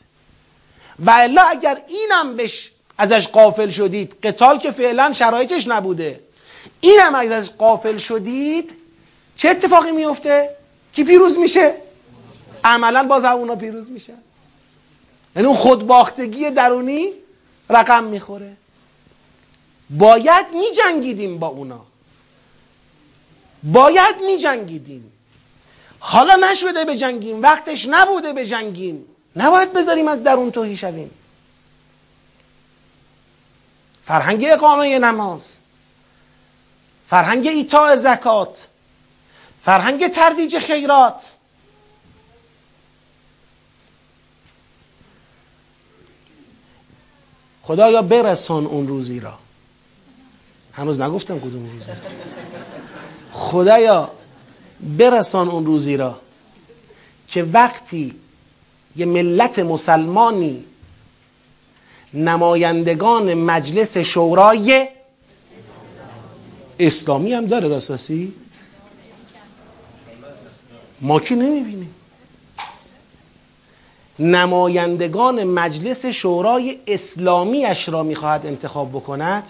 و 1.07 1.11
الا 1.11 1.43
اگر 1.43 1.83
اینم 1.89 2.37
بش 2.37 2.71
ازش 2.99 3.29
قافل 3.29 3.71
شدید 3.71 4.17
قتال 4.23 4.59
که 4.59 4.71
فعلا 4.71 5.13
شرایطش 5.13 5.67
نبوده 5.67 6.21
اینم 6.81 7.15
ازش 7.15 7.51
قافل 7.51 7.99
شدید 7.99 8.73
چه 9.37 9.49
اتفاقی 9.49 9.93
میفته؟ 9.93 10.57
کی 10.93 11.05
پیروز 11.05 11.39
میشه؟ 11.39 11.75
عملا 12.65 13.03
باز 13.03 13.25
اونا 13.25 13.57
پیروز 13.57 13.91
میشن 13.91 14.19
یعنی 15.37 15.49
اون 15.49 15.57
خودباختگی 15.57 16.51
درونی 16.51 17.13
رقم 17.71 18.05
می‌خوره. 18.05 18.57
باید 19.91 20.47
میجنگیدیم 20.53 21.39
با 21.39 21.47
اونا. 21.47 21.87
باید 23.63 24.17
میجنگیدیم. 24.27 25.13
حالا 25.99 26.37
نشده 26.37 26.85
به 26.85 26.97
جنگیم 26.97 27.43
وقتش 27.43 27.87
نبوده 27.91 28.33
به 28.33 28.47
جنگیم. 28.47 29.05
نباید 29.37 29.73
بذاریم 29.73 30.09
از 30.09 30.23
درون 30.23 30.51
توهی 30.51 30.77
شویم. 30.77 31.11
فرهنگ 34.05 34.45
اقامه 34.49 34.99
نماز 34.99 35.57
فرهنگ 37.09 37.47
ایتاء 37.47 37.97
زکات 37.97 38.67
فرهنگ 39.63 40.09
تردیج 40.09 40.59
خیرات. 40.59 41.33
خدایا 47.63 48.03
برسان 48.03 48.67
اون 48.67 48.89
روزی 48.89 49.21
را. 49.21 49.39
هنوز 50.73 51.01
نگفتم 51.01 51.41
کدوم 51.41 51.71
روزی 51.71 51.93
خدایا 53.33 54.11
برسان 54.81 55.49
اون 55.49 55.67
روزی 55.67 55.97
را 55.97 56.21
که 57.29 57.43
وقتی 57.43 58.15
یه 58.97 59.07
ملت 59.07 59.59
مسلمانی 59.59 60.65
نمایندگان 62.15 63.35
مجلس 63.35 63.97
شورای 63.97 64.89
اسلامی 66.79 67.33
هم 67.33 67.47
داره 67.47 67.69
راستاسی 67.69 68.33
ما 71.01 71.21
که 71.21 71.35
نمی‌بینیم. 71.35 71.95
نمایندگان 74.19 75.45
مجلس 75.45 76.07
شورای 76.07 76.79
اسلامی 76.87 77.65
اش 77.65 77.89
را 77.89 78.03
می‌خواهد 78.03 78.47
انتخاب 78.47 78.91
بکند؟ 78.91 79.45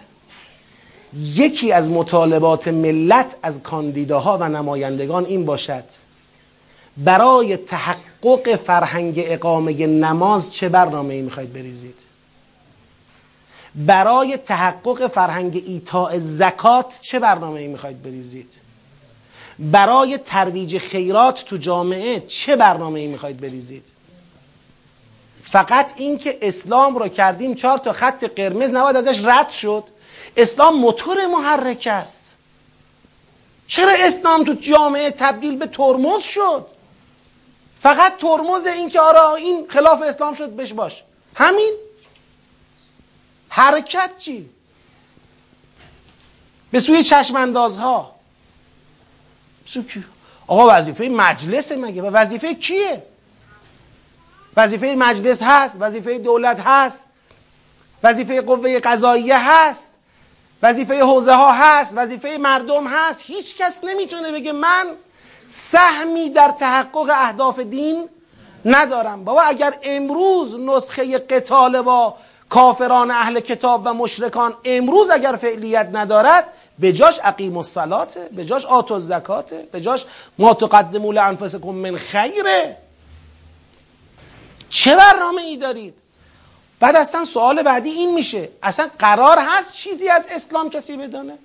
یکی 1.15 1.73
از 1.73 1.91
مطالبات 1.91 2.69
ملت 2.69 3.37
از 3.43 3.63
کاندیداها 3.63 4.39
و 4.39 4.49
نمایندگان 4.49 5.25
این 5.25 5.45
باشد. 5.45 5.85
برای 6.97 7.57
تحقق 7.57 8.57
فرهنگ 8.57 9.15
اقامه 9.27 9.87
نماز 9.87 10.53
چه 10.53 10.69
برنامه 10.69 11.15
ای 11.15 11.23
می‌خواید 11.23 11.53
بریزید؟ 11.53 11.95
برای 13.75 14.37
تحقق 14.37 15.07
فرهنگ 15.07 15.63
ایتاء 15.67 16.19
زکات 16.19 16.99
چه 17.01 17.19
برنامه 17.19 17.61
ای 17.61 17.67
می‌خواید 17.67 18.03
بریزید؟ 18.03 18.53
برای 19.59 20.19
ترویج 20.19 20.79
خیرات 20.79 21.45
تو 21.45 21.57
جامعه 21.57 22.21
چه 22.21 22.57
برنامه 22.57 23.01
ای 23.01 23.07
می‌خواید 23.07 23.41
بریزید؟ 23.41 23.85
فقط 25.45 25.93
اینکه 25.97 26.39
اسلام 26.43 26.97
رو 26.97 27.09
کردیم 27.09 27.55
چهار 27.55 27.79
تا 27.79 27.93
خط 27.93 28.25
قرمز 28.25 28.71
نباید 28.71 28.97
ازش 28.97 29.25
رد 29.25 29.51
شد. 29.51 29.85
اسلام 30.37 30.77
موتور 30.77 31.27
محرک 31.27 31.89
است. 31.91 32.33
چرا 33.67 33.93
اسلام 33.99 34.45
تو 34.45 34.53
جامعه 34.53 35.11
تبدیل 35.11 35.57
به 35.57 35.67
ترمز 35.67 36.23
شد؟ 36.23 36.67
فقط 37.81 38.17
ترمز 38.17 38.67
این 38.67 38.89
که 38.89 39.01
آره 39.01 39.33
این 39.33 39.67
خلاف 39.69 40.03
اسلام 40.03 40.35
شد 40.35 40.57
بش 40.57 40.73
باش. 40.73 41.03
همین. 41.35 41.75
حرکت 43.49 44.11
چی؟ 44.19 44.51
به 46.71 46.81
سوی 46.81 47.03
چشم 47.03 47.37
اندازها 47.37 48.15
آقا 50.47 50.77
وظیفه 50.77 51.09
مجلس 51.09 51.73
مگه؟ 51.73 52.03
و 52.03 52.07
وظیفه 52.07 52.55
کیه؟ 52.55 53.03
وظیفه 54.57 54.95
مجلس 54.99 55.43
هست 55.43 55.77
وظیفه 55.81 56.19
دولت 56.19 56.61
هست 56.61 57.09
وظیفه 58.03 58.41
قوه 58.41 58.79
قضاییه 58.79 59.51
هست. 59.51 59.96
وظیفه 60.63 61.05
حوزه 61.05 61.33
ها 61.35 61.53
هست 61.53 61.93
وظیفه 61.97 62.39
مردم 62.41 62.87
هست. 62.87 63.25
هیچ 63.27 63.57
کس 63.57 63.85
نمی‌تونه 63.85 64.33
بگه 64.33 64.53
من 64.53 64.87
سهمی 65.49 66.31
در 66.31 66.55
تحقق 66.61 67.11
اهداف 67.11 67.59
دین 67.59 68.09
ندارم. 68.65 69.25
بابا 69.25 69.43
اگر 69.43 69.75
امروز 69.83 70.61
نسخه 70.61 71.19
قتال 71.19 71.83
با 71.83 72.15
کافران 72.51 73.11
اهل 73.11 73.41
کتاب 73.41 73.83
و 73.85 73.95
مشرکان 73.95 74.55
امروز 74.65 75.11
اگر 75.11 75.33
فعلیت 75.33 75.89
ندارد 75.93 76.45
به 76.79 76.93
جاش 76.93 77.19
عقیم 77.19 77.57
الصلاته 77.57 78.29
به 78.33 78.45
جاش 78.45 78.67
آت 78.67 78.93
الزکاته 78.93 79.69
به 79.73 79.81
جاش 79.81 80.05
ما 80.39 80.55
تقدموا 80.55 81.13
لانفسکم 81.13 81.69
من 81.69 81.97
خیره 81.97 82.77
چه 84.71 84.97
برنامه 84.97 85.43
ای 85.43 85.57
دارید؟ 85.57 85.95
بعد 86.81 86.97
اصلا 86.97 87.25
سوال 87.25 87.63
بعدی 87.63 87.91
این 87.91 88.15
میشه. 88.15 88.49
اصلا 88.63 88.91
قرار 88.99 89.39
هست 89.39 89.73
چیزی 89.73 90.09
از 90.09 90.27
اسلام 90.31 90.71
کسی 90.71 90.97
بدانه؟ 90.97 91.39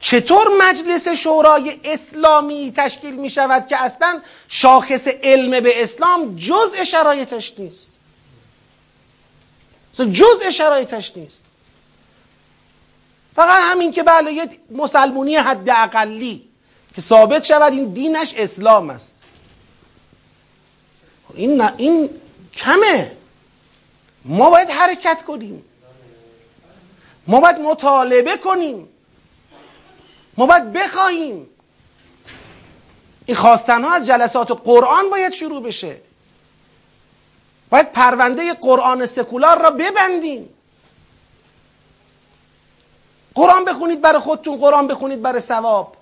چطور 0.00 0.48
مجلس 0.58 1.08
شورای 1.08 1.80
اسلامی 1.84 2.72
تشکیل 2.76 3.14
می 3.14 3.30
شود 3.30 3.66
که 3.66 3.82
اصلا 3.82 4.20
شاخص 4.48 5.08
علم 5.08 5.60
به 5.60 5.82
اسلام 5.82 6.36
جزء 6.36 6.84
شرایطش 6.84 7.54
نیست؟ 7.58 7.90
جزء 10.12 10.50
شرایطش 10.50 11.16
نیست. 11.16 11.44
فقط 13.36 13.62
همین 13.62 13.92
که 13.92 14.02
بله 14.02 14.32
یه 14.32 14.48
مسلمونی 14.70 15.36
حد 15.36 15.70
اقلی 15.70 16.48
که 16.94 17.00
ثابت 17.00 17.44
شود 17.44 17.72
این 17.72 17.92
دینش 17.92 18.34
اسلام 18.36 18.90
است. 18.90 19.18
این, 21.34 21.62
این 21.76 22.10
کمه. 22.56 23.16
ما 24.24 24.50
باید 24.50 24.70
حرکت 24.70 25.22
کنیم. 25.22 25.64
ما 27.26 27.40
باید 27.40 27.58
مطالبه 27.58 28.36
کنیم. 28.36 28.88
ما 30.36 30.46
باید 30.46 30.72
بخواهیم. 30.72 31.50
این 33.26 33.36
خواستن 33.36 33.84
ها 33.84 33.94
از 33.94 34.06
جلسات 34.06 34.50
قرآن 34.50 35.10
باید 35.10 35.32
شروع 35.32 35.62
بشه. 35.62 35.96
باید 37.70 37.92
پرونده 37.92 38.54
قرآن 38.54 39.06
سکولار 39.06 39.62
را 39.62 39.70
ببندیم. 39.70 40.48
قرآن 43.34 43.64
بخونید 43.64 44.00
برای 44.00 44.20
خودتون 44.20 44.56
قرآن 44.56 44.86
بخونید 44.86 45.22
برای 45.22 45.40
ثواب. 45.40 45.96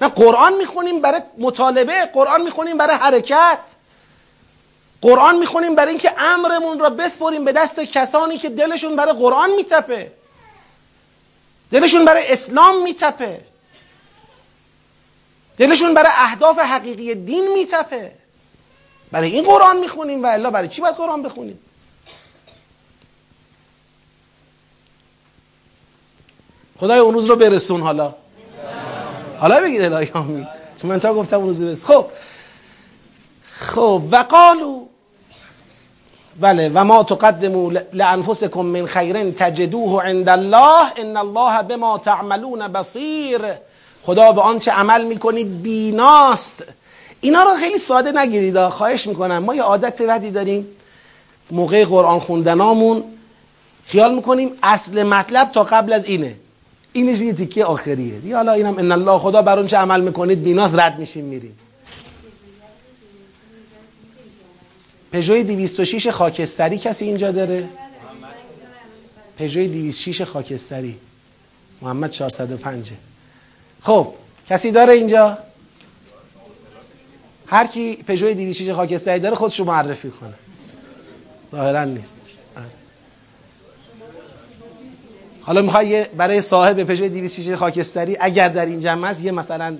نه 0.00 0.08
قرآن 0.08 0.54
می‌خونیم 0.54 1.00
برای 1.00 1.20
مطالبه 1.38 2.06
قرآن 2.06 2.42
می‌خونیم 2.42 2.78
برای 2.78 2.96
حرکت. 2.96 3.60
قرآن 5.04 5.38
می‌خونیم 5.38 5.74
برای 5.74 5.90
اینکه 5.90 6.20
امرمون 6.20 6.78
را 6.78 6.90
بسپریم 6.90 7.44
به 7.44 7.52
دست 7.52 7.80
کسانی 7.80 8.38
که 8.38 8.48
دلشون 8.48 8.96
برای 8.96 9.12
قرآن 9.12 9.50
میتپه. 9.50 10.12
دلشون 11.70 12.04
برای 12.04 12.32
اسلام 12.32 12.82
میتپه. 12.82 13.40
دلشون 15.56 15.94
برای 15.94 16.12
اهداف 16.14 16.58
حقیقی 16.58 17.14
دین 17.14 17.52
میتپه. 17.52 18.12
برای 19.12 19.30
این 19.30 19.44
قرآن 19.44 19.76
می‌خونیم 19.76 20.22
و 20.24 20.26
الا 20.26 20.50
برای 20.50 20.68
چی 20.68 20.82
باید 20.82 20.94
قرآن 20.94 21.22
بخونیم؟ 21.22 21.58
خدای 26.76 26.98
اون 26.98 27.14
روز 27.14 27.24
رو 27.24 27.36
برسون 27.36 27.80
حالا. 27.80 28.14
حالا 29.38 29.60
بگید 29.60 29.82
الهی 29.82 30.10
آمین. 30.14 30.48
چون 30.82 30.90
من 30.90 31.00
تا 31.00 31.14
گفتم 31.14 31.36
اون 31.36 31.46
روز 31.46 31.62
برسون. 31.62 31.88
خب. 31.88 32.06
خب. 33.52 34.02
و 34.10 34.16
قالو 34.16 34.93
بله 36.40 36.70
و 36.74 36.84
ما 36.84 37.02
تقدموا 37.02 37.72
لانفسکم 37.92 38.60
من 38.60 38.86
خیر 38.86 39.30
تجدوه 39.30 40.04
عند 40.04 40.28
الله 40.28 40.92
ان 40.96 41.16
الله 41.16 41.62
بما 41.62 41.98
تعملون 41.98 42.68
بصیر. 42.68 43.40
خدا 44.02 44.32
به 44.32 44.40
آنچه 44.40 44.70
عمل 44.70 45.04
می‌کنید 45.04 45.62
بیناست. 45.62 46.64
اینا 47.20 47.42
رو 47.42 47.54
خیلی 47.56 47.78
ساده 47.78 48.12
نگیرید 48.12 48.68
خواهش 48.68 49.06
می‌کنم. 49.06 49.38
ما 49.38 49.54
یه 49.54 49.62
عادت 49.62 50.02
بدی 50.02 50.30
داریم. 50.30 50.66
موقع 51.50 51.84
قرآن 51.84 52.18
خوندنامون 52.18 53.04
خیال 53.86 54.14
می‌کنیم 54.14 54.50
اصل 54.62 55.02
مطلب 55.02 55.52
تا 55.52 55.64
قبل 55.64 55.92
از 55.92 56.04
اینه. 56.04 56.34
اینش 56.92 57.20
یه 57.20 57.32
تیکه 57.32 57.64
آخریه. 57.64 58.26
یا 58.26 58.36
حالا 58.36 58.52
اینم 58.52 58.78
ان 58.78 58.92
الله 58.92 59.18
خدا 59.18 59.42
بر 59.42 59.58
اون 59.58 59.66
چه 59.66 59.76
عمل 59.76 60.00
می‌کنید 60.00 60.42
بیناس 60.42 60.74
رد 60.74 60.98
میشیم 60.98 61.24
میریم. 61.24 61.58
پژوی 65.14 65.42
206 65.44 66.08
خاکستری 66.08 66.78
کسی 66.78 67.04
اینجا 67.04 67.30
داره؟ 67.30 67.68
پژوی 69.38 69.68
206 69.68 70.22
خاکستری. 70.22 70.96
محمد 71.82 72.10
405 72.10 72.92
خب 73.82 74.08
کسی 74.48 74.70
داره 74.70 74.92
اینجا؟ 74.92 75.38
هر 77.46 77.66
کی 77.66 77.96
پژوی 77.96 78.34
206 78.34 78.70
خاکستری 78.70 79.20
داره 79.20 79.34
خودش 79.34 79.58
رو 79.58 79.64
معرفی 79.64 80.10
کنه. 80.10 80.34
ظاهرا 81.52 81.84
نیست. 81.84 82.16
حالا 85.40 85.62
می‌خوای 85.62 86.04
برای 86.04 86.40
صاحب 86.40 86.84
پژو 86.84 87.08
206 87.08 87.54
خاکستری 87.54 88.16
اگر 88.20 88.48
در 88.48 88.66
این 88.66 88.80
جمع 88.80 89.08
است 89.08 89.22
یه 89.22 89.32
مثلا 89.32 89.78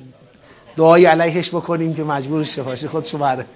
دعای 0.77 1.07
علیهش 1.07 1.49
بکنیم 1.49 1.95
که 1.95 2.05
مجبور 2.05 2.45
شه 2.45 2.63
باشه 2.63 2.89
خودشو 2.89 3.19
بره 3.19 3.47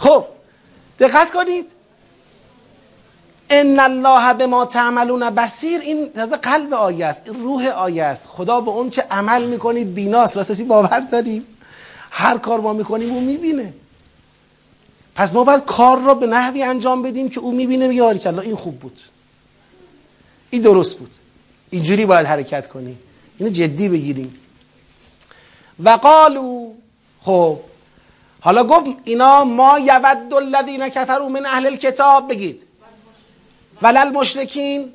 خب 0.00 0.24
دقت 0.98 1.30
کنید. 1.30 1.66
ان 3.50 3.80
الله 3.80 4.34
به 4.34 4.46
ما 4.46 4.64
تعملون 4.64 5.30
بسیر 5.30 5.80
این 5.80 6.12
تازه 6.12 6.36
قلب 6.36 6.74
آیه 6.74 7.06
است 7.06 7.22
این 7.26 7.42
روح 7.42 7.66
آیه 7.66 8.04
است. 8.04 8.28
خدا 8.28 8.60
به 8.60 8.70
اون 8.70 8.90
چه 8.90 9.02
عمل 9.10 9.44
می‌کنید 9.44 9.94
بیناست 9.94 10.36
راستی 10.36 10.64
باور 10.64 11.00
داریم. 11.00 11.46
هر 12.10 12.38
کار 12.38 12.60
ما 12.60 12.72
می‌کنیم 12.72 13.14
او 13.14 13.20
می‌بینه. 13.20 13.72
پس 15.14 15.34
ما 15.34 15.44
باید 15.44 15.64
کار 15.64 16.00
را 16.00 16.14
به 16.14 16.26
نحوی 16.26 16.62
انجام 16.62 17.02
بدیم 17.02 17.28
که 17.28 17.40
او 17.40 17.52
می‌بینه 17.52 17.88
میگه 17.88 18.04
این 18.04 18.56
خوب 18.56 18.78
بود. 18.78 19.00
این 20.50 20.62
درست 20.62 20.98
بود. 20.98 21.10
اینجوری 21.70 22.06
باید 22.06 22.26
حرکت 22.26 22.68
کنی. 22.68 22.96
اینو 23.38 23.52
جدی 23.52 23.88
بگیریم. 23.88 24.38
و 25.84 25.90
قالو 25.90 26.72
خب 27.20 27.58
حالا 28.42 28.64
گفت 28.64 28.86
اینا 29.04 29.44
ما 29.44 29.78
یود 29.78 30.34
الذین 30.34 30.88
کفروا 30.88 31.28
من 31.28 31.46
اهل 31.46 31.66
الكتاب 31.66 32.28
بگید. 32.28 32.62
ولل 33.82 34.10
مشرکین؟ 34.10 34.92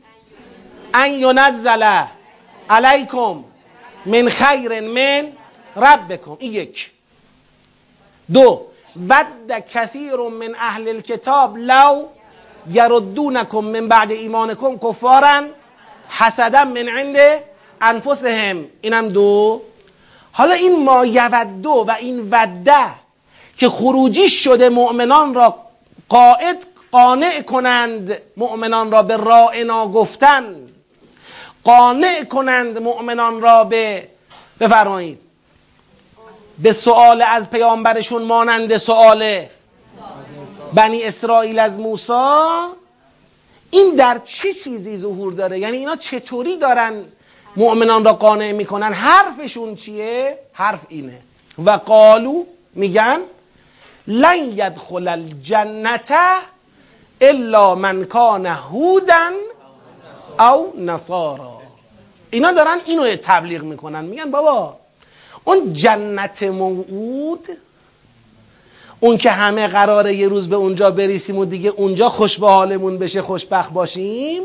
ان 0.94 1.12
ینزل 1.12 2.02
علیکم 2.70 3.44
من 4.06 4.30
خیر 4.30 4.82
من 4.82 5.28
ربکم. 5.76 6.38
این 6.40 6.54
یک. 6.54 6.92
دو 8.34 8.66
ود 9.10 9.52
کثیر 9.74 10.16
من 10.16 10.56
اهل 10.56 10.88
الكتاب 10.88 11.58
لو 11.58 12.08
یردونکم 12.72 13.60
من 13.60 13.88
بعد 13.88 14.12
ایمانکم 14.12 14.78
کفارا 14.78 15.42
حسدا 16.10 16.66
من 16.66 16.90
عند 16.90 17.18
انفسهم. 17.82 18.66
اینم 18.82 19.10
دو. 19.10 19.62
حالا 20.32 20.54
این 20.54 20.84
ما 20.84 21.06
یودو 21.06 21.86
و 21.88 21.92
این 22.00 22.30
وده 22.32 23.05
که 23.58 23.70
خروجی 23.70 24.30
شده 24.30 24.70
مؤمنان 24.70 25.34
را 25.34 25.58
قائد 26.10 26.66
قانع 26.92 27.42
کنند 27.42 28.18
مؤمنان 28.38 28.92
را 28.92 29.04
به 29.04 29.18
رائنا 29.18 29.88
گفتن 29.88 30.56
قانع 31.64 32.24
کنند 32.24 32.82
مؤمنان 32.82 33.42
را 33.42 33.64
به 33.64 34.08
بفرمایید. 34.60 35.22
به 36.60 36.72
سؤال 36.72 37.22
از 37.22 37.50
پیامبرشون 37.50 38.22
مانند 38.22 38.78
سؤال 38.78 39.46
بنی 40.74 41.04
اسرائیل 41.04 41.60
از 41.60 41.80
موسا 41.80 42.70
این 43.70 43.96
در 43.96 44.22
چه 44.24 44.54
چیزی 44.54 44.98
ظهور 44.98 45.34
داره؟ 45.34 45.60
یعنی 45.60 45.78
اینا 45.78 45.96
چطوری 45.96 46.58
دارن 46.58 47.06
مؤمنان 47.56 48.06
را 48.06 48.14
قانع 48.14 48.52
می‌کنن؟ 48.52 48.94
حرفشون 48.94 49.76
چیه؟ 49.76 50.40
حرف 50.54 50.80
اینه. 50.90 51.22
و 51.66 51.70
قالو 51.72 52.44
میگن 52.74 53.20
لن 54.08 54.52
یدخل 54.52 55.08
الجنت 55.08 56.14
الا 57.22 57.76
من 57.76 58.04
کان 58.04 58.46
هودن 58.46 59.32
او 60.40 60.74
نصارا. 60.78 61.62
اینا 62.32 62.52
دارن 62.52 62.78
اینو 62.86 63.16
تبلیغ 63.16 63.64
می‌کنن. 63.64 64.06
میگن 64.06 64.32
بابا 64.32 64.78
اون 65.44 65.74
جنت 65.74 66.44
موعود 66.44 67.50
اون 69.00 69.18
که 69.18 69.32
همه 69.32 69.68
قراره 69.68 70.14
یه 70.14 70.28
روز 70.28 70.50
به 70.50 70.56
اونجا 70.56 70.92
بریسیم 70.92 71.38
و 71.38 71.46
دیگه 71.46 71.70
اونجا 71.70 72.10
خوش 72.10 72.40
به 72.40 72.48
حالمون 72.48 72.98
بشه 72.98 73.22
خوشبخت 73.22 73.74
باشیم 73.74 74.44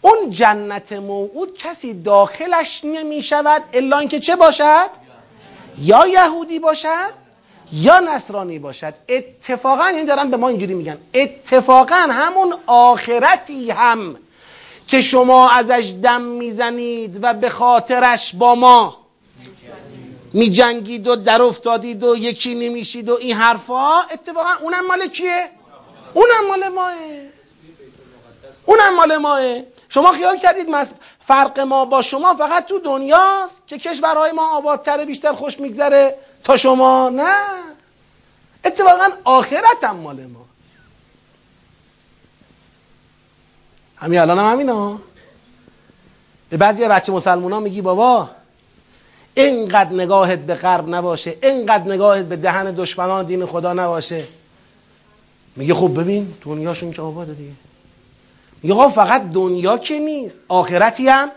اون 0.00 0.30
جنت 0.30 0.92
موعود 0.92 1.58
کسی 1.58 2.02
داخلش 2.02 2.84
نمی 2.84 3.22
شود 3.22 3.62
الا 3.72 3.98
اینکه 3.98 4.20
چه 4.20 4.36
باشد؟ 4.36 4.90
یا 5.78 6.06
یهودی 6.06 6.58
باشد 6.58 7.25
یا 7.72 8.00
نصرانی 8.00 8.58
باشد. 8.58 8.94
اتفاقا 9.08 9.84
این 9.84 10.04
دارن 10.04 10.30
به 10.30 10.36
ما 10.36 10.48
اینجوری 10.48 10.74
میگن. 10.74 10.98
اتفاقا 11.14 12.06
همون 12.10 12.54
آخرتی 12.66 13.70
هم 13.70 14.16
که 14.88 15.02
شما 15.02 15.50
ازش 15.50 15.94
دم 16.02 16.22
می‌زنید 16.22 17.18
و 17.22 17.34
به 17.34 17.48
خاطرش 17.48 18.34
با 18.34 18.54
ما 18.54 18.96
میجنگید 20.32 21.06
و 21.06 21.16
در 21.16 21.42
افتادید 21.42 22.04
و 22.04 22.16
یکی 22.16 22.54
نمیشید 22.54 23.08
و 23.08 23.18
این 23.20 23.36
حرفا 23.36 24.00
اتفاقا 24.00 24.50
اونم 24.62 24.86
مال 24.86 25.06
کیه؟ 25.06 25.50
اونم 26.14 26.48
مال 26.48 26.68
ماه. 26.68 26.92
اونم 28.66 28.96
مال 28.96 29.16
ماه. 29.16 29.40
شما 29.88 30.12
خیال 30.12 30.38
کردید 30.38 30.68
فرق 31.20 31.60
ما 31.60 31.84
با 31.84 32.02
شما 32.02 32.34
فقط 32.34 32.66
تو 32.66 32.78
دنیاست 32.78 33.62
که 33.66 33.78
کشورهای 33.78 34.32
ما 34.32 34.56
آبادتره 34.56 35.04
بیشتر 35.04 35.32
خوش 35.32 35.60
میگذره. 35.60 36.18
تا 36.46 36.56
شما؟ 36.56 37.08
نه. 37.08 37.34
اتفاقا 38.64 39.08
آخرت 39.24 39.84
هم 39.84 39.96
مال 39.96 40.26
ما. 40.26 40.44
همین 43.96 44.20
الان 44.20 44.38
هم 44.38 44.52
همینا. 44.52 44.98
به 46.50 46.56
بعضی 46.56 46.88
بچه 46.88 47.12
مسلمان 47.12 47.52
ها 47.52 47.60
میگی 47.60 47.82
بابا 47.82 48.28
اینقدر 49.34 49.92
نگاهت 49.92 50.38
به 50.38 50.54
غرب 50.54 50.94
نباشه 50.94 51.36
اینقدر 51.42 51.84
نگاهت 51.92 52.24
به 52.24 52.36
دهن 52.36 52.64
دشمنان 52.64 53.26
دین 53.26 53.46
خدا 53.46 53.72
نباشه. 53.72 54.28
میگه 55.56 55.74
خب 55.74 56.00
ببین 56.00 56.34
دنیاشون 56.42 56.92
که 56.92 57.02
آباده 57.02 57.34
دیگه. 57.34 57.52
میگه 58.62 58.88
فقط 58.88 59.30
دنیا 59.30 59.78
که 59.78 59.98
نیست 59.98 60.40
آخرتی 60.48 61.08
هم 61.08 61.30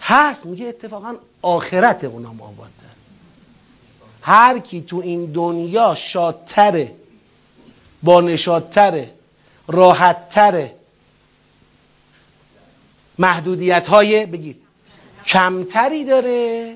هست. 0.00 0.46
میگه 0.46 0.66
اتفاقا 0.66 1.14
آخرت 1.42 2.04
اونم 2.04 2.40
آباد 2.40 2.79
هر 4.30 4.58
کی 4.58 4.80
تو 4.80 4.96
این 4.96 5.26
دنیا 5.26 5.94
شادتره 5.94 6.92
با 8.02 8.20
نشادتره 8.20 9.10
راحتتره. 9.68 10.72
محدودیت 13.18 13.86
های 13.86 14.26
بگید 14.26 14.56
کمتری 15.26 16.04
داره. 16.04 16.74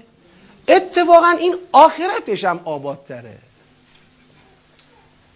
اتفاقا 0.69 1.35
این 1.41 1.55
آخرتش 1.73 2.45
هم 2.45 2.61
آبادتره. 2.65 3.39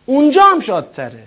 اونجا 0.06 0.42
هم 0.42 0.60
شادتره. 0.60 1.26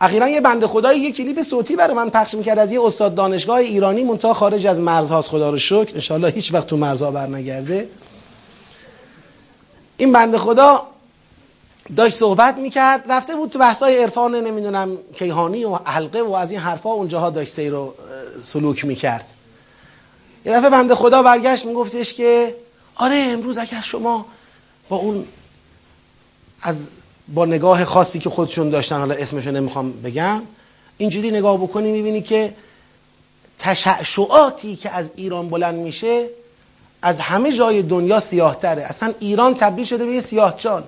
اخیرا 0.00 0.28
یه 0.28 0.40
بنده 0.40 0.66
خدایی 0.66 1.00
یه 1.00 1.12
کلیپ 1.12 1.42
صوتی 1.42 1.76
برای 1.76 1.94
من 1.94 2.10
پخش 2.10 2.34
می‌کرد 2.34 2.58
از 2.58 2.72
یه 2.72 2.82
استاد 2.82 3.14
دانشگاه 3.14 3.56
ایرانی 3.56 4.04
منتها 4.04 4.34
خارج 4.34 4.66
از 4.66 4.80
مرزهاست. 4.80 5.28
خدا 5.28 5.50
رو 5.50 5.58
شکر 5.58 5.94
انشالله 5.94 6.28
هیچ 6.30 6.54
وقت 6.54 6.66
تو 6.66 6.76
مرزها 6.76 7.10
برنگرده. 7.10 7.88
این 9.96 10.12
بنده 10.12 10.38
خدا 10.38 10.86
داشت 11.96 12.16
صحبت 12.16 12.56
می‌کرد 12.56 13.04
رفته 13.08 13.36
بود 13.36 13.50
تو 13.50 13.58
بحثای 13.58 14.02
عرفان 14.02 14.34
نمی‌دونم 14.34 14.98
کیهانی 15.18 15.64
و 15.64 15.74
حلقه 15.74 16.22
و 16.22 16.32
از 16.32 16.50
این 16.50 16.60
حرفا 16.60 16.90
اونجاها 16.90 17.30
داشت 17.30 17.52
سیر 17.52 17.72
رو 17.72 17.94
سلوک 18.42 18.84
می‌کرد. 18.84 19.32
یه 20.44 20.52
دفعه 20.52 20.70
بنده 20.70 20.94
خدا 20.94 21.22
برگشت 21.22 21.66
میگفتش 21.66 22.14
که 22.14 22.56
آره 22.94 23.14
امروز 23.14 23.58
اگر 23.58 23.80
شما 23.80 24.26
با 24.88 24.96
اون 24.96 25.26
از 26.62 26.90
با 27.28 27.44
نگاه 27.44 27.84
خاصی 27.84 28.18
که 28.18 28.30
خودشون 28.30 28.70
داشتن 28.70 28.98
حالا 28.98 29.14
اسمشو 29.14 29.50
نمی‌خوام 29.50 29.92
بگم 29.92 30.42
اینجوری 30.98 31.30
نگاه 31.30 31.58
بکنی 31.58 31.92
می‌بینی 31.92 32.22
که 32.22 32.54
تشعشعاتی 33.58 34.76
که 34.76 34.90
از 34.90 35.10
ایران 35.16 35.48
بلند 35.48 35.74
میشه 35.74 36.28
از 37.06 37.20
همه 37.20 37.52
جای 37.52 37.82
دنیا 37.82 38.20
سیاهتره. 38.20 38.82
اصلا 38.82 39.14
ایران 39.20 39.54
تبدیل 39.54 39.84
شده 39.84 40.06
به 40.06 40.12
یه 40.12 40.20
سیاهچال 40.20 40.84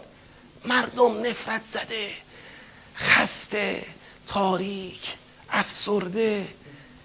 مردم 0.65 1.21
نفرت 1.27 1.65
زده 1.65 2.09
خسته 2.97 3.83
تاریک 4.27 5.15
افسرده. 5.51 6.45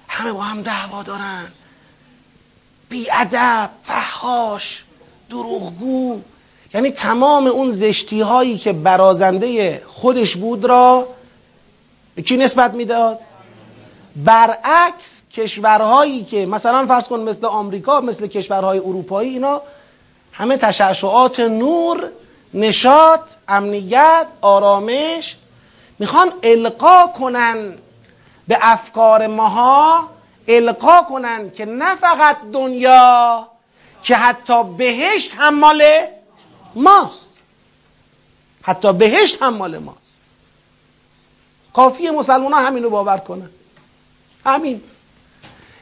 همه 0.07 0.31
با 0.33 0.41
هم 0.41 0.61
دعوا 0.61 1.03
دارن. 1.03 1.47
بیادب 2.89 3.69
فحاش 3.83 4.83
دروغگو. 5.29 6.21
یعنی 6.73 6.91
تمام 6.91 7.47
اون 7.47 7.71
زشتی 7.71 8.21
هایی 8.21 8.57
که 8.57 8.73
برازنده 8.73 9.81
خودش 9.87 10.35
بود 10.35 10.65
را 10.65 11.07
به 12.15 12.21
کی 12.21 12.37
نسبت 12.37 12.73
می‌داد؟ 12.73 13.19
برعکس 14.15 15.23
کشورهایی 15.31 16.23
که 16.23 16.45
مثلا 16.45 16.85
فرض 16.85 17.07
کن 17.07 17.19
مثل 17.19 17.45
آمریکا 17.45 18.01
مثل 18.01 18.27
کشورهای 18.27 18.79
اروپایی 18.79 19.29
اینا 19.29 19.61
همه 20.31 20.57
تشعشعات 20.57 21.39
نور 21.39 22.09
نشاط 22.53 23.31
امنیت 23.47 24.27
آرامش 24.41 25.37
می‌خوان 25.99 26.33
القا 26.43 27.07
کنن 27.07 27.77
به 28.47 28.57
افکار 28.61 29.27
ماها 29.27 30.09
القا 30.47 31.03
کنن 31.03 31.51
که 31.51 31.65
نه 31.65 31.95
فقط 31.95 32.37
دنیا 32.53 33.47
که 34.03 34.15
حتی 34.15 34.63
بهشت 34.63 35.35
هم 35.37 35.59
مال 35.59 35.83
ماست. 36.75 37.39
حتی 38.61 38.93
بهشت 38.93 39.41
هم 39.41 39.53
مال 39.53 39.77
ماست. 39.77 40.21
کافی 41.73 42.09
مسلمان 42.09 42.53
ها 42.53 42.59
همینو 42.59 42.89
باور 42.89 43.17
کنن. 43.17 43.49
همین. 44.45 44.83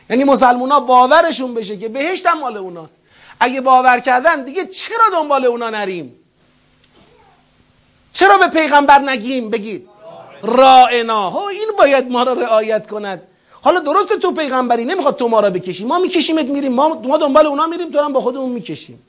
یعنی 0.09 0.23
مسلمان 0.23 0.71
ها 0.71 0.79
باورشون 0.79 1.53
بشه 1.53 1.77
که 1.77 1.89
بهشت 1.89 2.25
هم 2.25 2.39
مال 2.39 2.57
اوناست. 2.57 2.97
اگه 3.39 3.61
باور 3.61 3.99
کردن 3.99 4.43
دیگه 4.43 4.65
چرا 4.65 5.05
دنبال 5.13 5.45
اونا 5.45 5.69
نریم؟ 5.69 6.15
چرا 8.13 8.37
به 8.37 8.47
پیغمبر 8.47 8.99
نگیم؟ 8.99 9.49
بگید. 9.49 9.87
رائنا 10.43 11.29
ها 11.29 11.49
این 11.49 11.67
باید 11.77 12.11
ما 12.11 12.23
را 12.23 12.33
رعایت 12.33 12.87
کند. 12.87 13.21
حالا 13.61 13.79
درست 13.79 14.13
تو 14.13 14.31
پیغمبری 14.31 14.85
نمی‌خواد 14.85 15.15
تو 15.15 15.27
ما 15.27 15.39
را 15.39 15.49
بکشی. 15.49 15.85
ما 15.85 15.99
میکشیمت 15.99 16.45
میریم. 16.45 16.73
ما, 16.73 16.89
ما 16.89 17.17
دنبال 17.17 17.47
اونا 17.47 17.67
میریم 17.67 17.91
تو 17.91 17.99
هم 17.99 18.13
با 18.13 18.21
خودمون 18.21 18.49
می‌کشیم. 18.49 18.99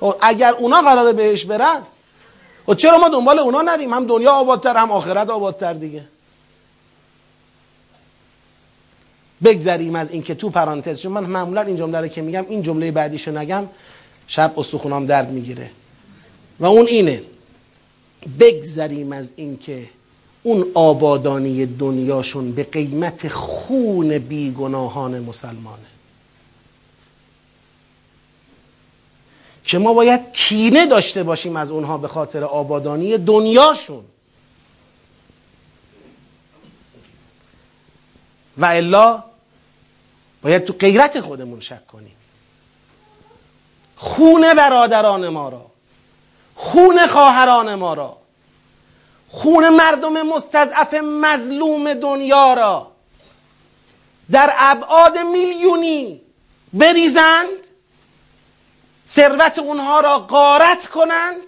خب 0.00 0.14
اگر 0.20 0.52
اونا 0.52 0.82
قراره 0.82 1.12
بهش 1.12 1.44
برن 1.44 1.76
و 1.76 2.72
خب 2.72 2.74
چرا 2.74 2.98
ما 2.98 3.08
دنبال 3.08 3.38
اونا 3.38 3.62
نریم؟ 3.62 3.94
هم 3.94 4.06
دنیا 4.06 4.32
آبادتر 4.32 4.76
هم 4.76 4.90
آخرت 4.90 5.30
آبادتر 5.30 5.72
دیگه. 5.72 6.04
بگذریم 9.44 9.94
از 9.94 10.10
اینکه 10.10 10.34
تو 10.34 10.50
پرانتز 10.50 11.00
چون 11.00 11.12
من 11.12 11.24
معمولا 11.24 11.60
این 11.60 11.76
جمله 11.76 12.00
رو 12.00 12.08
که 12.08 12.22
میگم 12.22 12.44
این 12.48 12.62
جمله 12.62 12.90
بعدیشو 12.90 13.38
نگم 13.38 13.68
شب 14.26 14.52
استخونام 14.56 15.06
درد 15.06 15.30
می‌گیره. 15.30 15.70
و 16.60 16.66
اون 16.66 16.86
اینه 16.86 17.22
بگذریم 18.40 19.12
از 19.12 19.32
اینکه 19.36 19.88
اون 20.42 20.66
آبادانی 20.74 21.66
دنیاشون 21.66 22.52
به 22.52 22.64
قیمت 22.64 23.28
خون 23.28 24.18
بیگناهان 24.18 25.20
مسلمانه. 25.20 25.94
که 29.64 29.78
ما 29.78 29.94
باید 29.94 30.20
کینه 30.32 30.86
داشته 30.86 31.22
باشیم 31.22 31.56
از 31.56 31.70
اونها 31.70 31.98
به 31.98 32.08
خاطر 32.08 32.44
آبادانی 32.44 33.18
دنیاشون. 33.18 34.04
و 38.58 38.64
الا 38.64 39.22
باید 40.42 40.64
تو 40.64 40.72
غیرت 40.72 41.20
خودمون 41.20 41.60
شک 41.60 41.86
کنیم. 41.86 42.16
خون 43.96 44.54
برادران 44.54 45.28
ما 45.28 45.48
را 45.48 45.66
خون 46.54 47.06
خواهران 47.06 47.74
ما 47.74 47.94
را 47.94 48.16
خون 49.28 49.68
مردم 49.68 50.22
مستضعف 50.22 50.94
مظلوم 50.94 51.94
دنیا 51.94 52.54
را 52.54 52.92
در 54.30 54.52
ابعاد 54.56 55.18
میلیونی 55.18 56.20
بریزند 56.72 57.66
ثروت 59.08 59.58
اونها 59.58 60.00
را 60.00 60.18
قارت 60.18 60.86
کنند 60.86 61.42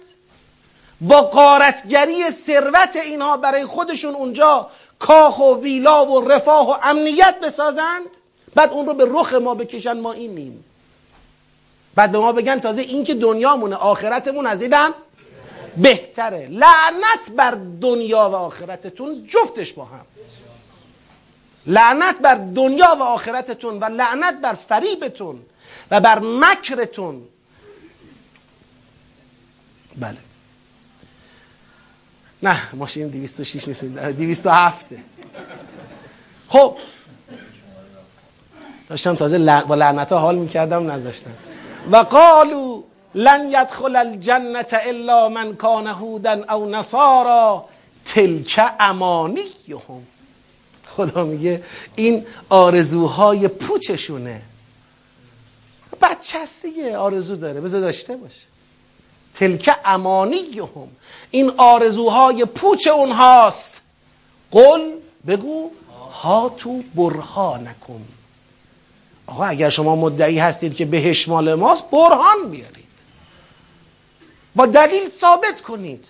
با 1.01 1.21
قارتگری 1.21 2.29
ثروت 2.29 2.95
اینها 2.95 3.37
برای 3.37 3.65
خودشون 3.65 4.15
اونجا 4.15 4.69
کاخ 4.99 5.39
و 5.39 5.55
ویلا 5.61 6.05
و 6.05 6.29
رفاه 6.29 6.69
و 6.69 6.75
امنیت 6.83 7.39
بسازند 7.43 8.09
بعد 8.55 8.71
اون 8.71 8.85
رو 8.85 8.93
به 8.93 9.05
رخ 9.09 9.33
ما 9.33 9.55
بکشن 9.55 9.99
ما 9.99 10.13
اینیم 10.13 10.63
بعد 11.95 12.11
به 12.11 12.17
ما 12.17 12.31
بگن 12.31 12.59
تازه 12.59 12.81
این 12.81 13.03
که 13.03 13.15
دنیامونه 13.15 13.75
آخرتمون 13.75 14.47
از 14.47 14.61
اینم 14.61 14.93
بهتره. 15.77 16.47
لعنت 16.47 17.31
بر 17.35 17.57
دنیا 17.81 18.29
و 18.29 18.35
آخرتتون 18.35 19.25
جفتش 19.27 19.73
با 19.73 19.85
هم. 19.85 20.05
لعنت 21.65 22.19
بر 22.19 22.35
دنیا 22.35 22.97
و 22.99 23.03
آخرتتون 23.03 23.79
و 23.79 23.85
لعنت 23.85 24.41
بر 24.41 24.53
فریبتون 24.53 25.39
و 25.91 25.99
بر 25.99 26.19
مکرتون. 26.19 27.27
بله. 29.95 30.26
نه 32.43 32.61
ماشین 32.73 33.07
206 33.07 33.67
نیست 33.67 33.83
207 33.83 34.87
خب. 36.47 36.77
داشتم 38.89 39.15
تازه 39.15 39.61
با 39.61 39.75
لعنت 39.75 40.11
ها 40.11 40.19
حال 40.19 40.35
می‌کردم 40.35 40.91
نذاشتم. 40.91 41.31
و 41.91 41.97
قالو 41.97 42.83
لن 43.15 43.47
یدخل 43.47 43.95
الجنه 43.95 44.65
الا 44.71 45.29
من 45.29 45.55
کان 45.55 45.87
هودا 45.87 46.43
او 46.53 46.69
نصارا 46.69 47.65
تلک 48.05 48.61
امانیهم 48.79 50.03
خدا 50.87 51.23
میگه 51.23 51.63
این 51.95 52.25
آرزوهای 52.49 53.47
پوچشونه. 53.47 54.41
بچه 56.01 56.39
دیگه 56.63 56.97
آرزو 56.97 57.35
داره. 57.35 57.61
بذار 57.61 57.81
داشته 57.81 58.15
باشه. 58.15 58.47
تلک 59.39 59.75
امانیهم. 59.85 60.87
این 61.31 61.51
آرزوهای 61.57 62.45
پوچ 62.45 62.87
اونهاست. 62.87 63.81
قل 64.51 64.93
بگو 65.27 65.71
ها 66.13 66.49
تو 66.57 66.83
برهانکم. 66.95 68.01
آقا 69.27 69.45
اگر 69.45 69.69
شما 69.69 69.95
مدعی 69.95 70.39
هستید 70.39 70.75
که 70.75 70.85
بهش 70.85 71.27
مال 71.27 71.53
ماست 71.53 71.91
برهان 71.91 72.49
بیارید. 72.51 72.87
با 74.55 74.65
دلیل 74.65 75.09
ثابت 75.09 75.61
کنید. 75.61 76.07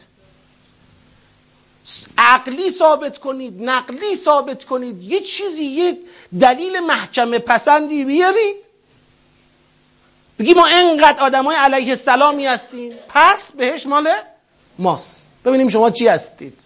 عقلی 2.17 2.69
ثابت 2.69 3.17
کنید 3.17 3.63
نقلی 3.63 4.15
ثابت 4.15 4.63
کنید. 4.63 5.03
یه 5.03 5.19
چیزی 5.19 5.63
یک 5.63 5.99
دلیل 6.39 6.79
محکمه 6.79 7.39
پسندی 7.39 8.05
بیارید. 8.05 8.66
بگی 10.39 10.53
ما 10.53 10.67
انقدر 10.67 11.19
آدمای 11.19 11.55
علیه 11.55 11.89
السلامی 11.89 12.45
هستیم. 12.45 12.93
پس 13.09 13.51
بهش 13.51 13.85
مال 13.85 14.09
ماست. 14.79 15.25
ببینیم 15.45 15.67
شما 15.67 15.89
چی 15.89 16.07
هستید. 16.07 16.61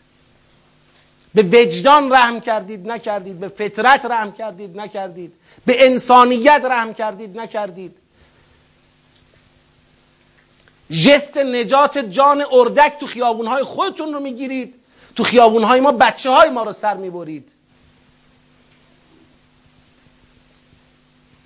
به 1.34 1.44
وجدان 1.44 2.14
رحم 2.14 2.40
کردید 2.40 2.92
نکردید. 2.92 3.40
به 3.40 3.48
فطرت 3.48 4.06
رحم 4.06 4.32
کردید 4.32 4.80
نکردید. 4.80 5.34
به 5.66 5.86
انسانیت 5.86 6.62
رحم 6.66 6.94
کردید 6.94 7.40
نکردید. 7.40 7.98
جست 10.92 11.38
نجات 11.38 11.98
جان 11.98 12.46
اردک 12.52 12.94
تو 13.00 13.08
خیابونهای 13.08 13.64
خودتون 13.64 14.14
رو 14.14 14.20
می‌گیرید. 14.20 14.76
تو 15.16 15.24
خیابونهای 15.24 15.80
ما 15.80 15.92
بچه 15.92 16.30
های 16.30 16.50
ما 16.50 16.64
رو 16.64 16.72
سر 16.72 16.98
می‌برید. 16.98 17.52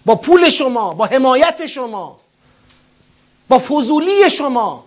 با 0.06 0.16
پول 0.16 0.49
شما 0.49 0.93
با 0.93 1.06
حمایت 1.06 1.66
شما 1.66 2.20
با 3.47 3.60
فضولی 3.60 4.30
شما. 4.30 4.86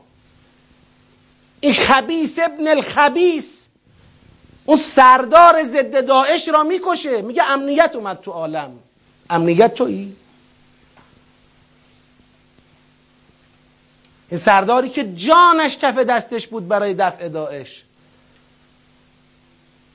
این 1.60 1.74
خبیس 1.74 2.38
ابن 2.38 2.68
الخبیس 2.68 3.66
اون 4.64 4.76
سردار 4.76 5.62
ضد 5.62 6.06
داعش 6.06 6.48
را 6.48 6.62
می‌کشه. 6.62 7.22
میگه 7.22 7.50
امنیت 7.50 7.90
اومد 7.94 8.20
تو 8.20 8.30
عالم. 8.30 8.78
امنیت 9.30 9.74
تویی؟ 9.74 10.16
این 14.30 14.40
سرداری 14.40 14.88
که 14.88 15.12
جانش 15.12 15.76
کف 15.76 15.98
دستش 15.98 16.46
بود 16.46 16.68
برای 16.68 16.94
دفع 16.94 17.28
داعش. 17.28 17.84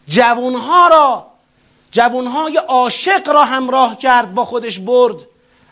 جوانها 0.08 0.88
را 0.88 1.33
جوانهای 1.94 2.58
عاشق 2.58 3.30
را 3.30 3.46
همراه 3.46 3.98
کرد 3.98 4.34
با 4.34 4.46
خودش 4.46 4.80
برد. 4.80 5.16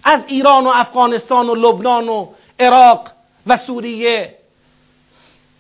از 0.03 0.25
ایران 0.27 0.65
و 0.65 0.71
افغانستان 0.73 1.49
و 1.49 1.55
لبنان 1.55 2.09
و 2.09 2.27
عراق 2.59 3.11
و 3.47 3.57
سوریه. 3.57 4.37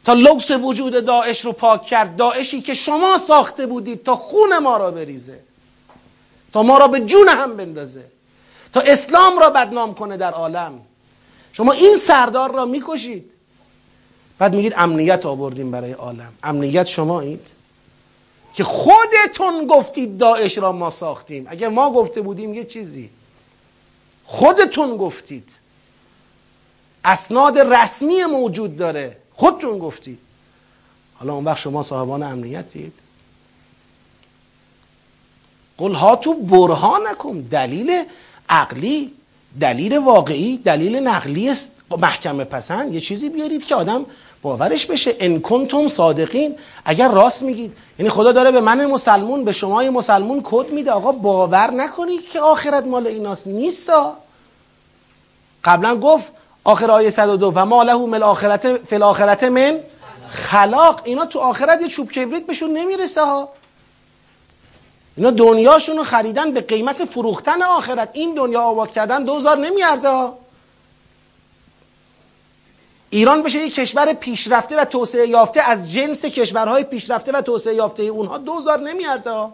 تا 0.05 0.13
لوس 0.13 0.51
وجود 0.51 1.05
داعش 1.05 1.45
رو 1.45 1.51
پاک 1.51 1.81
کرد. 1.81 2.15
داعشی 2.15 2.61
که 2.61 2.73
شما 2.73 3.17
ساخته 3.17 3.65
بودید 3.65 4.03
تا 4.03 4.15
خون 4.15 4.57
ما 4.57 4.77
را 4.77 4.91
بریزه. 4.91 5.39
تا 6.53 6.63
ما 6.63 6.77
را 6.77 6.87
به 6.87 6.99
جون 6.99 7.29
هم 7.29 7.57
بندازه. 7.57 8.03
تا 8.73 8.79
اسلام 8.81 9.39
را 9.39 9.49
بدنام 9.49 9.93
کنه 9.93 10.17
در 10.17 10.31
عالم. 10.31 10.79
شما 11.53 11.71
این 11.71 11.97
سردار 11.97 12.51
را 12.51 12.65
می‌کشید. 12.65 13.31
بعد 14.39 14.55
میگید 14.55 14.73
امنیت 14.77 15.25
آوردیم 15.25 15.71
برای 15.71 15.91
عالم. 15.91 16.33
امنیت 16.43 16.87
شما 16.87 17.21
اید 17.21 17.60
که 18.53 18.63
خودتون 18.63 19.67
گفتید 19.67 20.17
داعش 20.17 20.57
را 20.57 20.71
ما 20.71 20.89
ساختیم. 20.89 21.45
اگر 21.47 21.69
ما 21.69 21.91
گفته 21.91 22.21
بودیم 22.21 22.53
یه 22.53 22.65
چیزی. 22.65 23.09
خودتون 24.23 24.97
گفتید. 24.97 25.49
اسناد 27.05 27.59
رسمی 27.59 28.23
موجود 28.23 28.77
داره. 28.77 29.17
خودتون 29.33 29.79
گفتید. 29.79 30.19
حالا 31.15 31.33
اون 31.33 31.45
وقت 31.45 31.57
شما 31.57 31.83
صاحبان 31.83 32.23
امنیتید. 32.23 32.93
قل 35.77 35.93
ها 35.93 36.15
تو 36.15 36.33
برهان 36.33 37.07
نکن 37.07 37.39
دلیل 37.39 38.03
عقلی 38.49 39.11
دلیل 39.59 39.97
واقعی 39.97 40.57
دلیل 40.57 40.95
نقلی 40.95 41.53
محکمه 41.97 42.43
پسند. 42.43 42.93
یه 42.93 42.99
چیزی 42.99 43.29
بیارید 43.29 43.65
که 43.65 43.75
آدم 43.75 44.05
باورش 44.41 44.85
بشه 44.85 45.15
ان 45.19 45.41
کنتم 45.41 45.87
صادقین. 45.87 46.55
اگر 46.85 47.11
راست 47.11 47.43
میگید. 47.43 47.73
یعنی 47.99 48.09
خدا 48.09 48.31
داره 48.31 48.51
به 48.51 48.61
من 48.61 48.85
مسلمون 48.85 49.45
به 49.45 49.51
شما 49.51 49.81
مسلمون 49.81 50.41
کد 50.43 50.69
میده. 50.71 50.91
آقا 50.91 51.11
باور 51.11 51.71
نکنید 51.71 52.29
که 52.29 52.39
آخرت 52.39 52.85
مال 52.85 53.07
ایناست. 53.07 53.47
نیستا. 53.47 54.13
قبلا 55.63 55.95
گفت 55.95 56.31
آخر 56.63 56.91
آیه 56.91 57.09
102 57.09 57.51
و 57.55 57.65
ما 57.65 57.83
له 57.83 57.97
مل 57.97 58.23
آخرت 58.23 58.77
فی 58.85 58.95
الاخرت 58.95 59.43
من 59.43 59.79
خلاق. 60.27 61.01
اینا 61.03 61.25
تو 61.25 61.39
آخرت 61.39 61.81
یه 61.81 61.87
چوب 61.87 62.11
کبریت 62.11 62.47
بهشون 62.47 62.69
نمی‌رسه 62.73 63.21
ها. 63.21 63.49
اینا 65.17 65.31
دنیاشون 65.31 65.97
رو 65.97 66.03
خریدن 66.03 66.51
به 66.51 66.61
قیمت 66.61 67.05
فروختن 67.05 67.61
آخرت. 67.61 68.09
این 68.13 68.35
دنیا 68.35 68.61
آباد 68.61 68.91
کردن 68.91 69.23
دوزار 69.23 69.57
نمیارزه 69.57 70.09
ها. 70.09 70.37
ایران 73.13 73.43
بشه 73.43 73.59
یک 73.59 73.75
کشور 73.75 74.13
پیشرفته 74.13 74.77
و 74.77 74.85
توسعه 74.85 75.27
یافته 75.27 75.61
از 75.61 75.91
جنس 75.91 76.25
کشورهای 76.25 76.83
پیشرفته 76.83 77.31
و 77.31 77.41
توسعه 77.41 77.73
یافته 77.73 78.03
اونها 78.03 78.37
دوزار 78.37 78.79
نمیارزه. 78.79 79.49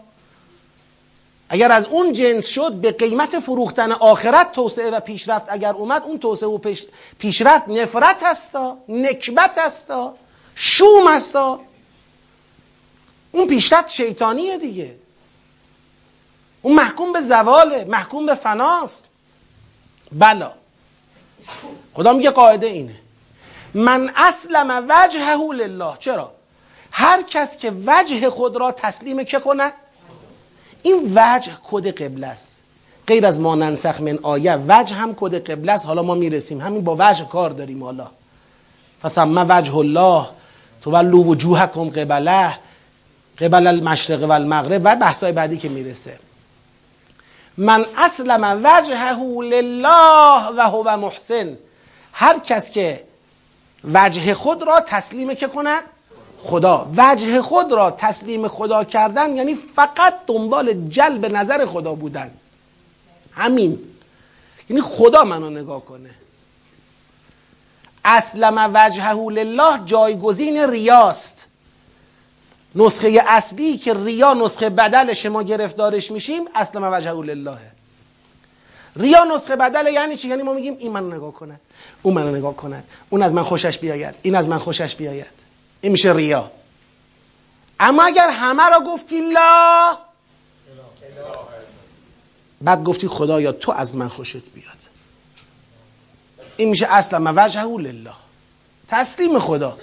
اگر 1.48 1.72
از 1.72 1.86
اون 1.86 2.12
جنس 2.12 2.46
شد 2.46 2.72
به 2.72 2.92
قیمت 2.92 3.38
فروختن 3.38 3.92
آخرت 3.92 4.52
توسعه 4.52 4.90
و 4.90 5.00
پیشرفت 5.00 5.46
اگر 5.48 5.72
اومد 5.72 6.02
اون 6.02 6.18
توسعه 6.18 6.48
و 6.48 6.58
پیشرفت 7.18 7.68
نفرت 7.68 8.22
هستا 8.22 8.78
نکبت 8.88 9.58
هستا 9.58 10.14
شوم 10.54 11.08
هستا 11.08 11.60
اون 13.32 13.48
پیشرفت 13.48 13.88
شیطانیه 13.88 14.58
دیگه. 14.58 14.94
اون 16.62 16.74
محکوم 16.74 17.12
به 17.12 17.20
زواله 17.20 17.84
محکوم 17.84 18.26
به 18.26 18.34
فناست. 18.34 19.04
بلا 20.12 20.52
خدا 21.94 22.12
میگه 22.12 22.30
قاعده 22.30 22.66
اینه. 22.66 23.07
من 23.74 24.10
اسلم 24.16 24.86
وجهه 24.88 25.52
لله. 25.52 25.92
چرا؟ 25.98 26.32
هر 26.90 27.22
کس 27.22 27.58
که 27.58 27.72
وجه 27.86 28.30
خود 28.30 28.56
را 28.56 28.72
تسلیم 28.72 29.24
که 29.24 29.38
کند؟ 29.38 29.72
این 30.82 31.12
وجه 31.14 31.52
کد 31.70 32.02
قبله 32.02 32.26
است. 32.26 32.58
غیر 33.06 33.26
از 33.26 33.40
ما 33.40 33.54
ننسخ 33.54 34.00
من 34.00 34.18
آیه 34.22 34.56
وجه 34.68 34.94
هم 34.94 35.14
کد 35.14 35.50
قبله 35.50 35.72
است. 35.72 35.86
حالا 35.86 36.02
ما 36.02 36.14
می‌رسیم. 36.14 36.60
همین 36.60 36.84
با 36.84 36.96
وجه 36.98 37.24
کار 37.24 37.50
داریم 37.50 37.84
حالا. 37.84 38.06
فثم 39.02 39.46
وجه 39.48 39.76
الله 39.76 40.26
تولوا 40.82 41.20
وجوهکم 41.20 41.90
قبله 41.90 42.58
قبل 43.40 43.66
المشرق 43.66 44.22
و 44.22 44.32
المغرب 44.32 44.82
و 44.84 44.96
بحثای 44.96 45.32
بعدی 45.32 45.56
که 45.56 45.68
می‌رسه. 45.68 46.18
من 47.56 47.86
اسلم 47.96 48.60
وجهه 48.64 49.42
لله 49.42 50.48
و 50.56 50.60
هو 50.60 50.96
محسن. 50.96 51.58
هر 52.12 52.38
کس 52.38 52.70
که 52.70 53.07
وجه 53.84 54.34
خود 54.34 54.62
را 54.62 54.80
تسلیم 54.80 55.34
که 55.34 55.46
کند؟ 55.48 55.82
خدا. 56.42 56.90
وجه 56.96 57.42
خود 57.42 57.72
را 57.72 57.90
تسلیم 57.90 58.48
خدا 58.48 58.84
کردن 58.84 59.36
یعنی 59.36 59.54
فقط 59.54 60.14
دنبال 60.26 60.88
جلب 60.88 61.26
نظر 61.26 61.66
خدا 61.66 61.94
بودن. 61.94 62.30
همین. 63.32 63.78
یعنی 64.70 64.82
خدا 64.82 65.24
منو 65.24 65.50
نگاه 65.50 65.84
کنه. 65.84 66.10
اسلم 68.04 68.70
وجهه 68.74 69.30
لله 69.30 69.84
جایگزین 69.84 70.70
ریاست. 70.70 71.44
نسخه 72.74 73.22
اصلی 73.26 73.78
که 73.78 73.94
ریا 73.94 74.34
نسخه 74.34 74.70
بدل 74.70 75.28
ما 75.28 75.42
گرفتارش 75.42 76.10
میشیم 76.10 76.44
اسلم 76.54 76.90
وجهه 76.92 77.14
لله. 77.14 77.58
ریا 78.96 79.24
نسخه 79.24 79.56
بدل 79.56 79.86
یعنی 79.86 80.16
چی؟ 80.16 80.28
یعنی 80.28 80.42
ما 80.42 80.52
میگیم 80.52 80.76
این 80.78 80.92
منو 80.92 81.14
نگاه 81.14 81.32
کنه. 81.32 81.60
اون 82.02 82.14
منو 82.14 82.36
نگاه 82.36 82.56
کنه 82.56 82.84
اون 83.10 83.22
از 83.22 83.34
من 83.34 83.42
خوشش 83.42 83.78
بیاید. 83.78 84.14
این 84.22 84.34
از 84.34 84.48
من 84.48 84.58
خوشش 84.58 84.94
بیاید. 84.94 85.26
این 85.80 85.92
میشه 85.92 86.12
ریا. 86.12 86.50
اما 87.80 88.02
اگر 88.02 88.30
همه 88.30 88.68
را 88.68 88.80
گفتی 88.80 89.20
لا 89.20 89.98
بعد 92.60 92.84
گفتی 92.84 93.08
خدایا 93.08 93.52
تو 93.52 93.72
از 93.72 93.94
من 93.94 94.08
خوشت 94.08 94.50
بیاد. 94.50 94.78
این 96.56 96.68
میشه 96.68 96.86
اصلا 96.90 97.18
من 97.18 97.46
وجهه 97.46 97.64
لله. 97.64 98.12
تسلیم 98.88 99.38
خدا. 99.38 99.78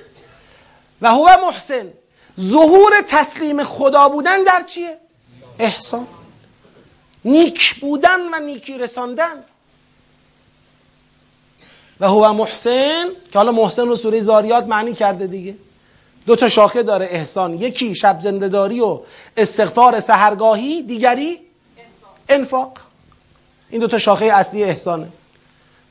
و 1.02 1.10
هو 1.10 1.30
محسن. 1.46 1.90
ظهور 2.40 3.02
تسلیم 3.08 3.64
خدا 3.64 4.10
بودن 4.10 4.44
در 4.44 4.64
چیه؟ 4.64 4.98
احسان. 5.60 6.08
نیک 7.26 7.80
بودن 7.80 8.34
و 8.34 8.40
نیکی 8.40 8.78
رساندن. 8.78 9.44
و 12.00 12.08
هو 12.08 12.34
محسن 12.34 13.06
که 13.32 13.40
حالا 13.40 13.52
محسن 13.52 13.88
رو 13.88 13.96
سوره 13.96 14.20
زاریات 14.20 14.68
معنی 14.68 14.94
کرده 14.94 15.28
دیگه. 15.28 15.56
دو 16.26 16.36
تا 16.36 16.50
شاخه 16.50 16.84
داره 16.84 17.08
احسان. 17.12 17.54
یکی 17.54 17.96
شب 17.96 18.20
زندهداری 18.22 18.82
و 18.82 19.00
استغفار 19.38 20.00
سهرگاهی 20.00 20.82
دیگری 20.82 21.40
انفاق. 22.30 22.72
این 23.70 23.82
دو 23.82 23.88
تا 23.88 23.98
شاخه 23.98 24.26
اصلی 24.26 24.64
احسانه. 24.64 25.08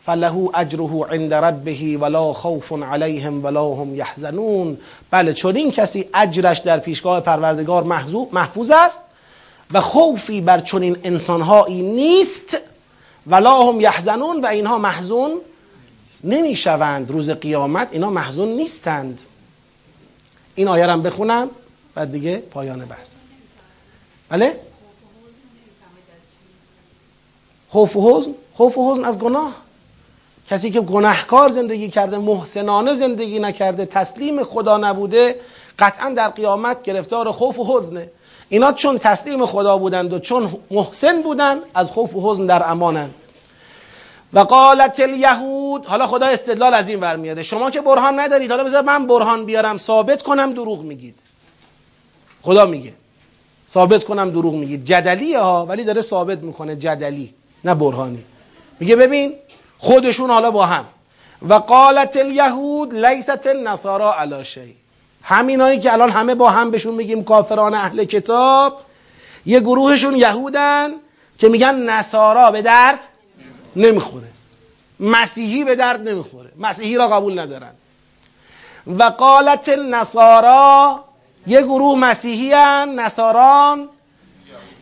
فله 0.07 0.51
اجره 0.55 1.05
عند 1.11 1.35
ربه 1.35 1.99
ولا 2.01 2.33
خوف 2.33 2.73
علیهم 2.73 3.45
ولا 3.45 3.75
هم 3.75 3.95
یحزنون. 3.95 4.79
بله 5.11 5.33
چون 5.33 5.57
این 5.57 5.73
کسی 5.73 6.09
اجرش 6.15 6.59
در 6.59 6.79
پیشگاه 6.79 7.21
پروردگار 7.21 7.83
محفوظ 8.33 8.71
است 8.71 9.03
و 9.73 9.81
خوفی 9.81 10.41
بر 10.41 10.61
چنین 10.61 10.97
انسانهایی 11.05 11.83
نیست 11.83 12.61
ولا 13.27 13.63
هم 13.63 13.81
یحزنون 13.81 14.41
و 14.41 14.47
اینها 14.47 14.79
محزون 14.79 15.41
نمی‌شوند 16.25 17.11
روز 17.11 17.31
قیامت 17.31 17.89
اینا 17.93 18.11
محزون 18.11 18.49
نیستند. 18.49 19.23
این 20.55 20.69
آیه 20.69 20.87
هم 20.87 21.03
بخونم 21.03 21.51
بعد 21.95 22.13
دیگه 22.13 22.37
پایان 22.37 22.85
بحث. 22.85 23.15
بله؟ 24.29 24.61
خوف 27.69 27.97
و 27.97 28.19
حزن؟ 28.19 28.31
خوف 28.55 28.79
و 28.79 28.93
حزن 28.93 29.05
از 29.05 29.19
گناه. 29.19 29.55
کسی 30.51 30.71
که 30.71 30.81
گناهکار 30.81 31.49
زندگی 31.49 31.89
کرده 31.89 32.19
محسنانه 32.19 32.95
زندگی 32.95 33.39
نکرده 33.39 33.87
تسلیم 33.87 34.45
خدا 34.45 34.77
نبوده 34.77 35.41
قطعا 35.79 36.11
در 36.11 36.29
قیامت 36.29 36.83
گرفتار 36.83 37.33
خوف 37.33 37.59
و 37.59 37.79
حزنه. 37.79 38.11
اینا 38.49 38.73
چون 38.73 38.99
تسلیم 38.99 39.47
خدا 39.47 39.79
بودند 39.79 40.13
و 40.13 40.19
چون 40.19 40.59
محسن 40.71 41.23
بودند 41.23 41.63
از 41.75 41.91
خوف 41.91 42.15
و 42.15 42.31
حزن 42.31 42.47
در 42.47 42.71
امانند. 42.71 43.15
و 44.35 44.39
قالت 44.41 45.01
الیهود 45.01 45.87
حالا 45.87 46.07
خدا 46.07 46.27
استدلال 46.27 46.75
از 46.75 46.89
این 46.89 47.01
ور 47.01 47.17
میاده 47.17 47.43
شما 47.43 47.71
که 47.71 47.81
برهان 47.81 48.21
ندارید 48.21 48.51
حالا 48.51 48.65
بذار 48.65 48.83
من 48.83 49.07
برهان 49.07 49.45
بیارم 49.45 49.79
ثابت 49.79 50.23
کنم 50.23 50.53
دروغ 50.53 50.83
میگید. 50.83 51.19
خدا 52.43 52.67
میگه. 52.67 52.93
ثابت 53.69 54.05
کنم 54.05 54.31
دروغ 54.31 54.55
میگید. 54.55 54.85
جدلیه 54.85 55.39
ها 55.39 55.67
ولی 55.67 55.85
داره 55.85 56.01
ثابت 56.01 56.39
می‌کنه 56.39 56.77
جدلی 56.77 57.35
نه 57.65 57.75
برهانی. 57.75 58.25
میگه 58.81 58.97
ببین 58.97 59.35
خودشون 59.79 60.31
حالا 60.31 60.51
با 60.51 60.67
هم. 60.67 60.85
و 61.49 61.55
قالت 61.55 62.17
الیهود 62.17 62.95
لیست 62.95 63.47
النصارا 63.47 64.15
علی 64.15 64.45
شی. 64.45 64.77
همینایی 65.23 65.81
که 65.81 65.93
الان 65.93 66.11
همه 66.11 66.35
با 66.35 66.51
هم 66.51 66.71
بهشون 66.71 66.95
میگیم 66.95 67.25
کافران 67.25 67.75
اهل 67.75 68.05
کتاب 68.05 68.81
یه 69.47 69.61
گروهشون 69.61 70.17
یهودن 70.17 70.91
که 71.39 71.49
میگن 71.49 71.75
نصارا 71.75 72.51
به 72.51 72.63
درد 72.63 72.99
نمی‌خوره. 73.77 74.29
مسیحی 75.01 75.65
به 75.65 75.75
درد 75.75 76.09
نمی‌خوره. 76.09 76.51
مسیحی 76.59 76.97
را 76.97 77.09
قبول 77.09 77.39
ندارن. 77.39 77.71
و 78.99 79.03
قالت 79.03 79.69
النصارا 79.69 81.05
یه 81.47 81.63
گروه 81.63 81.99
مسیحی 81.99 82.53
هن 82.53 83.01
نصاران 83.01 83.89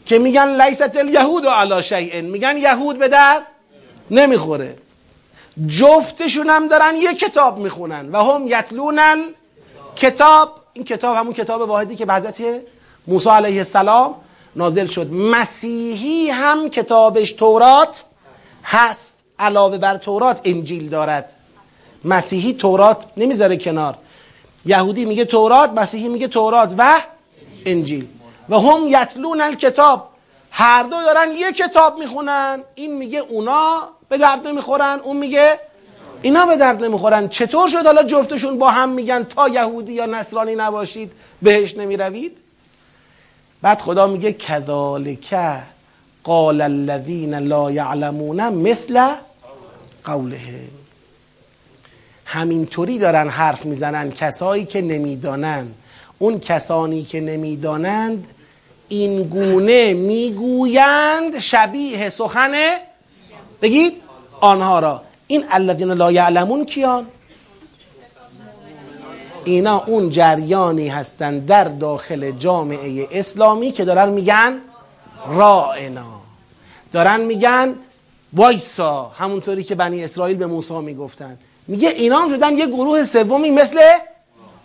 که 0.07 0.19
میگن 0.19 0.63
لیست 0.63 0.97
الیهود 0.97 1.47
علی 1.47 1.83
شیء. 1.83 2.21
میگن 2.23 2.57
یهود 2.57 2.99
به 2.99 3.09
درد 3.09 3.47
نمی‌خوره. 4.11 4.77
جفتشون 5.67 6.51
هم 6.51 6.69
دارن 6.69 6.97
یه 6.97 7.15
کتاب 7.15 7.59
می‌خونن 7.59 8.09
و 8.13 8.23
هم 8.23 8.47
یتلونن 8.47 9.25
کتاب. 9.97 10.59
این 10.73 10.85
کتاب 10.85 11.17
همون 11.17 11.33
کتاب 11.33 11.61
واحدی 11.61 11.97
که 11.97 12.07
به 12.07 12.15
حضرت 12.15 12.43
موسی 13.07 13.29
علیه 13.31 13.59
السلام 13.59 14.15
نازل 14.57 14.87
شد. 14.87 15.13
مسیحی 15.13 16.31
هم 16.31 16.71
کتابش 16.71 17.33
تورات 17.33 18.05
هست 18.65 19.17
علاوه 19.39 19.79
بر 19.79 19.97
تورات 19.97 20.41
انجیل 20.45 20.89
دارد. 20.89 21.33
مسیحی 22.05 22.53
تورات 22.53 23.05
نمی‌ذاره 23.17 23.57
کنار. 23.57 23.95
یهودی 24.67 25.05
میگه 25.05 25.25
تورات 25.25 25.71
مسیحی 25.71 26.09
میگه 26.09 26.29
تورات 26.29 26.75
و 26.79 27.01
انجیل. 27.67 28.07
و 28.49 28.59
هم 28.59 28.89
یتلون 28.89 29.41
الکتاب. 29.41 30.09
هر 30.51 30.83
دو 30.83 30.91
دارن 30.91 31.33
یه 31.33 31.53
کتاب 31.53 31.99
می‌خونن. 31.99 32.63
این 32.75 32.97
میگه 32.97 33.19
اونا 33.19 33.89
به 34.09 34.19
درد 34.19 34.47
نمی‌خورن 34.47 35.01
اون 35.03 35.17
میگه 35.17 35.61
اینا 36.23 36.47
به 36.47 36.57
درد 36.57 36.85
نمی‌خورن. 36.85 37.29
چطور 37.29 37.69
شد 37.69 37.87
حالا 37.87 38.03
جفتشون 38.03 38.59
با 38.59 38.71
هم 38.71 38.89
میگن 38.89 39.25
تا 39.25 39.49
یهودی 39.49 39.93
یا 39.93 40.07
نصرانی 40.07 40.55
نباشید 40.55 41.13
بهش 41.43 41.77
نمی‌روید؟ 41.77 42.39
بعد 43.63 43.81
خدا 43.81 44.07
میگه 44.07 44.33
کذالک 44.33 45.35
قال 46.25 46.61
الذین 46.61 47.35
لا 47.35 47.71
یعلمون 47.71 48.49
مثل 48.49 49.09
قوله 50.05 50.39
همینطوری 52.25 52.99
دارن 52.99 53.29
حرف 53.29 53.65
می‌زنن 53.65 54.11
کسایی 54.11 54.65
که 54.65 54.83
نمی‌دانن 54.83 55.67
اون 56.19 56.41
کسانی 56.41 57.03
که 57.03 57.21
نمی‌دانند 57.21 58.27
این 58.89 59.23
گونه 59.23 59.95
می‌گویند 59.95 61.39
شبیه 61.39 62.09
سخن 62.09 62.53
بگید 63.63 63.93
آنها 64.41 64.81
را. 64.81 65.03
این 65.27 65.45
الذین 65.51 65.93
لا 65.93 66.13
یعلمون 66.13 66.65
کیان؟ 66.65 67.07
اینا 69.45 69.85
اون 69.87 70.11
جریانی 70.11 70.89
هستند 70.89 71.47
در 71.47 71.65
داخل 71.65 72.31
جامعه 72.31 73.09
اسلامی 73.11 73.73
که 73.73 73.85
دارن 73.85 74.09
میگن 74.09 74.61
رائنا. 75.27 76.21
دارن 76.93 77.21
میگن 77.21 77.77
وایسا 78.33 79.13
همونطوری 79.19 79.65
که 79.65 79.75
بنی 79.75 80.05
اسرائیل 80.05 80.37
به 80.37 80.47
موسی 80.47 80.75
می‌گفتن. 80.75 81.39
میگه 81.69 81.89
اینا 81.89 82.19
هم 82.19 82.37
شدن 82.37 82.59
یه 82.59 82.67
گروه 82.67 83.05
سومی 83.05 83.51
مثل 83.51 83.81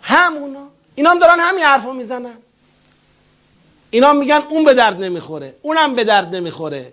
همونا. 0.02 0.66
اینا 0.94 1.10
هم 1.10 1.18
دارن 1.18 1.40
همین 1.40 1.64
حرفو 1.64 1.92
می‌زنن. 1.92 2.34
اینا 3.90 4.12
میگن 4.12 4.42
اون 4.50 4.64
به 4.64 4.74
درد 4.74 5.02
نمی‌خوره 5.02 5.54
اونم 5.62 5.94
به 5.94 6.04
درد 6.04 6.34
نمی‌خوره. 6.34 6.92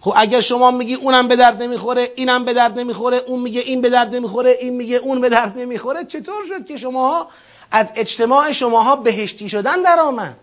خب 0.00 0.12
اگر 0.16 0.40
شما 0.40 0.70
میگی 0.70 0.94
اونم 0.94 1.28
به 1.28 1.36
درد 1.36 1.62
نمی‌خوره 1.62 2.12
اینم 2.16 2.44
به 2.44 2.52
درد 2.52 2.78
نمی‌خوره 2.78 3.16
اون 3.16 3.40
میگه 3.40 3.60
این 3.60 3.80
به 3.80 3.90
درد 3.90 4.14
نمی‌خوره 4.14 4.56
این 4.60 4.76
میگه 4.76 4.96
اون 4.96 5.20
به 5.20 5.28
درد 5.28 5.58
نمی‌خوره 5.58 6.04
چطور 6.04 6.44
شد 6.48 6.66
که 6.66 6.76
شماها 6.76 7.28
از 7.70 7.92
اجتماع 7.96 8.52
شماها 8.52 8.96
بهشتی 8.96 9.48
شدن 9.48 9.82
در 9.82 10.00
آمد 10.00 10.38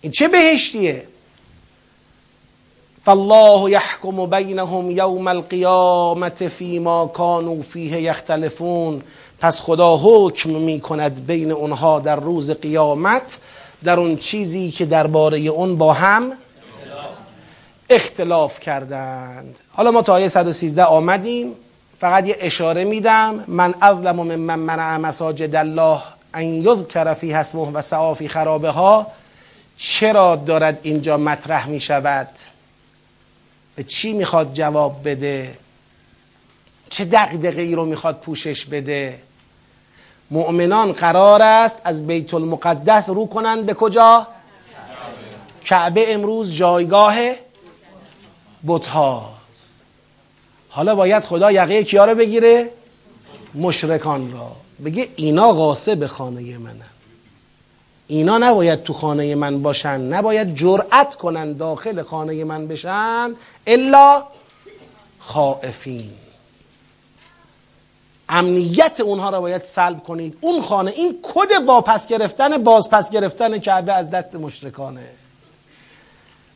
این 0.00 0.12
چه 0.12 0.28
بهشتیه؟ 0.28 1.04
فالله 3.04 3.70
یحکم 3.70 4.26
بینهم 4.26 4.90
یوم 4.90 5.28
القیامت 5.28 6.48
فیما 6.48 7.06
کانوا 7.06 7.62
فیه 7.62 8.00
یختلفون. 8.02 9.02
پس 9.40 9.60
خدا 9.60 9.96
حکم 9.96 10.50
می 10.50 10.80
کند 10.80 11.26
بین 11.26 11.50
اونها 11.50 12.00
در 12.00 12.16
روز 12.16 12.50
قیامت 12.50 13.38
در 13.84 14.00
اون 14.00 14.16
چیزی 14.16 14.70
که 14.70 14.86
درباره 14.86 15.38
اون 15.38 15.76
با 15.76 15.92
هم 15.92 16.32
اختلاف 17.90 18.60
کردند. 18.60 19.60
حالا 19.70 19.90
ما 19.90 20.02
تا 20.02 20.12
آیه 20.12 20.28
113 20.28 20.84
آمدیم. 20.84 21.52
فقط 22.00 22.26
یه 22.26 22.36
اشاره 22.40 22.84
میدم. 22.84 23.44
من 23.46 23.74
اظلم 23.82 24.16
من 24.16 24.36
من 24.36 24.58
منع 24.58 24.96
مساجد 24.96 25.56
الله 25.56 26.00
ان 26.34 26.44
یذکر 26.44 27.14
فی 27.14 27.32
اسمه 27.32 27.72
و 27.72 27.82
سعا 27.82 28.14
فی 28.14 28.28
خرابه 28.28 28.70
ها 28.70 29.06
چرا 29.78 30.36
دارد 30.36 30.80
اینجا 30.82 31.16
مطرح 31.16 31.68
می 31.68 31.80
شود؟ 31.80 32.28
به 33.76 33.84
چی 33.84 34.12
می‌خواد 34.12 34.54
جواب 34.54 35.00
بده؟ 35.04 35.58
چه 36.90 37.04
دقدقه 37.04 37.62
ای 37.62 37.74
رو 37.74 37.84
می‌خواد 37.84 38.20
پوشش 38.20 38.64
بده؟ 38.64 39.18
مؤمنان 40.30 40.92
قرار 40.92 41.42
است 41.42 41.80
از 41.84 42.06
بیت 42.06 42.34
المقدس 42.34 43.08
رو 43.08 43.26
کنند. 43.26 43.66
به 43.66 43.74
کجا؟ 43.74 44.26
کعبه 45.64 46.14
امروز 46.14 46.54
جایگاه 46.54 47.16
بتهاست. 48.66 49.74
حالا 50.68 50.94
باید 50.94 51.24
خدا 51.24 51.52
یقه 51.52 51.84
کیا 51.84 52.04
رو 52.04 52.14
بگیره؟ 52.14 52.70
مشرکان 53.54 54.32
را. 54.32 54.56
بگه 54.84 55.08
اینا 55.16 55.52
غاصب 55.52 56.06
خانه 56.06 56.58
منن 56.58 56.97
اینا 58.08 58.38
نباید 58.38 58.82
تو 58.82 58.92
خانه 58.92 59.34
من 59.34 59.62
باشن 59.62 60.00
نباید 60.00 60.54
جرأت 60.54 61.14
کنن 61.14 61.52
داخل 61.52 62.02
خانه 62.02 62.44
من 62.44 62.66
بشن 62.66 63.34
الا 63.66 64.22
خائفین. 65.18 66.10
امنیت 68.28 69.00
اونها 69.00 69.30
را 69.30 69.40
باید 69.40 69.62
سلب 69.62 70.02
کنید. 70.02 70.38
اون 70.40 70.62
خانه 70.62 70.90
این 70.90 71.18
کد 71.22 71.64
با 71.66 71.80
پس 71.80 72.08
گرفتن 72.08 72.58
باز 72.58 72.90
پس 72.90 73.10
گرفتن 73.10 73.58
کعبه 73.58 73.92
از 73.92 74.10
دست 74.10 74.34
مشرکانه. 74.34 75.08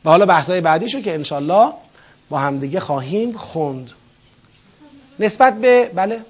و 0.05 0.09
حالا 0.09 0.25
بحثای 0.25 0.61
بعدیشو 0.61 1.01
که 1.01 1.13
انشالله 1.13 1.69
با 2.29 2.39
همدیگه 2.39 2.79
خواهیم 2.79 3.37
خوند. 3.37 3.91
نسبت 5.19 5.59
به 5.59 5.91
بله؟ 5.95 6.25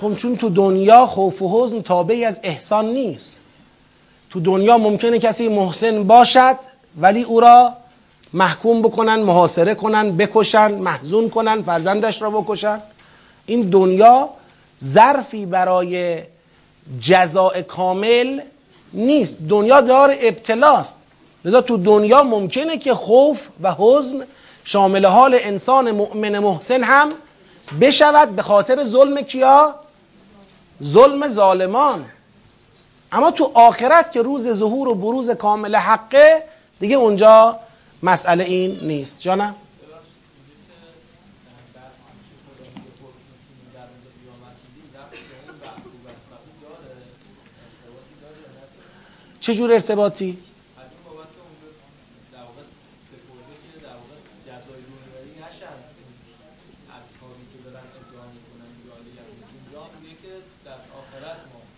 خب 0.00 0.14
چون 0.14 0.36
تو 0.36 0.50
دنیا 0.50 1.06
خوف 1.06 1.42
و 1.42 1.64
حزن 1.64 1.82
تابعی 1.82 2.24
از 2.24 2.40
احسان 2.42 2.86
نیست. 2.86 3.38
تو 4.30 4.40
دنیا 4.40 4.78
ممکنه 4.78 5.18
کسی 5.18 5.48
محسن 5.48 6.04
باشد 6.04 6.56
ولی 7.00 7.22
او 7.22 7.40
را 7.40 7.72
محکوم 8.32 8.82
بکنن 8.82 9.14
محاصره 9.14 9.74
کنن 9.74 10.16
بکشن 10.16 10.72
محزون 10.72 11.30
کنن 11.30 11.62
فرزندش 11.62 12.22
را 12.22 12.30
بکشن. 12.30 12.80
این 13.46 13.70
دنیا 13.70 14.28
ظرفی 14.84 15.46
برای 15.46 16.22
جزاء 17.00 17.62
کامل 17.62 18.40
نیست. 18.92 19.36
دنیا 19.48 19.80
دار 19.80 20.14
ابتلاست. 20.20 20.98
لذا 21.44 21.60
تو 21.60 21.76
دنیا 21.76 22.22
ممکنه 22.22 22.78
که 22.78 22.94
خوف 22.94 23.48
و 23.62 23.74
حزن 23.78 24.24
شامل 24.64 25.06
حال 25.06 25.38
انسان 25.40 25.90
مؤمن 25.90 26.38
محسن 26.38 26.82
هم 26.82 27.12
بشود 27.80 28.36
به 28.36 28.42
خاطر 28.42 28.84
ظلم 28.84 29.20
کیا؟ 29.20 29.74
ظلم 30.84 31.28
ظالمان. 31.28 32.04
اما 33.12 33.30
تو 33.30 33.50
آخرت 33.54 34.12
که 34.12 34.22
روز 34.22 34.48
ظهور 34.48 34.88
و 34.88 34.94
بروز 34.94 35.30
کامل 35.30 35.76
حقه 35.76 36.42
دیگه 36.80 36.96
اونجا 36.96 37.60
مسئله 38.02 38.44
این 38.44 38.78
نیست. 38.82 39.20
جانم. 39.20 39.54
چه 49.40 49.54
جور 49.54 49.72
ارتباطی؟ 49.72 50.38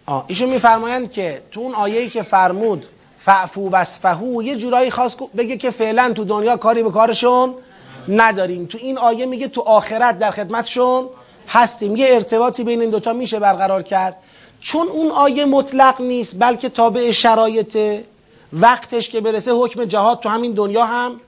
آه 0.06 0.24
ایشون 0.26 0.48
میفرمایند 0.48 1.12
که 1.12 1.42
تو 1.50 1.60
اون 1.60 1.74
آیه‌ای 1.74 2.08
که 2.08 2.22
فرمود 2.22 2.86
فعفو 3.18 3.70
وصفهو 3.70 4.42
یه 4.42 4.56
جورایی 4.56 4.90
خاص 4.90 5.16
بگه 5.36 5.56
که 5.56 5.70
فعلا 5.70 6.12
تو 6.12 6.24
دنیا 6.24 6.56
کاری 6.56 6.82
به 6.82 6.90
کارشون 6.90 7.54
نداریم. 8.08 8.66
تو 8.66 8.78
این 8.78 8.98
آیه 8.98 9.26
میگه 9.26 9.48
تو 9.48 9.60
آخرت 9.60 10.18
در 10.18 10.30
خدمتشون 10.30 11.08
هستیم. 11.48 11.96
یه 11.96 12.06
ارتباطی 12.10 12.64
بین 12.64 12.80
این 12.80 12.90
دوتا 12.90 13.12
میشه 13.12 13.38
برقرار 13.38 13.82
کرد. 13.82 14.16
چون 14.60 14.88
اون 14.88 15.10
آیه 15.10 15.44
مطلق 15.44 16.00
نیست 16.00 16.36
بلکه 16.38 16.68
تابع 16.68 17.10
شرایط 17.10 17.78
وقتش 18.52 19.08
که 19.08 19.20
برسه 19.20 19.52
حکم 19.52 19.84
جهاد 19.84 20.20
تو 20.20 20.28
همین 20.28 20.52
دنیا 20.52 20.84
هم 20.84 21.20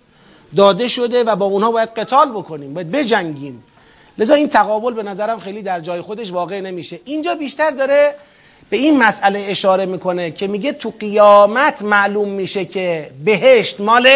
داده 0.56 0.88
شده 0.88 1.24
و 1.24 1.36
با 1.36 1.46
اونها 1.46 1.70
باید 1.70 1.88
قتال 1.88 2.30
بکنیم 2.30 2.74
باید 2.74 2.90
بجنگیم. 2.90 3.64
لذا 4.18 4.34
این 4.34 4.48
تقابل 4.48 4.92
به 4.92 5.02
نظرم 5.02 5.38
خیلی 5.38 5.62
در 5.62 5.80
جای 5.80 6.00
خودش 6.00 6.32
واقع 6.32 6.60
نمیشه. 6.60 7.00
اینجا 7.04 7.34
بیشتر 7.34 7.70
داره 7.70 8.14
به 8.70 8.76
این 8.76 8.98
مسئله 8.98 9.46
اشاره 9.48 9.86
می‌کنه 9.86 10.30
که 10.30 10.46
میگه 10.46 10.72
تو 10.72 10.94
قیامت 11.00 11.82
معلوم 11.82 12.28
میشه 12.28 12.64
که 12.64 13.10
بهشت 13.24 13.80
مال 13.80 14.10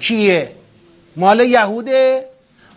کیه؟ 0.00 0.52
مال 1.16 1.40
یهوده؟ 1.40 2.28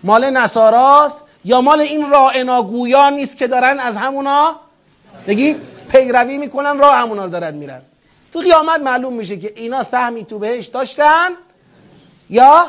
مال 0.04 0.30
نصاراست؟ 0.30 1.22
یا 1.46 1.62
مال 1.62 1.82
این 1.82 2.10
رائناگویان 2.10 3.14
نیست 3.14 3.38
که 3.38 3.48
دارن 3.48 3.80
از 3.80 3.98
همونا؟ 3.98 4.56
بگید 5.28 5.58
پیروی 5.92 6.38
می‌کنن 6.38 6.78
راه 6.78 6.96
همونا 6.96 7.26
رو 7.26 7.32
دارن 7.32 7.56
میرن. 7.56 7.82
تو 8.32 8.40
قیامت 8.40 8.80
معلوم 8.80 9.14
میشه 9.14 9.38
که 9.38 9.54
اینا 9.56 9.84
سهمی 9.84 10.26
تو 10.26 10.40
بهشت 10.40 10.74
داشتن 10.74 11.30
یا 12.30 12.66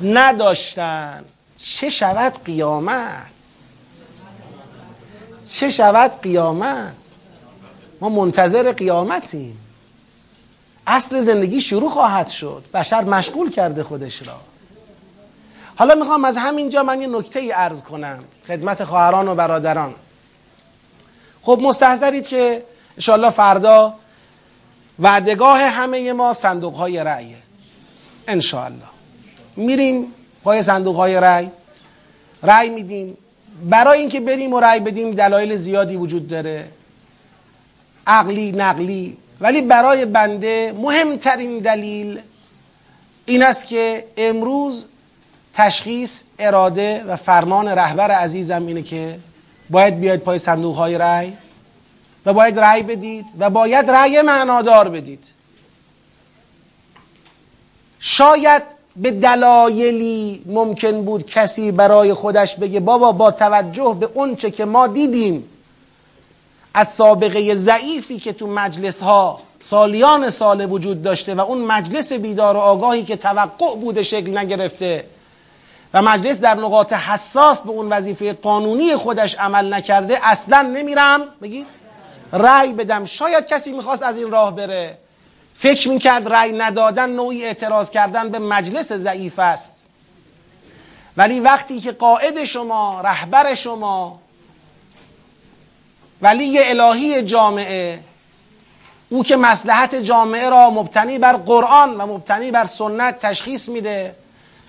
نداشتن. 0.00 1.24
چه 1.58 1.90
شود 1.90 2.44
قیامت؟ 2.44 3.26
چه 5.48 5.70
شود 5.70 6.20
قیامت؟ 6.22 7.11
ما 8.02 8.08
منتظر 8.08 8.72
قیامتیم. 8.72 9.58
اصل 10.86 11.20
زندگی 11.20 11.60
شروع 11.60 11.90
خواهد 11.90 12.28
شد. 12.28 12.64
بشر 12.74 13.04
مشغول 13.04 13.50
کرده 13.50 13.82
خودش 13.82 14.26
را. 14.26 14.40
حالا 15.76 15.94
می‌خوام 15.94 16.24
از 16.24 16.36
همینجا 16.36 16.82
من 16.82 17.00
یه 17.00 17.06
نکته 17.06 17.40
ای 17.40 17.50
عرض 17.50 17.82
کنم. 17.82 18.24
خدمت 18.48 18.84
خواهران 18.84 19.28
و 19.28 19.34
برادران. 19.34 19.94
خب 21.42 21.58
مستحضرید 21.62 22.26
که 22.26 22.62
انشاءالله 22.96 23.30
فردا 23.30 23.94
وعدگاه 24.98 25.60
همه 25.60 26.12
ما 26.12 26.32
صندوق 26.32 26.74
های 26.74 27.04
رأیه. 27.04 27.36
انشاءالله. 28.28 28.86
میریم 29.56 30.06
پای 30.44 30.62
صندوق 30.62 30.96
های 30.96 31.20
رأی. 31.20 31.50
رأی 32.42 32.70
میدیم. 32.70 33.16
برای 33.70 34.00
اینکه 34.00 34.20
بریم 34.20 34.52
و 34.52 34.60
رأی 34.60 34.80
بدیم 34.80 35.10
دلایل 35.10 35.56
زیادی 35.56 35.96
وجود 35.96 36.28
داره. 36.28 36.68
عقلی 38.06 38.52
نقلی. 38.52 39.16
ولی 39.40 39.62
برای 39.62 40.04
بنده 40.04 40.74
مهمترین 40.78 41.58
دلیل 41.58 42.20
این 43.26 43.42
است 43.42 43.66
که 43.66 44.04
امروز 44.16 44.84
تشخیص 45.54 46.22
اراده 46.38 47.04
و 47.04 47.16
فرمان 47.16 47.68
رهبر 47.68 48.10
عزیزم 48.10 48.66
اینه 48.66 48.82
که 48.82 49.18
باید 49.70 50.00
بیاید 50.00 50.20
پای 50.20 50.38
صندوق 50.38 50.76
های 50.76 50.98
رأی 50.98 51.32
و 52.26 52.32
باید 52.32 52.58
رأی 52.58 52.82
بدید 52.82 53.24
و 53.38 53.50
باید 53.50 53.90
رأی 53.90 54.22
معنادار 54.22 54.88
بدید. 54.88 55.26
شاید 57.98 58.62
به 58.96 59.10
دلایلی 59.10 60.42
ممکن 60.46 61.04
بود 61.04 61.26
کسی 61.26 61.72
برای 61.72 62.14
خودش 62.14 62.56
بگه 62.56 62.80
بابا 62.80 63.12
با 63.12 63.30
توجه 63.30 63.96
به 64.00 64.08
اونچه 64.14 64.50
که 64.50 64.64
ما 64.64 64.86
دیدیم 64.86 65.44
از 66.74 66.88
سابقه 66.88 67.54
ضعیفی 67.54 68.18
که 68.18 68.32
تو 68.32 68.46
مجلس 68.46 69.02
ها 69.02 69.40
سالیان 69.60 70.30
سال 70.30 70.72
وجود 70.72 71.02
داشته 71.02 71.34
و 71.34 71.40
اون 71.40 71.58
مجلس 71.58 72.12
بیدار 72.12 72.56
و 72.56 72.60
آگاهی 72.60 73.02
که 73.02 73.16
توقع 73.16 73.76
بوده 73.76 74.02
شکل 74.02 74.38
نگرفته 74.38 75.04
و 75.94 76.02
مجلس 76.02 76.40
در 76.40 76.54
نقاط 76.54 76.92
حساس 76.92 77.62
به 77.62 77.70
اون 77.70 77.88
وظیفه 77.88 78.32
قانونی 78.32 78.96
خودش 78.96 79.34
عمل 79.34 79.74
نکرده 79.74 80.18
اصلا 80.22 80.62
نمیرم. 80.62 81.20
بگید. 81.42 81.66
رأی 82.32 82.72
بدم. 82.72 83.04
شاید 83.04 83.46
کسی 83.46 83.72
می‌خواست 83.72 84.02
از 84.02 84.18
این 84.18 84.30
راه 84.30 84.56
بره. 84.56 84.98
فکر 85.56 85.88
می‌کرد 85.88 86.32
رأی 86.32 86.52
ندادن 86.52 87.10
نوعی 87.10 87.44
اعتراض 87.44 87.90
کردن 87.90 88.28
به 88.28 88.38
مجلس 88.38 88.92
ضعیف 88.92 89.38
است. 89.38 89.86
ولی 91.16 91.40
وقتی 91.40 91.80
که 91.80 91.92
قائد 91.92 92.44
شما 92.44 93.00
رهبر 93.04 93.54
شما 93.54 94.21
ولی 96.22 96.58
الهی 96.58 97.22
جامعه. 97.22 98.00
او 99.10 99.22
که 99.22 99.36
مسلحت 99.36 99.94
جامعه 99.94 100.48
را 100.48 100.70
مبتنی 100.70 101.18
بر 101.18 101.32
قرآن 101.32 101.96
و 101.96 102.06
مبتنی 102.06 102.50
بر 102.50 102.66
سنت 102.66 103.18
تشخیص 103.18 103.68
میده 103.68 104.14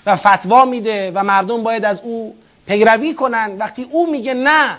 و 0.06 0.16
فتوا 0.16 0.66
میده 0.66 1.12
و 1.16 1.24
مردم 1.24 1.64
باید 1.64 1.86
از 1.86 2.02
او 2.02 2.36
پیروی 2.68 3.14
کنن. 3.14 3.58
وقتی 3.58 3.88
او 3.92 4.12
میگه 4.12 4.34
نه 4.34 4.78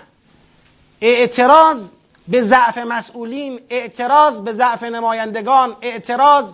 اعتراض 1.00 1.92
به 2.28 2.42
ضعف 2.42 2.78
مسئولین 2.78 3.60
اعتراض 3.70 4.40
به 4.42 4.52
ضعف 4.52 4.82
نمایندگان 4.82 5.76
اعتراض 5.82 6.52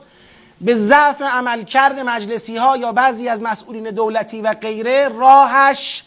به 0.60 0.74
ضعف 0.74 1.22
عملکرد 1.22 2.00
مجلسی 2.00 2.56
ها 2.56 2.76
یا 2.76 2.92
بعضی 2.92 3.28
از 3.28 3.42
مسئولین 3.42 3.84
دولتی 3.84 4.40
و 4.40 4.54
غیره 4.54 5.08
راهش 5.08 6.04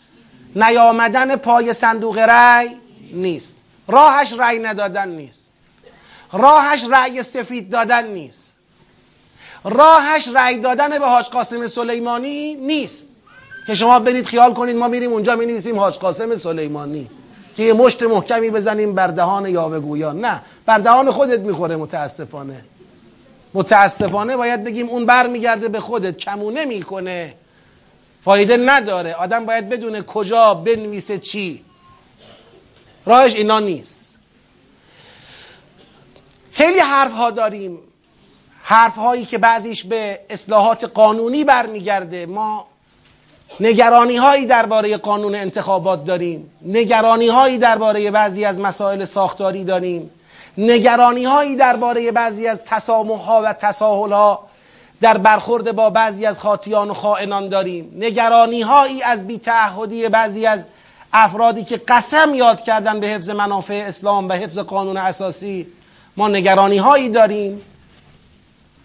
نیامدن 0.55 1.35
پای 1.35 1.73
صندوق 1.73 2.17
رأی 2.17 2.69
نیست. 3.13 3.62
راهش 3.87 4.33
رأی 4.37 4.59
ندادن 4.59 5.09
نیست. 5.09 5.51
راهش 6.33 6.83
رأی 6.91 7.23
سفید 7.23 7.69
دادن 7.69 8.07
نیست. 8.07 8.57
راهش 9.63 10.27
رأی 10.33 10.57
دادن 10.57 10.89
به 10.89 11.05
حاج 11.05 11.25
قاسم 11.25 11.67
سلیمانی 11.67 12.55
نیست. 12.55 13.05
که 13.67 13.75
شما 13.75 13.99
برید 13.99 14.25
خیال 14.25 14.53
کنید 14.53 14.75
ما 14.75 14.87
میریم 14.87 15.11
اونجا 15.11 15.35
می 15.35 15.45
نویسیم 15.45 15.79
حاج 15.79 15.93
قاسم 15.93 16.35
سلیمانی. 16.35 17.09
که 17.55 17.63
یه 17.63 17.73
مشت 17.73 18.03
محکمی 18.03 18.49
بزنیم 18.49 18.93
بر 18.93 19.07
دهان 19.07 19.45
یاوه 19.45 20.13
نه 20.13 20.41
بر 20.65 20.77
دهان 20.77 21.11
خودت 21.11 21.39
می‌خوره 21.39 21.75
متاسفانه. 21.75 22.65
متاسفانه 23.53 24.37
باید 24.37 24.63
بگیم 24.63 24.89
اون 24.89 25.05
بر 25.05 25.27
میگرده 25.27 25.69
به 25.69 25.79
خودت 25.79 26.17
کمونه 26.17 26.65
می‌کنه. 26.65 27.33
فایده 28.23 28.57
نداره. 28.57 29.13
آدم 29.13 29.45
باید 29.45 29.69
بدونه 29.69 30.01
کجا 30.01 30.53
بنویسه 30.53 31.17
چی. 31.17 31.63
راهش 33.05 33.35
اینا 33.35 33.59
نیست. 33.59 34.15
خیلی 36.51 36.79
حرف 36.79 37.11
ها 37.11 37.31
داریم. 37.31 37.79
حرف 38.63 38.95
هایی 38.95 39.25
که 39.25 39.37
بعضیش 39.37 39.83
به 39.83 40.19
اصلاحات 40.29 40.83
قانونی 40.83 41.43
برمیگرده. 41.43 42.25
ما 42.25 42.67
نگرانی 43.59 44.15
هایی 44.15 44.45
درباره 44.45 44.97
قانون 44.97 45.35
انتخابات 45.35 46.05
داریم. 46.05 46.51
نگرانی 46.61 47.27
هایی 47.27 47.57
درباره 47.57 48.11
بعضی 48.11 48.45
از 48.45 48.59
مسائل 48.59 49.05
ساختاری 49.05 49.63
داریم. 49.63 50.09
نگرانی 50.57 51.23
هایی 51.23 51.55
درباره 51.55 52.11
بعضی 52.11 52.47
از 52.47 52.61
تسامح 52.65 53.19
ها 53.19 53.41
و 53.41 53.53
تساهل 53.53 54.11
ها 54.11 54.47
در 55.01 55.17
برخورد 55.17 55.71
با 55.71 55.89
بعضی 55.89 56.25
از 56.25 56.39
خاطیان 56.39 56.89
و 56.89 56.93
خائنان 56.93 57.49
داریم. 57.49 57.93
نگرانی 57.97 58.61
هایی 58.61 59.03
از 59.03 59.27
بیتعهدی 59.27 60.09
بعضی 60.09 60.45
از 60.45 60.65
افرادی 61.13 61.63
که 61.63 61.81
قسم 61.87 62.33
یاد 62.33 62.61
کردن 62.61 62.99
به 62.99 63.07
حفظ 63.07 63.29
منافع 63.29 63.83
اسلام 63.87 64.29
و 64.29 64.33
حفظ 64.33 64.59
قانون 64.59 64.97
اساسی 64.97 65.67
ما 66.17 66.27
نگرانی 66.27 66.77
هایی 66.77 67.09
داریم 67.09 67.61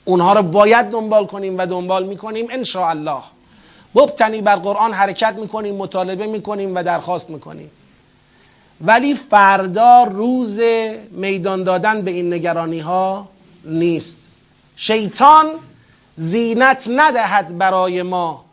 اونها 0.04 0.32
رو 0.32 0.42
باید 0.42 0.86
دنبال 0.86 1.26
کنیم 1.26 1.58
و 1.58 1.66
دنبال 1.66 2.06
می‌کنیم 2.06 2.46
ان 2.50 2.64
الله 2.82 3.22
مبتنی 3.94 4.40
بر 4.40 4.56
قرآن 4.56 4.92
حرکت 4.92 5.34
می‌کنیم 5.34 5.74
مطالبه 5.74 6.26
می‌کنیم 6.26 6.74
و 6.74 6.82
درخواست 6.82 7.30
می‌کنیم. 7.30 7.70
ولی 8.80 9.14
فردا 9.14 10.02
روز 10.02 10.60
میدان 11.10 11.62
دادن 11.64 12.02
به 12.02 12.10
این 12.10 12.34
نگرانی 12.34 12.78
ها 12.78 13.28
نیست. 13.64 14.28
شیطان 14.76 15.50
زینت 16.16 16.84
ندهد 16.90 17.58
برای 17.58 18.02
ما. 18.02 18.44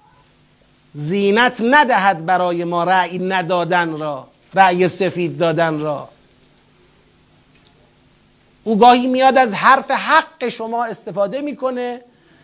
زینت 0.97 1.61
ندهد 1.61 2.25
برای 2.25 2.63
ما 2.63 2.83
رأی 2.83 3.19
ندادن 3.19 3.99
را 3.99 4.27
رأی 4.53 4.87
سفید 4.87 5.37
دادن 5.37 5.79
را. 5.79 6.09
او 8.63 8.77
گاهی 8.77 9.07
میاد 9.07 9.37
از 9.37 9.53
حرف 9.53 9.91
حق 9.91 10.49
شما 10.49 10.85
استفاده 10.85 11.41
می‌کنه 11.41 12.01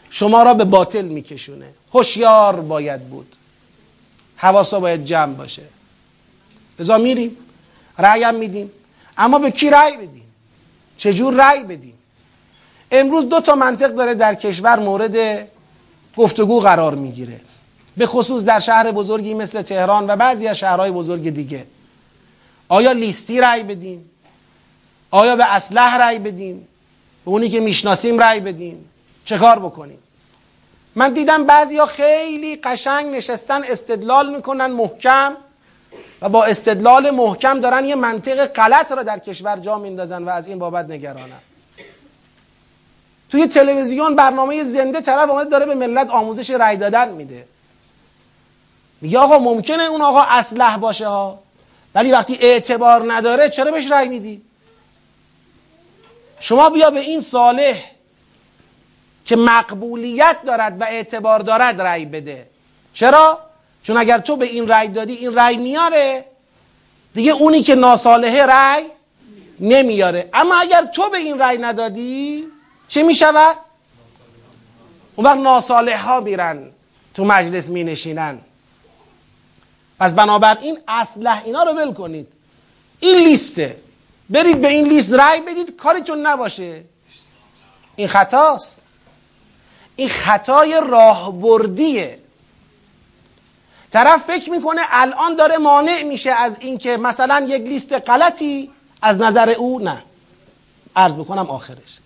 شما 0.10 0.44
را 0.44 0.53
به 0.53 0.65
باطل 0.65 1.06
میکشونه. 1.06 1.65
هوشیار 1.94 2.60
باید 2.60 3.10
بود. 3.10 3.36
حواسا 4.36 4.80
باید 4.80 5.06
جمع 5.06 5.34
باشه. 5.34 5.64
لذا 6.80 6.98
میریم 6.98 7.38
رأی 7.98 8.23
هم 8.23 8.36
میدیم. 8.36 8.72
اما 9.18 9.40
به 9.40 9.52
کی 9.52 9.69
رأی 9.69 9.98
بدیم؟ 9.98 10.34
چجور 10.98 11.34
رأی 11.34 11.64
بدیم؟ 11.64 11.98
امروز 12.91 13.30
دو 13.30 13.40
تا 13.40 13.56
منطق 13.56 13.95
داره 13.95 14.14
در 14.14 14.36
کشور 14.36 14.80
مورد 14.80 15.48
گفتگو 16.18 16.60
قرار 16.60 16.95
می‌گیره. 16.95 17.40
به 17.97 18.05
خصوص 18.05 18.43
در 18.43 18.59
شهر 18.59 18.91
بزرگی 18.91 19.34
مثل 19.34 19.61
تهران 19.61 20.09
و 20.09 20.15
بعضی 20.15 20.47
از 20.47 20.57
شهرهای 20.57 20.91
بزرگ 20.91 21.30
دیگه. 21.30 21.68
آیا 22.68 22.91
لیستی 22.91 23.41
رأی 23.41 23.63
بدیم؟ 23.63 24.09
آیا 25.11 25.35
به 25.35 25.53
اسلح 25.53 25.97
رأی 25.97 26.19
بدیم؟ 26.19 26.68
به 27.26 27.31
اونی 27.31 27.49
که 27.49 27.59
می‌شناسیم 27.59 28.19
رأی 28.19 28.39
بدیم؟ 28.39 28.89
چه 29.26 29.38
کار 29.38 29.59
بکنیم؟ 29.59 29.99
من 30.95 31.13
دیدم 31.13 31.45
بعضیا 31.45 31.85
خیلی 31.85 32.55
قشنگ 32.55 33.15
نشستن 33.15 33.61
استدلال 33.63 34.35
می‌کنن 34.35 34.65
محکم 34.65 35.38
و 36.22 36.30
با 36.30 36.45
استدلال 36.45 37.11
محکم 37.11 37.59
دارن 37.59 37.85
یه 37.85 37.95
منطق 37.95 38.45
غلط 38.45 38.91
را 38.91 39.03
در 39.03 39.19
کشور 39.19 39.57
جا 39.57 39.77
میندازن 39.77 40.23
و 40.23 40.30
از 40.30 40.47
این 40.47 40.59
بابت 40.59 40.85
نگرانن. 40.85 41.39
توی 43.30 43.47
تلویزیون 43.47 44.15
برنامه 44.15 44.63
زنده 44.63 45.01
طرف 45.01 45.30
آمده 45.30 45.49
داره 45.49 45.65
به 45.65 45.76
ملت 45.76 46.09
آموزش 46.09 46.49
رأی 46.49 46.77
دادن 46.77 47.09
میده. 47.09 47.47
میگه 49.02 49.19
آقا 49.19 49.40
ممکنه 49.40 49.84
اون 49.84 50.02
آقا 50.02 50.22
اسلح 50.22 50.78
باشه 50.78 51.07
ها. 51.07 51.40
ولی 51.95 52.11
وقتی 52.11 52.38
اعتبار 52.41 53.14
نداره 53.14 53.49
چرا 53.49 53.72
بهش 53.72 53.91
رأی 53.91 54.07
میدی؟ 54.07 54.41
شما 56.40 56.69
بیا 56.69 56.90
به 56.90 56.99
این 56.99 57.22
صالح 57.22 57.84
که 59.26 59.36
مقبولیت 59.36 60.38
دارد 60.45 60.82
و 60.82 60.84
اعتبار 60.84 61.40
دارد 61.40 61.82
رأی 61.82 62.06
بده. 62.06 62.48
چرا؟ 62.94 63.40
چون 63.84 63.98
اگر 63.98 64.18
تو 64.18 64.36
به 64.36 64.45
این 64.45 64.68
رأی 64.68 64.88
دادی 64.88 65.14
این 65.14 65.36
رأی 65.36 65.57
میاره. 65.57 66.26
دیگه 67.14 67.32
اونی 67.32 67.64
که 67.64 67.76
ناصالحه 67.76 68.45
رأی 68.45 68.84
نمیاره. 69.60 70.30
اما 70.34 70.56
اگر 70.56 70.86
تو 70.86 71.10
به 71.10 71.18
این 71.18 71.40
رأی 71.40 71.57
ندادی 71.57 72.44
چه 72.88 73.03
می‌شود؟ 73.03 73.57
اون 75.15 75.26
وقت 75.26 75.38
ناصالح 75.38 76.06
ها 76.07 76.19
میرن 76.19 76.72
تو 77.14 77.26
مجلس 77.26 77.69
می 77.69 77.84
نشینن 77.84 78.40
پس 80.02 80.14
بنابراین 80.14 80.80
اسلح 80.88 81.41
اینا 81.45 81.64
رو 81.64 81.72
ول 81.72 81.94
کنید. 81.94 82.28
این 82.99 83.18
لیسته. 83.18 83.78
برید 84.30 84.61
به 84.61 84.68
این 84.68 84.88
لیست 84.88 85.14
رأی 85.14 85.41
بدید 85.41 85.76
کاریتون 85.76 86.26
نباشه. 86.28 86.84
این 87.95 88.07
خطاست. 88.07 88.82
این 89.95 90.10
خطای 90.10 90.82
راهبردیه. 90.88 92.19
طرف 93.91 94.23
فکر 94.23 94.49
می‌کنه 94.49 94.82
الان 94.90 95.36
داره 95.36 95.57
مانع 95.57 96.03
میشه 96.03 96.32
از 96.32 96.57
اینکه 96.60 96.98
مثلا 96.98 97.45
یک 97.48 97.61
لیست 97.61 97.94
غلطی 97.94 98.72
از 99.02 99.18
نظر 99.18 99.49
او 99.49 99.80
نه. 99.80 100.03
عرض 100.95 101.18
بکنم 101.18 101.49
آخرش. 101.49 101.99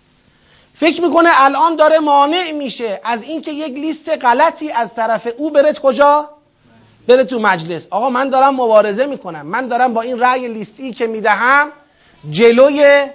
فکر 0.74 1.02
می‌کنه 1.02 1.28
الان 1.32 1.76
داره 1.76 1.98
مانع 1.98 2.52
میشه 2.52 3.00
از 3.04 3.22
اینکه 3.22 3.52
یک 3.52 3.72
لیست 3.72 4.08
غلطی 4.08 4.70
از 4.70 4.94
طرف 4.94 5.28
او 5.36 5.50
برد 5.50 5.78
کجا؟ 5.78 6.35
بره 7.06 7.24
تو 7.24 7.38
مجلس. 7.38 7.86
آقا 7.90 8.10
من 8.10 8.30
دارم 8.30 8.54
مبارزه 8.54 9.06
می‌کنم. 9.06 9.46
من 9.46 9.68
دارم 9.68 9.94
با 9.94 10.02
این 10.02 10.20
رأی 10.20 10.48
لیستی 10.48 10.92
که 10.92 11.06
می‌دهم 11.06 11.68
جلوی 12.30 13.06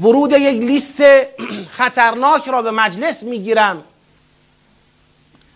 ورود 0.00 0.32
یک 0.32 0.62
لیست 0.62 1.02
خطرناک 1.78 2.48
را 2.48 2.62
به 2.62 2.70
مجلس 2.70 3.22
می‌گیرم. 3.22 3.84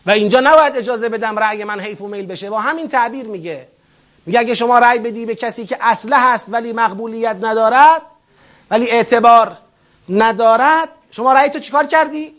و 0.06 0.10
اینجا 0.10 0.40
نباید 0.40 0.76
اجازه 0.76 1.08
بدم 1.08 1.38
رأی 1.38 1.64
من 1.64 1.80
حیف 1.80 2.00
و 2.00 2.08
میل 2.08 2.26
بشه. 2.26 2.50
با 2.50 2.60
همین 2.60 2.88
تعبیر 2.88 3.26
میگه. 3.26 3.68
میگه 4.26 4.38
اگه 4.40 4.54
شما 4.54 4.78
رأی 4.78 4.98
بدی 4.98 5.26
به 5.26 5.34
کسی 5.34 5.66
که 5.66 5.76
اصله 5.80 6.16
هست 6.18 6.46
ولی 6.48 6.72
مقبولیت 6.72 7.36
ندارد 7.40 8.02
ولی 8.70 8.90
اعتبار 8.90 9.56
ندارد 10.08 10.88
شما 11.10 11.32
رأی 11.32 11.50
تو 11.50 11.58
چیکار 11.58 11.86
کردی؟ 11.86 12.34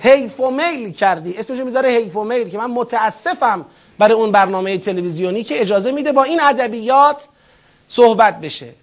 حیف 0.00 0.40
و 0.40 0.50
میل 0.50 0.92
کردی. 0.92 1.38
اسمشو 1.38 1.64
می‌ذاره 1.64 1.88
حیف 1.88 2.16
و 2.16 2.24
میل 2.24 2.48
که 2.48 2.58
من 2.58 2.70
متاسفم 2.70 3.66
برای 3.98 4.14
اون 4.14 4.32
برنامه 4.32 4.78
تلویزیونی 4.78 5.44
که 5.44 5.60
اجازه 5.60 5.90
میده 5.90 6.12
با 6.12 6.22
این 6.22 6.40
ادبیات 6.40 7.28
صحبت 7.88 8.40
بشه. 8.40 8.74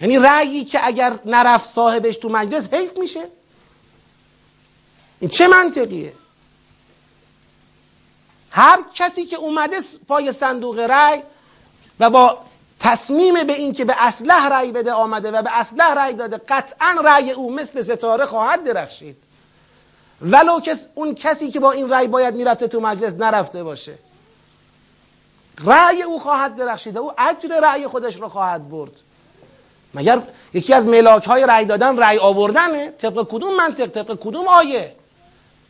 یعنی 0.00 0.18
رأیی 0.18 0.64
که 0.64 0.86
اگر 0.86 1.18
نرفت 1.24 1.66
صاحبش 1.66 2.16
تو 2.16 2.28
مجلس 2.28 2.74
حیف 2.74 2.98
میشه. 2.98 3.24
این 5.20 5.30
چه 5.30 5.48
منطقیه؟ 5.48 6.12
هر 8.50 8.78
کسی 8.94 9.24
که 9.24 9.36
اومده 9.36 9.76
پای 10.08 10.32
صندوق 10.32 10.78
رأی 10.78 11.22
و 12.00 12.10
با 12.10 12.38
تصمیم 12.80 13.44
به 13.44 13.52
این 13.52 13.72
که 13.72 13.84
به 13.84 14.06
اسلح 14.06 14.48
رأی 14.48 14.72
بده 14.72 14.92
آمده 14.92 15.30
و 15.30 15.42
به 15.42 15.58
اسلح 15.58 15.94
رأی 15.94 16.14
داده 16.14 16.36
قطعا 16.36 16.96
رأی 17.04 17.30
او 17.30 17.54
مثل 17.54 17.82
ستاره 17.82 18.26
خواهد 18.26 18.64
درخشید. 18.64 19.16
ولو 20.24 20.60
که 20.60 20.76
اون 20.94 21.14
کسی 21.14 21.50
که 21.50 21.60
با 21.60 21.72
این 21.72 21.90
رأی 21.90 22.08
باید 22.08 22.34
می‌رفته 22.34 22.68
تو 22.68 22.80
مجلس 22.80 23.14
نرفته 23.14 23.62
باشه. 23.62 23.94
رأی 25.64 26.02
او 26.02 26.18
خواهد 26.18 26.56
درخشید 26.56 26.98
او 26.98 27.12
اجر 27.20 27.60
رأی 27.60 27.86
خودش 27.86 28.16
رو 28.16 28.28
خواهد 28.28 28.70
برد. 28.70 28.92
مگر 29.94 30.22
یکی 30.54 30.74
از 30.74 30.86
ملاک 30.86 31.24
های 31.24 31.46
رأی 31.46 31.64
دادن 31.64 31.98
رأی 31.98 32.18
آوردنه؟ 32.18 32.90
طبق 32.90 33.26
کدوم 33.30 33.56
منطق؟ 33.56 33.86
طبق 33.86 34.18
کدوم 34.20 34.48
آیه؟ 34.48 34.94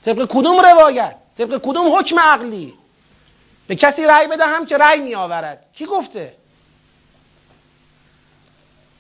طبق 0.04 0.26
کدوم 0.28 0.60
روایت؟ 0.60 1.16
طبق 1.38 1.58
کدوم 1.62 1.96
حکم 1.96 2.18
عقلی؟ 2.18 2.74
به 3.66 3.76
کسی 3.76 4.04
رأی 4.04 4.26
بدهم 4.26 4.66
که 4.66 4.78
رأی 4.78 5.00
می 5.00 5.14
آورد 5.14 5.66
کی 5.72 5.86
گفته؟ 5.86 6.34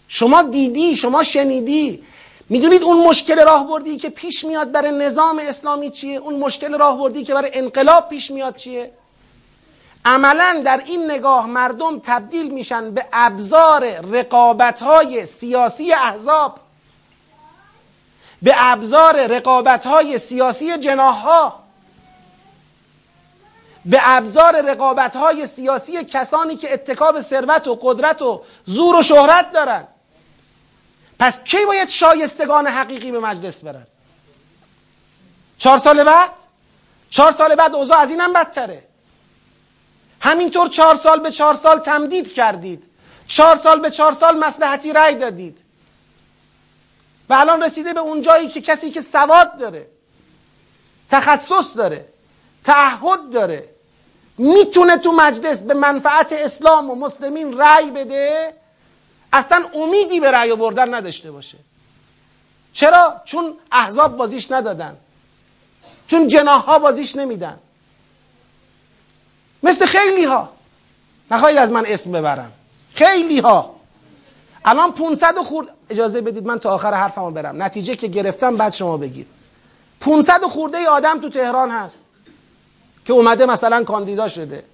شما 0.08 0.42
دیدی 0.42 0.96
شما 0.96 1.22
شنیدی. 1.22 2.04
می‌دونید 2.48 2.82
اون 2.82 3.08
مشکل 3.08 3.44
راهبردی 3.44 3.96
که 3.96 4.10
پیش 4.10 4.44
میاد 4.44 4.72
برای 4.72 4.90
نظام 4.90 5.38
اسلامی 5.38 5.90
چیه؟ 5.90 6.18
اون 6.18 6.34
مشکل 6.34 6.78
راهبردی 6.78 7.24
که 7.24 7.34
برای 7.34 7.50
انقلاب 7.54 8.08
پیش 8.08 8.30
میاد 8.30 8.56
چیه؟ 8.56 8.92
عملا 10.04 10.62
در 10.64 10.82
این 10.86 11.10
نگاه 11.10 11.46
مردم 11.46 11.98
تبدیل 11.98 12.50
میشن 12.50 12.90
به 12.90 13.06
ابزار 13.12 14.00
رقابت 14.00 14.82
های 14.82 15.26
سیاسی 15.26 15.92
احزاب. 15.92 16.58
به 18.42 18.54
ابزار 18.56 19.26
رقابت 19.26 19.86
های 19.86 20.18
سیاسی 20.18 20.78
جناح 20.78 21.22
ها 21.22 21.64
به 23.84 23.98
ابزار 24.02 24.60
رقابت 24.60 25.16
های 25.16 25.46
سیاسی 25.46 26.04
کسانی 26.04 26.56
که 26.56 26.72
اتکاب 26.74 27.20
ثروت 27.20 27.68
و 27.68 27.78
قدرت 27.82 28.22
و 28.22 28.42
زور 28.66 28.96
و 28.96 29.02
شهرت 29.02 29.52
دارن. 29.52 29.86
پس 31.18 31.44
کی 31.44 31.66
باید 31.66 31.88
شایستگان 31.88 32.66
حقیقی 32.66 33.12
به 33.12 33.20
مجلس 33.20 33.64
برن؟ 33.64 33.86
چهار 35.58 35.78
سال 35.78 36.04
بعد؟ 36.04 36.30
چهار 37.10 37.32
سال 37.32 37.54
بعد 37.54 37.74
اوضاع 37.74 37.98
از 37.98 38.10
اینم 38.10 38.32
بدتره. 38.32 38.84
همینطور 40.20 40.68
چهار 40.68 40.96
سال 40.96 41.20
به 41.20 41.30
چهار 41.30 41.54
سال 41.54 41.78
تمدید 41.78 42.32
کردید. 42.32 42.84
چهار 43.26 43.56
سال 43.56 43.80
به 43.80 43.90
چهار 43.90 44.12
سال 44.12 44.38
مسلحتی 44.38 44.92
رأی 44.92 45.14
دادید. 45.14 45.64
و 47.28 47.34
الان 47.34 47.62
رسیده 47.62 47.92
به 47.92 48.00
اون 48.00 48.22
جایی 48.22 48.48
که 48.48 48.60
کسی 48.60 48.90
که 48.90 49.00
سواد 49.00 49.58
داره 49.58 49.86
تخصص 51.10 51.76
داره 51.76 52.08
تعهد 52.64 53.30
داره 53.30 53.68
می‌تونه 54.38 54.96
تو 54.96 55.12
مجلس 55.12 55.62
به 55.62 55.74
منفعت 55.74 56.32
اسلام 56.32 56.90
و 56.90 56.94
مسلمین 56.94 57.58
رأی 57.58 57.90
بده 57.90 58.54
اصلا 59.34 59.64
امیدی 59.74 60.20
به 60.20 60.30
رأی 60.30 60.50
آوردن 60.50 60.94
نداشته 60.94 61.30
باشه. 61.30 61.58
چرا؟ 62.72 63.20
چون 63.24 63.54
احزاب 63.72 64.16
بازیش 64.16 64.52
ندادن. 64.52 64.96
چون 66.06 66.28
جناح 66.28 66.78
بازیش 66.78 67.16
نمیدن. 67.16 67.58
مثل 69.62 69.86
خیلی 69.86 70.24
ها 70.24 70.52
نخواهید 71.30 71.58
از 71.58 71.70
من 71.70 71.86
اسم 71.86 72.12
ببرم. 72.12 72.52
خیلی 72.94 73.38
ها 73.38 73.76
الان 74.64 74.92
500 74.92 75.38
خورد. 75.38 75.68
اجازه 75.90 76.20
بدید 76.20 76.46
من 76.46 76.58
تا 76.58 76.70
آخر 76.70 76.94
حرفمو 76.94 77.30
برم. 77.30 77.62
نتیجه 77.62 77.96
که 77.96 78.06
گرفتم 78.06 78.56
بعد 78.56 78.72
شما 78.72 78.96
بگید. 78.96 79.26
500 80.00 80.42
خورده 80.42 80.78
ای 80.78 80.86
آدم 80.86 81.20
تو 81.20 81.28
تهران 81.28 81.70
هست. 81.70 82.04
که 83.04 83.12
اومده 83.12 83.46
مثلا 83.46 83.84
کاندیدا 83.84 84.28
شده. 84.28 84.64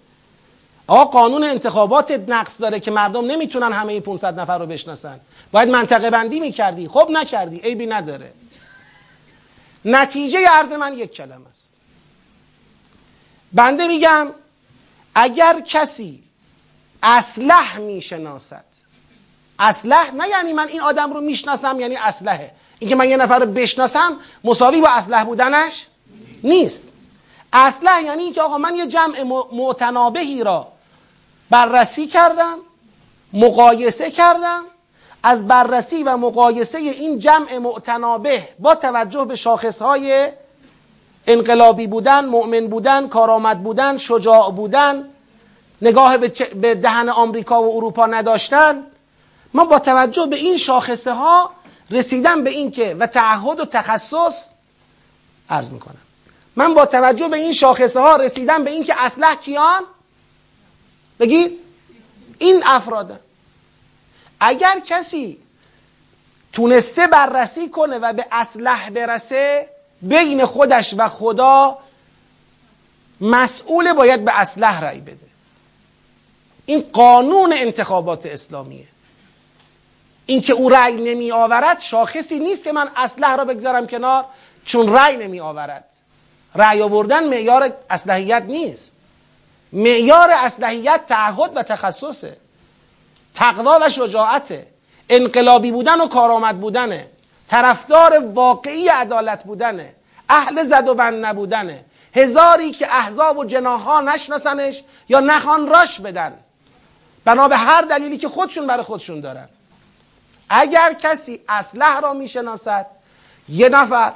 آقا 0.91 1.05
قانون 1.05 1.45
انتخابات 1.45 2.11
نقص 2.11 2.61
داره 2.61 2.81
که 2.81 2.91
مردم 2.91 3.27
نمی‌تونن 3.27 3.73
همه 3.73 4.01
500 4.01 4.41
نفر 4.41 4.59
رو 4.59 4.67
بشناسن. 4.67 5.21
باید 5.53 5.69
منطقه 5.69 6.11
بندی 6.11 6.41
می‌کردی. 6.41 6.89
خب 6.89 7.09
نکردی. 7.11 7.61
عیبی 7.61 7.87
نداره. 7.87 8.33
نتیجه 9.85 10.49
عرض 10.49 10.73
من 10.73 10.95
یک 10.95 11.12
کلم 11.12 11.47
است. 11.51 11.73
بنده 13.53 13.87
میگم 13.87 14.29
اگر 15.15 15.61
کسی 15.61 16.23
اسلح 17.03 17.79
می‌شناسد 17.79 18.65
اسلح 19.59 20.15
نه 20.15 20.29
یعنی 20.29 20.53
من 20.53 20.69
این 20.69 20.81
آدم 20.81 21.12
رو 21.12 21.21
می‌شناسم 21.21 21.81
یعنی 21.81 21.97
اسلحه. 21.97 22.51
اینکه 22.79 22.97
من 22.97 23.09
یه 23.09 23.17
نفر 23.17 23.39
رو 23.39 23.47
بشناسم 23.47 24.17
مساوی 24.45 24.81
با 24.81 24.89
اسلح 24.89 25.25
بودنش 25.25 25.87
نیست. 26.45 26.89
اسلح 27.53 28.03
یعنی 28.03 28.23
اینکه 28.23 28.43
آقا 28.43 28.59
من 28.59 28.75
یه 28.75 28.87
جمع 28.87 29.23
معتنابهی 29.53 30.45
را 30.45 30.73
بررسی 31.51 32.07
کردم 32.07 32.59
مقایسه 33.33 34.11
کردم. 34.11 34.65
از 35.23 35.49
بررسی 35.49 36.03
و 36.03 36.17
مقایسه 36.17 36.79
این 36.79 37.19
جمع 37.19 37.59
معتنابه 37.59 38.49
با 38.59 38.75
توجه 38.75 39.25
به 39.25 39.35
شاخصهای 39.35 40.29
انقلابی 41.27 41.87
بودن 41.87 42.25
مؤمن 42.25 42.67
بودن 42.67 43.09
کارآمد 43.09 43.63
بودن 43.63 43.97
شجاع 43.97 44.51
بودن 44.51 45.09
نگاه 45.83 46.17
به 46.17 46.75
دهن 46.75 47.09
آمریکا 47.09 47.63
و 47.63 47.77
اروپا 47.77 48.07
نداشتن. 48.07 48.83
من 49.55 49.65
با 49.65 49.79
توجه 49.79 50.27
به 50.27 50.37
این 50.37 50.57
شاخصه 50.57 51.13
ها 51.13 51.51
رسیدم 51.91 52.45
به 52.45 52.51
این 52.51 52.71
که 52.71 52.97
و 52.99 53.07
تعهد 53.07 53.61
و 53.61 53.65
تخصص 53.65 54.51
عرض 55.51 55.71
می‌کنم. 55.71 55.97
من 56.57 56.75
با 56.75 56.87
توجه 56.87 57.29
به 57.29 57.37
این 57.37 57.53
شاخصه 57.53 58.01
ها 58.01 58.17
رسیدم 58.17 58.65
به 58.65 58.71
این 58.71 58.85
که 58.85 58.95
اسلح 59.05 59.35
کیان؟ 59.35 59.83
بگید 61.21 61.59
این 62.39 62.63
افراده. 62.67 63.21
اگر 64.41 64.81
کسی 64.87 65.39
تونسته 66.53 67.07
بررسی 67.07 67.69
کنه 67.69 67.99
و 67.99 68.13
به 68.13 68.27
اسلح 68.33 68.91
برسه 68.91 69.69
بین 70.03 70.45
خودش 70.45 70.95
و 70.99 71.09
خدا 71.09 71.79
مسئول 73.21 73.93
باید 73.93 74.25
به 74.25 74.41
اسلح 74.41 74.81
رأی 74.81 75.01
بده. 75.01 75.27
این 76.67 76.85
قانون 76.93 77.53
انتخابات 77.53 78.27
اسلامیه. 78.27 78.87
اینکه 80.27 80.53
او 80.53 80.69
رأی 80.69 80.95
نمی 80.95 81.33
آورد 81.33 81.81
شاخصی 81.81 82.39
نیست 82.39 82.65
که 82.65 82.73
من 82.73 82.91
اسلح 82.97 83.37
را 83.37 83.45
بگذارم 83.45 83.87
کنار 83.87 84.25
چون 84.65 84.93
رأی 84.93 85.17
نمی 85.17 85.41
آورد. 85.41 85.85
رأی 86.55 86.83
آوردن 86.83 87.29
معیار 87.29 87.73
اسلحیت 87.91 88.43
نیست. 88.43 88.93
معیار 89.73 90.31
اسلحیت 90.31 91.01
تعهد 91.09 91.53
و 91.55 91.63
تخصصه. 91.63 92.37
تقوا 93.35 93.79
و 93.83 93.89
شجاعته. 93.89 94.67
انقلابی 95.09 95.73
بودن 95.73 96.01
و 96.01 96.09
کارآمد 96.09 96.61
بودنه. 96.61 97.07
طرفدار 97.49 98.19
واقعی 98.19 98.89
عدالت 98.89 99.45
بودنه. 99.45 99.95
اهل 100.29 100.65
زد 100.65 100.89
و 100.89 100.95
بند 100.95 101.27
نبودنه. 101.27 101.85
هزاری 102.17 102.71
که 102.71 102.87
احزاب 102.97 103.39
و 103.39 103.45
جناها 103.45 104.01
نشناسنش 104.01 104.83
یا 105.09 105.21
نخوان 105.21 105.69
راش 105.69 106.01
بدن. 106.01 106.33
بنا 107.25 107.49
به 107.49 107.57
هر 107.57 107.83
دلیلی 107.83 108.19
که 108.19 108.29
خودشون 108.29 108.67
برای 108.67 108.83
خودشون 108.83 109.21
دارن. 109.21 109.49
اگر 110.49 110.93
کسی 110.93 111.41
اسلح 111.49 112.01
را 112.01 112.13
می‌شناسد 112.13 112.87
یه 113.49 113.69
نفر 113.69 114.13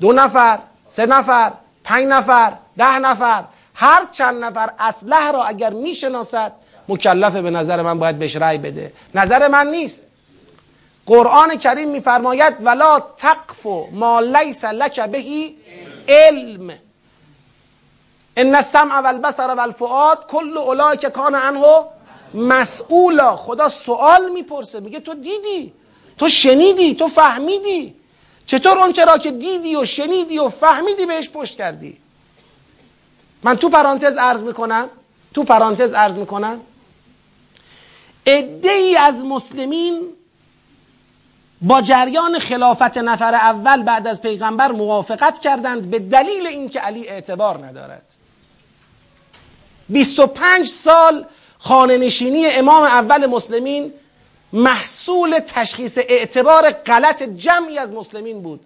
دو 0.00 0.12
نفر 0.12 0.58
سه 0.86 1.06
نفر 1.06 1.52
پنج 1.84 2.06
نفر 2.06 2.52
ده 2.76 2.98
نفر 2.98 3.44
هر 3.74 4.06
چند 4.12 4.44
نفر 4.44 4.70
اسلح 4.78 5.30
را 5.32 5.44
اگر 5.44 5.72
می‌شناسد 5.72 6.52
مکلفه 6.88 7.42
به 7.42 7.50
نظر 7.50 7.82
من 7.82 7.98
باید 7.98 8.18
بهش 8.18 8.36
رأی 8.36 8.58
بده. 8.58 8.92
نظر 9.14 9.48
من 9.48 9.66
نیست. 9.66 10.04
قرآن 11.06 11.56
کریم 11.56 11.88
میفرماید 11.88 12.54
ولا 12.60 13.00
تقف 13.16 13.66
ما 13.92 14.20
لیس 14.20 14.64
لک 14.64 15.00
بهی 15.00 15.56
علم. 16.08 16.70
ان 18.36 18.54
السمع 18.54 19.00
والبصر 19.00 19.54
والفؤاد 19.54 20.26
کل 20.26 20.58
اولئک 20.58 21.06
کان 21.06 21.34
عنه 21.34 21.84
مسئولا. 22.34 23.36
خدا 23.36 23.68
سوال 23.68 24.30
می‌پرسه 24.30 24.80
میگه 24.80 25.00
تو 25.00 25.14
دیدی؟ 25.14 25.72
تو 26.18 26.28
شنیدی؟ 26.28 26.94
تو 26.94 27.08
فهمیدی؟ 27.08 27.94
چطور 28.46 28.78
اون 28.78 28.92
چرا 28.92 29.18
که 29.18 29.30
دیدی 29.30 29.76
و 29.76 29.84
شنیدی 29.84 30.38
و 30.38 30.48
فهمیدی 30.48 31.06
بهش 31.06 31.30
پشت 31.30 31.58
کردی؟ 31.58 32.03
من 33.44 33.56
تو 33.56 33.68
پرانتز 33.68 34.16
عرض 34.16 34.42
می‌کنم 34.42 34.88
تو 35.34 35.44
پرانتز 35.44 35.92
عرض 35.92 36.18
می‌کنم. 36.18 36.60
ای 38.26 38.96
از 38.96 39.24
مسلمین 39.24 40.02
با 41.62 41.80
جریان 41.80 42.38
خلافت 42.38 42.98
نفر 42.98 43.34
اول 43.34 43.82
بعد 43.82 44.06
از 44.06 44.22
پیغمبر 44.22 44.72
موافقت 44.72 45.40
کردند 45.40 45.90
به 45.90 45.98
دلیل 45.98 46.46
اینکه 46.46 46.80
علی 46.80 47.08
اعتبار 47.08 47.66
ندارد. 47.66 48.14
25 49.88 50.68
سال 50.68 51.26
خانه 51.58 51.96
نشینی 51.96 52.46
امام 52.46 52.82
اول 52.82 53.26
مسلمین 53.26 53.92
محصول 54.52 55.38
تشخیص 55.38 55.98
اعتبار 55.98 56.70
غلط 56.70 57.22
جمعی 57.22 57.78
از 57.78 57.92
مسلمین 57.92 58.42
بود. 58.42 58.60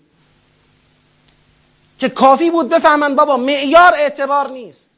که 1.99 2.09
کافی 2.09 2.51
بود 2.51 2.69
بفهمن 2.69 3.15
بابا 3.15 3.37
معیار 3.37 3.95
اعتبار 3.95 4.51
نیست. 4.51 4.91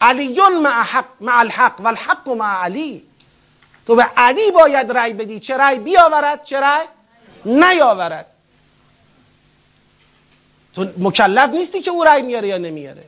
علی 0.00 0.40
مع, 0.62 0.82
حق 0.82 1.04
مع 1.20 1.38
الحق 1.38 1.80
و 1.80 1.86
الحق 1.86 2.28
مع 2.28 2.64
علی. 2.64 3.04
تو 3.86 3.96
به 3.96 4.02
علی 4.02 4.50
باید 4.50 4.92
رأی 4.92 5.12
بدی 5.12 5.40
چه 5.40 5.56
رأی 5.56 5.78
بیاورد 5.78 6.44
چه 6.44 6.60
رأی 6.60 6.86
نیاورد. 7.44 8.26
تو 10.74 10.86
مکلف 10.98 11.50
نیستی 11.50 11.80
که 11.80 11.90
او 11.90 12.04
رأی 12.04 12.22
میاره 12.22 12.48
یا 12.48 12.58
نمیاره. 12.58 13.04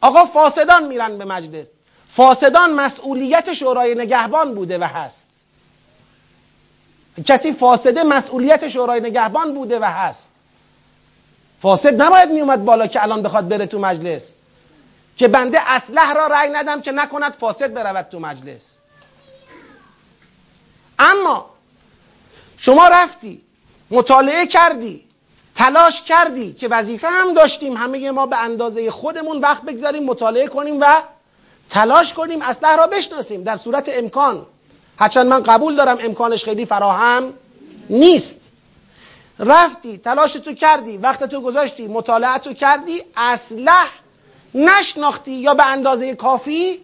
آقا 0.00 0.24
فاسدان 0.24 0.86
میرن 0.86 1.18
به 1.18 1.24
مجلس. 1.24 1.66
فاسدان 2.10 2.72
مسئولیت 2.72 3.52
شورای 3.52 3.94
نگهبان 3.94 4.54
بوده 4.54 4.78
و 4.78 4.84
هست. 4.84 5.30
کسی 7.24 7.52
فاسده 7.52 8.02
مسئولیت 8.02 8.68
شورای 8.68 9.00
نگهبان 9.00 9.54
بوده 9.54 9.78
و 9.78 9.84
هست. 9.84 10.33
فاسد 11.64 12.02
نباید 12.02 12.30
میومد 12.30 12.64
بالا 12.64 12.86
که 12.86 13.02
الان 13.02 13.22
بخواد 13.22 13.48
بره 13.48 13.66
تو 13.66 13.78
مجلس. 13.78 14.32
که 15.16 15.28
بنده 15.28 15.70
اسلح 15.70 16.12
را 16.12 16.26
رأی 16.26 16.50
ندم 16.50 16.80
که 16.80 16.92
نکند 16.92 17.32
فاسد 17.32 17.74
برود 17.74 18.06
تو 18.10 18.20
مجلس. 18.20 18.78
اما 20.98 21.50
شما 22.56 22.88
رفتی 22.88 23.42
مطالعه 23.90 24.46
کردی 24.46 25.04
تلاش 25.54 26.02
کردی 26.02 26.52
که 26.52 26.68
وظیفه 26.68 27.08
هم 27.08 27.34
داشتیم 27.34 27.76
همه 27.76 28.10
ما 28.10 28.26
به 28.26 28.38
اندازه 28.38 28.90
خودمون 28.90 29.40
وقت 29.40 29.62
بگذاریم 29.62 30.04
مطالعه 30.04 30.46
کنیم 30.46 30.80
و 30.80 30.84
تلاش 31.70 32.12
کنیم 32.12 32.42
اسلح 32.42 32.76
را 32.76 32.86
بشناسیم. 32.86 33.42
در 33.42 33.56
صورت 33.56 33.90
امکان 33.92 34.46
هرچند 34.98 35.26
من 35.26 35.42
قبول 35.42 35.76
دارم 35.76 35.98
امکانش 36.00 36.44
خیلی 36.44 36.66
فراهم 36.66 37.32
نیست. 37.90 38.50
رفتی 39.38 39.98
تلاش 39.98 40.32
تو 40.32 40.52
کردی 40.52 40.96
وقت 40.96 41.24
تو 41.24 41.40
گذاشتی 41.40 41.88
مطالعه 41.88 42.38
تو 42.38 42.52
کردی 42.52 43.02
اسلح 43.16 43.90
نشناختی 44.54 45.32
یا 45.32 45.54
به 45.54 45.66
اندازه 45.66 46.14
کافی 46.14 46.80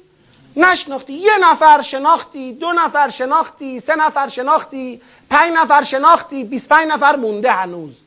نشناختی. 0.56 1.12
یه 1.12 1.38
نفر 1.40 1.82
شناختی 1.82 2.52
دو 2.52 2.72
نفر 2.72 3.08
شناختی 3.08 3.80
سه 3.80 3.96
نفر 3.96 4.28
شناختی 4.28 5.00
پنج 5.30 5.52
نفر 5.52 5.82
شناختی 5.82 6.44
25 6.44 6.92
نفر 6.92 7.16
مونده 7.16 7.52
هنوز. 7.52 7.98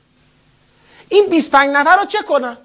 این 1.09 1.29
25 1.29 1.69
نفر 1.69 1.97
رو 1.97 2.05
چه 2.05 2.21
کنه؟ 2.21 2.57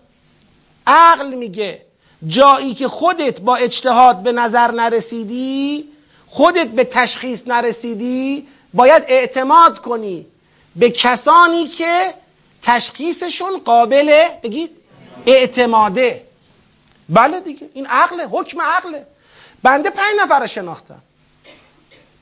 عقل 0.86 1.34
میگه 1.34 1.82
جایی 2.26 2.74
که 2.74 2.88
خودت 2.88 3.40
با 3.40 3.56
اجتهاد 3.56 4.22
به 4.22 4.32
نظر 4.32 4.70
نرسیدی 4.70 5.88
خودت 6.26 6.68
به 6.68 6.84
تشخیص 6.84 7.42
نرسیدی 7.46 8.48
باید 8.74 9.04
اعتماد 9.08 9.78
کنی. 9.78 10.26
به 10.76 10.90
کسانی 10.90 11.68
که 11.68 12.14
تشخیصشون 12.62 13.58
قابل 13.64 14.28
بگید 14.42 14.70
اعتماده. 15.26 16.24
بله 17.08 17.40
دیگه 17.40 17.70
این 17.74 17.86
عقله 17.86 18.26
حکم 18.26 18.60
عقله. 18.60 19.06
بنده 19.62 19.90
پنج 19.90 20.20
نفر 20.20 20.46
شناختم. 20.46 21.02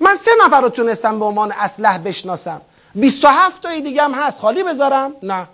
من 0.01 0.15
سه 0.15 0.31
نفر 0.45 0.61
رو 0.61 0.69
تونستم 0.69 1.19
به 1.19 1.25
عنوان 1.25 1.53
اسلح 1.53 1.99
بشناسم. 1.99 2.61
27 2.95 3.63
تایی 3.63 3.83
دیگه 3.83 4.03
هم 4.03 4.15
هست. 4.15 4.41
خالی 4.41 4.63
بذارم؟ 4.63 5.15
نه. 5.23 5.47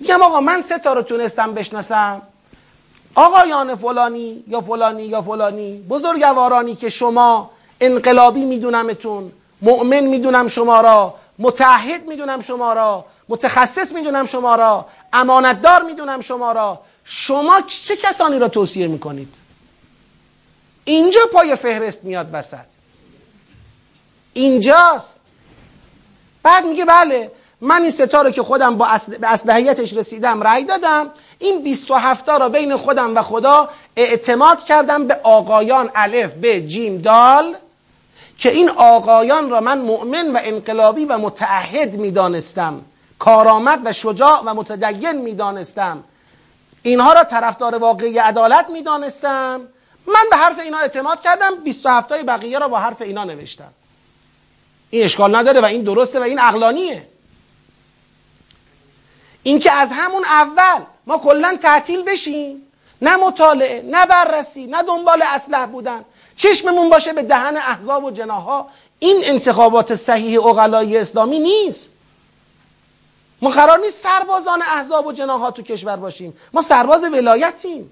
میگم 0.00 0.22
آقا 0.22 0.40
من 0.40 0.60
سه 0.60 0.78
تا 0.78 0.92
رو 0.92 1.02
تونستم 1.02 1.54
بشناسم. 1.54 2.22
آقایان 3.14 3.74
فلانی 3.74 4.44
یا 4.48 4.60
فلانی 4.60 5.02
یا 5.02 5.22
فلانی 5.22 5.84
بزرگوارانی 5.88 6.74
که 6.74 6.88
شما 6.88 7.50
انقلابی 7.80 8.44
میدونمتون 8.44 9.32
مؤمن 9.62 10.00
می‌دونم 10.00 10.48
شما 10.48 10.80
را 10.80 11.14
متحد 11.40 12.06
می‌دونم 12.08 12.40
شما 12.40 12.72
را 12.72 13.04
متخصص 13.28 13.92
می‌دونم 13.92 14.26
شما 14.26 14.54
را 14.54 14.86
امانتدار 15.12 15.82
می‌دونم 15.82 16.20
شما 16.20 16.52
را. 16.52 16.80
شما 17.04 17.60
چه 17.60 17.96
کسانی 17.96 18.38
را 18.38 18.48
توصیه 18.48 18.86
می‌کنید؟ 18.86 19.34
اینجا 20.84 21.20
پای 21.32 21.56
فهرست 21.56 22.04
میاد 22.04 22.30
وسط. 22.32 22.66
اینجاست. 24.32 25.20
بعد 26.42 26.64
میگه 26.64 26.84
بله 26.84 27.32
من 27.60 27.82
این 27.82 27.90
ستاره 27.90 28.32
که 28.32 28.42
خودم 28.42 28.78
با 28.78 28.86
اصل... 28.86 29.18
به 29.18 29.32
اصلحیتش 29.32 29.96
رسیدم 29.96 30.42
رأی 30.42 30.64
دادم. 30.64 31.10
این 31.38 31.62
27 31.62 32.28
را 32.28 32.48
بین 32.48 32.76
خودم 32.76 33.16
و 33.16 33.22
خدا 33.22 33.68
اعتماد 33.96 34.64
کردم 34.64 35.06
به 35.06 35.20
آقایان 35.22 35.90
الف 35.94 36.32
به 36.32 36.60
جیم 36.60 37.02
دال. 37.02 37.56
که 38.40 38.50
این 38.50 38.70
آقایان 38.70 39.50
را 39.50 39.60
من 39.60 39.78
مؤمن 39.78 40.32
و 40.32 40.40
انقلابی 40.42 41.04
و 41.04 41.18
متعهد 41.18 41.96
می‌دانستم. 41.96 42.80
کارآمد 43.18 43.80
و 43.84 43.92
شجاع 43.92 44.42
و 44.44 44.54
متدین 44.54 45.12
می‌دانستم. 45.12 46.04
اینها 46.82 47.12
را 47.12 47.24
طرفدار 47.24 47.74
واقعی 47.74 48.18
عدالت 48.18 48.70
می‌دانستم. 48.70 49.60
من 50.06 50.24
به 50.30 50.36
حرف 50.36 50.58
اینا 50.58 50.78
اعتماد 50.78 51.20
کردم 51.20 51.54
27 51.64 52.08
تای 52.08 52.22
بقیه 52.22 52.58
را 52.58 52.68
با 52.68 52.78
حرف 52.78 53.02
اینا 53.02 53.24
نوشتم. 53.24 53.72
این 54.90 55.04
اشکال 55.04 55.36
نداره 55.36 55.60
و 55.60 55.64
این 55.64 55.82
درسته 55.82 56.20
و 56.20 56.22
این 56.22 56.38
عقلانیه. 56.38 57.08
اینکه 59.42 59.72
از 59.72 59.92
همون 59.92 60.24
اول 60.24 60.84
ما 61.06 61.18
کلا 61.18 61.58
تعطیل 61.62 62.02
بشیم 62.02 62.62
نه 63.02 63.16
مطالعه 63.16 63.82
نه 63.82 64.06
بررسی 64.06 64.66
نه 64.66 64.82
دنبال 64.82 65.22
اسلح 65.22 65.66
بودن. 65.66 66.04
چشممون 66.40 66.90
باشه 66.90 67.12
به 67.12 67.22
دهن 67.22 67.56
احزاب 67.56 68.04
و 68.04 68.10
جناها. 68.10 68.68
این 68.98 69.20
انتخابات 69.24 69.94
صحیح 69.94 70.46
اقلای 70.46 70.98
اسلامی 70.98 71.38
نیست. 71.38 71.88
ما 73.42 73.50
قرار 73.50 73.78
نیست 73.78 74.02
سربازان 74.02 74.62
احزاب 74.62 75.06
و 75.06 75.12
جناها 75.12 75.50
تو 75.50 75.62
کشور 75.62 75.96
باشیم. 75.96 76.36
ما 76.52 76.62
سرباز 76.62 77.04
ولایتیم. 77.04 77.90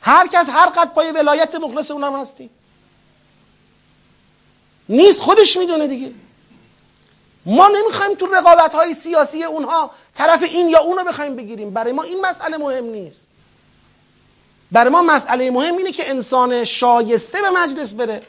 هر 0.00 0.26
کس 0.26 0.48
هر 0.48 0.66
قد 0.66 0.94
پای 0.94 1.10
ولایت 1.10 1.54
مخلص 1.54 1.90
اونم 1.90 2.20
هستیم. 2.20 2.50
نیست 4.88 5.22
خودش 5.22 5.56
می‌دونه 5.56 5.86
دیگه. 5.86 6.12
ما 7.46 7.68
نمی‌خوایم 7.68 8.14
تو 8.14 8.26
رقابت 8.26 8.74
های 8.74 8.94
سیاسی 8.94 9.44
اونها 9.44 9.90
طرف 10.14 10.42
این 10.42 10.68
یا 10.68 10.80
اونو 10.80 11.04
بخوایم 11.04 11.36
بگیریم. 11.36 11.70
برای 11.70 11.92
ما 11.92 12.02
این 12.02 12.20
مسئله 12.20 12.56
مهم 12.56 12.84
نیست. 12.84 13.26
برای 14.72 14.90
ما 14.90 15.02
مسئله 15.02 15.50
مهم 15.50 15.76
اینه 15.76 15.92
که 15.92 16.10
انسان 16.10 16.64
شایسته 16.64 17.40
به 17.42 17.50
مجلس 17.50 17.92
بره. 17.92 18.22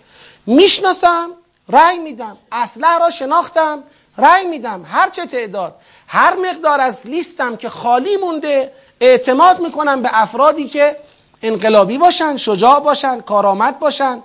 می‌شناسم 0.45 1.29
رأی 1.69 1.97
میدم 1.97 2.37
اسلحه 2.51 2.99
را 2.99 3.09
شناختم 3.09 3.83
رأی 4.17 4.45
میدم 4.45 4.85
هر 4.91 5.09
چه 5.09 5.25
تعداد 5.25 5.75
هر 6.07 6.35
مقدار 6.35 6.81
از 6.81 7.07
لیستم 7.07 7.55
که 7.55 7.69
خالی 7.69 8.17
مونده 8.17 8.71
اعتماد 9.01 9.59
می‌کنم 9.59 10.01
به 10.01 10.09
افرادی 10.13 10.67
که 10.67 10.97
انقلابی 11.41 11.97
باشن 11.97 12.37
شجاع 12.37 12.79
باشن 12.79 13.21
کارآمد 13.21 13.79
باشن. 13.79 14.23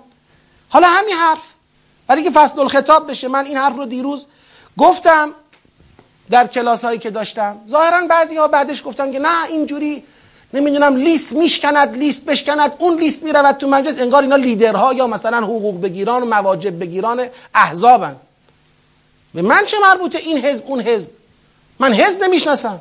حالا 0.69 0.87
همین 0.89 1.15
حرف 1.15 1.43
برای 2.07 2.23
که 2.23 2.31
فصل 2.31 2.61
الخطاب 2.61 3.11
بشه 3.11 3.29
من 3.29 3.45
این 3.45 3.57
حرف 3.57 3.77
رو 3.77 3.87
دیروز 3.87 4.27
گفتم 4.79 5.35
در 6.31 6.47
کلاس 6.47 6.85
هایی 6.85 6.99
که 6.99 7.11
داشتم. 7.11 7.61
ظاهرا 7.69 8.07
بعضی 8.07 8.37
ها 8.37 8.49
بعدش 8.49 8.83
گفتن 8.87 9.13
که 9.13 9.19
نه 9.19 9.45
اینجوری 9.49 10.05
نمی‌دونم 10.55 10.97
لیست 10.97 11.33
میشکند 11.33 11.97
لیست 11.97 12.25
بشکند. 12.25 12.73
اون 12.79 12.99
لیست 12.99 13.23
می‌رود 13.23 13.57
تو 13.57 13.69
مجلس 13.69 14.01
انگار 14.01 14.23
اینا 14.23 14.37
لیدرها 14.37 14.93
یا 14.93 15.07
مثلا 15.07 15.39
حقوق 15.39 15.81
بگیران 15.81 16.23
و 16.23 16.27
مواجب 16.27 16.81
بگیران 16.81 17.27
احزابن. 17.55 18.17
به 19.35 19.43
من 19.43 19.65
چه 19.67 19.79
مربوطه 19.79 20.19
این 20.19 20.39
حزب 20.39 20.65
اون 20.67 20.81
حزب؟ 20.81 21.11
من 21.79 21.93
حزب 21.93 22.25
نمی‌شناسم. 22.25 22.81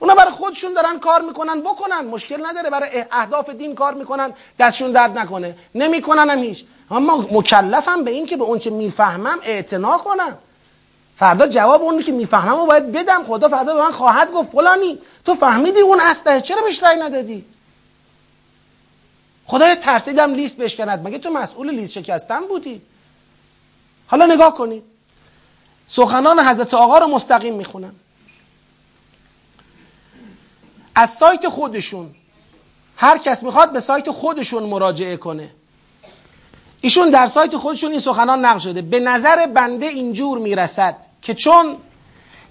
اونا 0.00 0.14
برای 0.14 0.32
خودشون 0.32 0.72
دارن 0.72 0.98
کار 0.98 1.22
می‌کنن 1.22 1.60
بکنن. 1.60 2.00
مشکل 2.00 2.46
نداره 2.46 2.70
برای 2.70 3.04
اهداف 3.12 3.50
دین 3.50 3.74
کار 3.74 3.94
می‌کنن 3.94 4.32
دستشون 4.58 4.90
درد 4.90 5.18
نکنه. 5.18 5.56
نمی‌کنن 5.74 6.30
هم 6.30 6.38
هیچ. 6.38 6.64
اما 6.90 7.26
مکلفم 7.32 8.04
به 8.04 8.10
این 8.10 8.26
که 8.26 8.36
به 8.36 8.44
اون 8.44 8.58
چه 8.58 8.70
می‌فهمم 8.70 9.38
اعتنا 9.42 9.98
کنم. 9.98 10.38
فردا 11.18 11.46
جواب 11.46 11.82
اونی 11.82 12.02
که 12.02 12.12
می‌فهمم 12.12 12.60
رو 12.60 12.66
باید 12.66 12.92
بدم. 12.92 13.24
خدا 13.24 13.48
فردا 13.48 13.74
به 13.74 13.80
من 13.80 13.90
خواهد 13.90 14.32
گفت 14.32 14.50
فلانی 14.50 14.98
تو 15.24 15.34
فهمیدی 15.34 15.80
اون 15.80 16.00
اسلحه 16.00 16.40
چرا 16.40 16.62
بهش 16.62 16.82
رأی 16.82 16.96
ندادی؟ 16.96 17.44
خدای 19.46 19.74
ترسیدم 19.74 20.34
لیست 20.34 20.56
بشکند. 20.56 21.06
مگه 21.06 21.18
تو 21.18 21.30
مسئول 21.30 21.70
لیست 21.70 21.92
شکستن 21.92 22.40
بودی؟ 22.40 22.82
حالا 24.06 24.26
نگاه 24.26 24.54
کنید. 24.54 24.84
سخنان 25.86 26.40
حضرت 26.40 26.74
آقا 26.74 26.98
رو 26.98 27.06
مستقیم 27.06 27.54
می‌خونم. 27.54 27.94
از 30.94 31.10
سایت 31.10 31.48
خودشون 31.48 32.14
هر 32.96 33.18
کس 33.18 33.42
می‌خواد 33.42 33.72
به 33.72 33.80
سایت 33.80 34.10
خودشون 34.10 34.62
مراجعه 34.62 35.16
کنه. 35.16 35.50
ایشون 36.80 37.10
در 37.10 37.26
سایت 37.26 37.56
خودشون 37.56 37.90
این 37.90 38.00
سخنان 38.00 38.44
نقل 38.44 38.58
شده. 38.58 38.82
به 38.82 39.00
نظر 39.00 39.46
بنده 39.46 39.86
اینجور 39.86 40.38
می‌رسد. 40.38 41.07
که 41.28 41.34
چون 41.34 41.76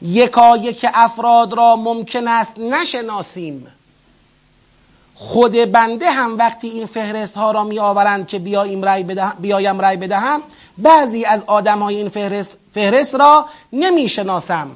یکایک 0.02 0.86
افراد 0.94 1.54
را 1.54 1.76
ممکن 1.76 2.28
است 2.28 2.60
نشناسیم 2.60 3.68
خود 5.16 5.52
بنده 5.52 6.12
هم 6.12 6.38
وقتی 6.38 6.68
این 6.68 6.86
فهرست 6.86 7.38
ها 7.38 7.52
را 7.52 7.64
می 7.64 7.80
آورند 7.80 8.28
که 8.28 8.40
بیایم 8.40 8.84
رای 8.84 9.06
بیایم 9.40 9.82
رای 9.82 9.98
بدهم 9.98 10.42
بعضی 10.78 11.26
از 11.26 11.44
آدم 11.48 11.80
های 11.80 11.96
این 11.96 12.10
فهرست, 12.10 12.58
فهرست 12.74 13.16
را 13.16 13.46
نمی 13.74 14.10
شناسم 14.10 14.72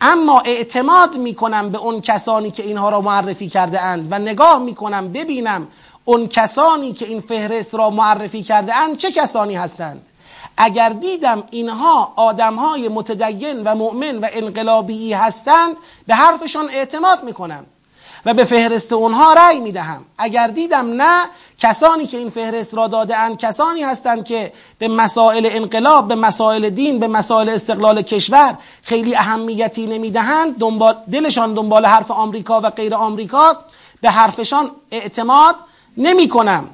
اما 0.00 0.40
اعتماد 0.40 1.16
می 1.16 1.34
کنم 1.34 1.70
به 1.70 1.78
اون 1.78 2.00
کسانی 2.00 2.50
که 2.50 2.62
اینها 2.62 2.88
را 2.88 3.00
معرفی 3.00 3.48
کرده 3.48 3.80
اند 3.80 4.08
و 4.10 4.18
نگاه 4.18 4.58
می 4.58 4.74
کنم 4.74 5.12
ببینم 5.12 5.68
اون 6.04 6.28
کسانی 6.28 6.92
که 6.92 7.06
این 7.06 7.20
فهرست 7.20 7.74
را 7.74 7.90
معرفی 7.90 8.42
کرده 8.42 8.76
اند 8.76 8.96
چه 8.96 9.12
کسانی 9.12 9.54
هستند. 9.54 10.02
اگر 10.56 10.88
دیدم 10.88 11.44
اینها 11.50 12.12
آدمهای 12.16 12.88
متدین 12.88 13.62
و 13.64 13.74
مؤمن 13.74 14.18
و 14.18 14.28
انقلابی 14.32 15.12
هستند 15.12 15.76
به 16.06 16.14
حرفشان 16.14 16.68
اعتماد 16.70 17.24
می‌کنم 17.24 17.66
و 18.26 18.34
به 18.34 18.44
فهرست 18.44 18.92
اونها 18.92 19.32
رأی 19.32 19.60
می‌دهم. 19.60 20.04
اگر 20.18 20.46
دیدم 20.46 21.02
نه 21.02 21.24
کسانی 21.58 22.06
که 22.06 22.16
این 22.16 22.30
فهرست 22.30 22.74
را 22.74 22.86
داده 22.86 23.16
اند 23.16 23.38
کسانی 23.38 23.82
هستند 23.82 24.24
که 24.24 24.52
به 24.78 24.88
مسائل 24.88 25.48
انقلاب 25.52 26.08
به 26.08 26.14
مسائل 26.14 26.70
دین 26.70 26.98
به 26.98 27.08
مسائل 27.08 27.48
استقلال 27.48 28.02
کشور 28.02 28.58
خیلی 28.82 29.16
اهمیتی 29.16 29.86
نمی‌دهند 29.86 30.58
دنبال 30.58 30.96
دلشان 31.12 31.54
دنبال 31.54 31.86
حرف 31.86 32.10
آمریکا 32.10 32.60
و 32.60 32.70
غیر 32.70 32.94
آمریکاست 32.94 33.60
به 34.00 34.10
حرفشان 34.10 34.70
اعتماد 34.90 35.54
نمی 35.96 36.28
کنم 36.28 36.68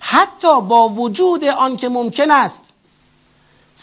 حتی 0.00 0.60
با 0.60 0.88
وجود 0.88 1.44
آن 1.44 1.76
که 1.76 1.88
ممکن 1.88 2.30
است 2.30 2.71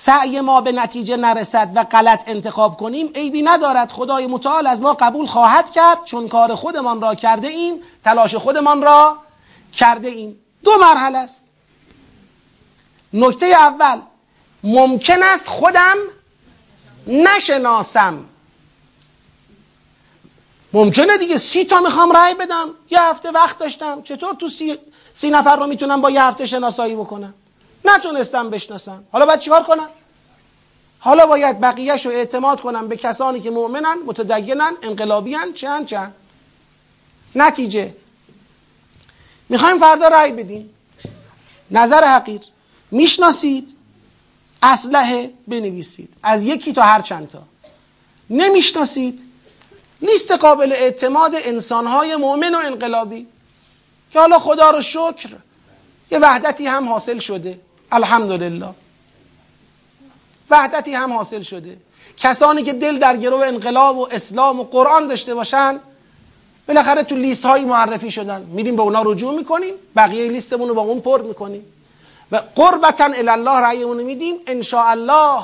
سعی 0.02 0.42
ما 0.42 0.62
به 0.62 0.72
نتیجه 0.72 1.18
نرسد 1.18 1.72
و 1.76 1.84
غلط 1.84 2.24
انتخاب 2.28 2.78
کنیم 2.78 3.12
عیبی 3.16 3.42
ندارد. 3.42 3.92
خدای 3.92 4.28
متعال 4.28 4.68
از 4.68 4.82
ما 4.82 4.94
قبول 4.94 5.28
خواهد 5.28 5.72
کرد 5.72 6.04
چون 6.06 6.28
کار 6.28 6.56
خودمان 6.56 7.02
را 7.02 7.16
کرده 7.16 7.48
ایم 7.48 7.82
تلاش 8.04 8.36
خودمان 8.36 8.82
را 8.82 9.18
کرده 9.74 10.08
ایم. 10.08 10.40
دو 10.64 10.72
مرحله 10.82 11.18
است. 11.18 11.46
نکته 13.14 13.46
اول 13.46 14.02
ممکن 14.64 15.24
است 15.24 15.48
خودم 15.48 15.96
نشناسم. 17.08 18.26
ممکنه 20.74 21.18
دیگه 21.18 21.38
سی 21.38 21.66
تا 21.66 21.80
می‌خوام 21.80 22.12
رأی 22.12 22.34
بدم. 22.34 22.70
یه 22.90 23.02
هفته 23.02 23.32
وقت 23.32 23.58
داشتم. 23.58 24.02
چطور 24.02 24.36
تو 24.36 24.48
سی, 24.48 24.78
سی 25.14 25.30
نفر 25.30 25.56
رو 25.56 25.68
می‌تونم 25.68 26.02
با 26.02 26.10
یه 26.10 26.24
هفته 26.24 26.46
شناسایی 26.46 26.96
بکنم؟ 26.96 27.34
نتونستم 27.86 28.50
بشناسم. 28.50 29.04
حالا 29.12 29.26
باید 29.26 29.40
چیکار 29.40 29.64
کنم؟ 29.64 29.90
حالا 31.00 31.26
باید 31.26 31.60
بقیهش 31.60 32.06
رو 32.06 32.12
اعتماد 32.12 32.62
کنم 32.62 32.88
به 32.88 32.98
کسانی 32.98 33.42
که 33.42 33.52
مؤمنن 33.52 33.98
متدینن 34.06 34.72
انقلابیان 34.82 35.54
چند 35.54 35.86
چند. 35.86 36.16
نتیجه. 37.36 37.94
می‌خوایم 39.50 39.80
فردا 39.80 40.08
رأی 40.08 40.32
بدیم. 40.32 40.70
نظر 41.72 42.04
حقیر. 42.04 42.42
می‌شناسید؟ 42.92 43.76
اسلحه 44.64 45.34
بنویسید. 45.48 46.14
از 46.24 46.44
یکی 46.44 46.74
تا 46.74 46.82
هر 46.82 47.02
چند 47.02 47.28
تا. 47.28 47.44
نمی‌شناسید؟ 48.30 49.24
نیست 50.02 50.32
قابل 50.32 50.72
اعتماد 50.72 51.32
انسانهای 51.36 52.16
مؤمن 52.16 52.56
و 52.56 52.58
انقلابی. 52.58 53.28
که 54.12 54.20
حالا 54.20 54.40
خدا 54.40 54.70
رو 54.70 54.82
شکر 54.82 55.30
یه 56.12 56.20
وحدتی 56.20 56.68
هم 56.68 56.90
حاصل 56.90 57.20
شده. 57.20 57.60
الحمدلله. 57.92 58.70
وحدتی 60.50 60.94
هم 60.94 61.14
حاصل 61.14 61.42
شده. 61.42 61.78
کسانی 62.18 62.64
که 62.64 62.74
دل 62.74 63.00
در 63.00 63.18
گرو 63.18 63.38
انقلاب 63.38 63.98
و 63.98 64.08
اسلام 64.12 64.60
و 64.60 64.64
قرآن 64.64 65.08
داشته 65.08 65.36
باشن 65.36 65.80
بالاخره 66.68 67.04
تو 67.04 67.16
لیست 67.16 67.46
هایی 67.46 67.66
معرفی 67.66 68.12
شدن. 68.12 68.42
میریم 68.42 68.76
به 68.76 68.82
اونا 68.82 69.02
رجوع 69.02 69.36
می‌کنیم 69.36 69.74
بقیه 69.96 70.32
لیستمون 70.32 70.70
رو 70.70 70.76
با 70.76 70.82
اون 70.82 71.00
پر 71.00 71.22
می‌کنیم. 71.22 71.66
و 72.32 72.42
قربتا 72.56 73.10
الله 73.28 73.60
رأیمون 73.60 74.04
میدیم. 74.04 74.36
ان 74.48 74.64
الله 74.74 75.42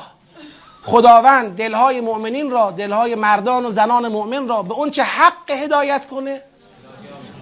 خداوند 0.85 1.57
دلهای 1.57 2.01
مؤمنین 2.01 2.51
را 2.51 2.71
دلهای 2.71 3.15
مردان 3.15 3.65
و 3.65 3.69
زنان 3.69 4.07
مؤمن 4.07 4.47
را 4.47 4.61
به 4.61 4.73
اون 4.73 4.91
چه 4.91 5.03
حق 5.03 5.51
هدایت 5.51 6.07
کنه 6.07 6.41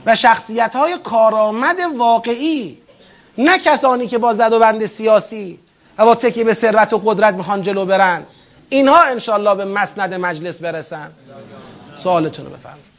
و 0.06 0.16
شخصیت 0.16 0.76
های 0.76 0.98
کارآمد 0.98 1.80
واقعی 1.98 2.78
نه 3.38 3.60
کسانی 3.60 4.08
که 4.08 4.18
با 4.18 4.34
زد 4.34 4.54
و 4.54 4.60
بند 4.60 4.86
سیاسی 4.86 5.60
و 5.98 6.06
با 6.06 6.16
تکی 6.16 6.44
به 6.44 6.54
ثروت 6.54 6.94
و 6.94 6.98
قدرت 6.98 7.34
می‌خوان 7.34 7.62
جلو 7.62 7.86
برن. 7.86 8.24
اینها 8.70 9.04
انشالله 9.04 9.56
به 9.56 9.66
مسند 9.66 10.14
مجلس 10.14 10.62
برسن. 10.62 11.12
سوالتون 11.96 12.46
رو 12.46 12.52
بفرمایید. 12.52 12.93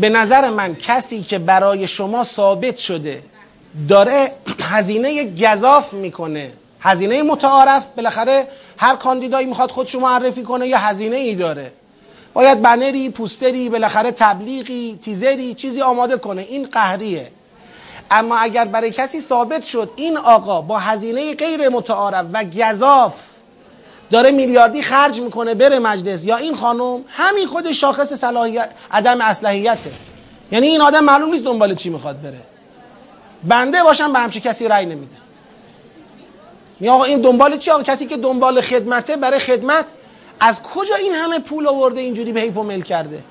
به 0.00 0.08
نظر 0.08 0.50
من 0.50 0.74
کسی 0.74 1.22
که 1.22 1.38
برای 1.38 1.88
شما 1.88 2.24
ثابت 2.24 2.78
شده 2.78 3.22
داره 3.88 4.32
هزینه 4.60 5.24
گذاف 5.24 5.92
می‌کنه 5.92 6.50
هزینه 6.80 7.22
متعارف 7.22 7.86
بالاخره 7.96 8.48
هر 8.76 8.96
کاندیدایی 8.96 9.46
می‌خواد 9.46 9.70
خودشو 9.70 10.00
معرفی 10.00 10.42
کنه 10.42 10.68
یا 10.68 10.78
هزینه 10.78 11.16
ای 11.16 11.34
داره. 11.34 11.72
باید 12.34 12.62
بنری 12.62 13.10
پوستری 13.10 13.68
بالاخره 13.68 14.10
تبلیغی 14.10 14.98
تیزری 15.02 15.54
چیزی 15.54 15.82
آماده 15.82 16.16
کنه. 16.16 16.42
این 16.42 16.66
قهریه. 16.66 17.30
اما 18.10 18.36
اگر 18.36 18.64
برای 18.64 18.90
کسی 18.90 19.20
ثابت 19.20 19.64
شد 19.64 19.90
این 19.96 20.16
آقا 20.16 20.60
با 20.60 20.78
هزینه 20.78 21.34
غیر 21.34 21.68
متعارف 21.68 22.26
و 22.32 22.44
گذاف 22.44 23.14
داره 24.12 24.30
میلیاردی 24.30 24.82
خرج 24.82 25.20
می‌کنه 25.20 25.54
بره 25.54 25.78
مجلس. 25.78 26.26
یا 26.26 26.36
این 26.36 26.54
خانم 26.54 27.04
همین 27.08 27.46
خود 27.46 27.72
شاخص 27.72 28.12
صلاحیت 28.12 28.70
عدم 28.90 29.20
اصلاحیته. 29.20 29.92
یعنی 30.52 30.66
این 30.66 30.80
آدم 30.80 31.04
معلوم 31.04 31.30
نیست 31.30 31.44
دنبال 31.44 31.74
چی 31.74 31.90
می‌خواد 31.90 32.22
بره. 32.22 32.40
بنده 33.44 33.82
باشم 33.82 34.12
به 34.12 34.18
همچی 34.18 34.40
کسی 34.40 34.68
رأی 34.68 34.86
نمیده. 34.86 35.16
می 36.80 36.88
آقا 36.88 37.04
این 37.04 37.20
دنبال 37.20 37.56
چی 37.56 37.70
آقا؟ 37.70 37.82
کسی 37.82 38.06
که 38.06 38.16
دنبال 38.16 38.60
خدمته 38.60 39.16
برای 39.16 39.38
خدمت 39.38 39.84
از 40.40 40.62
کجا 40.62 40.94
این 40.94 41.12
همه 41.12 41.38
پول 41.38 41.66
آورده 41.66 42.00
اینجوری 42.00 42.32
به 42.32 42.40
حیف 42.40 42.56
و 42.56 42.62
مل 42.62 42.80
کرده؟ 42.80 43.22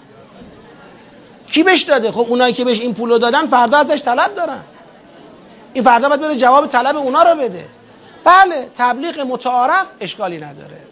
کی 1.47 1.63
بهش 1.63 1.81
داده؟ 1.81 2.11
خب 2.11 2.25
اونایی 2.29 2.53
که 2.53 2.65
بهش 2.65 2.81
این 2.81 2.93
پولو 2.93 3.17
دادن 3.17 3.45
فردا 3.45 3.77
ازش 3.77 4.01
طلب 4.01 4.35
دارن. 4.35 4.59
این 5.73 5.83
فردا 5.83 6.09
باید 6.09 6.21
بره 6.21 6.35
جواب 6.35 6.67
طلب 6.67 6.97
اونا 6.97 7.23
رو 7.23 7.35
بده. 7.35 7.65
بله 8.25 8.69
تبلیغ 8.77 9.19
متعارف 9.19 9.87
اشکالی 10.01 10.37
نداره. 10.37 10.90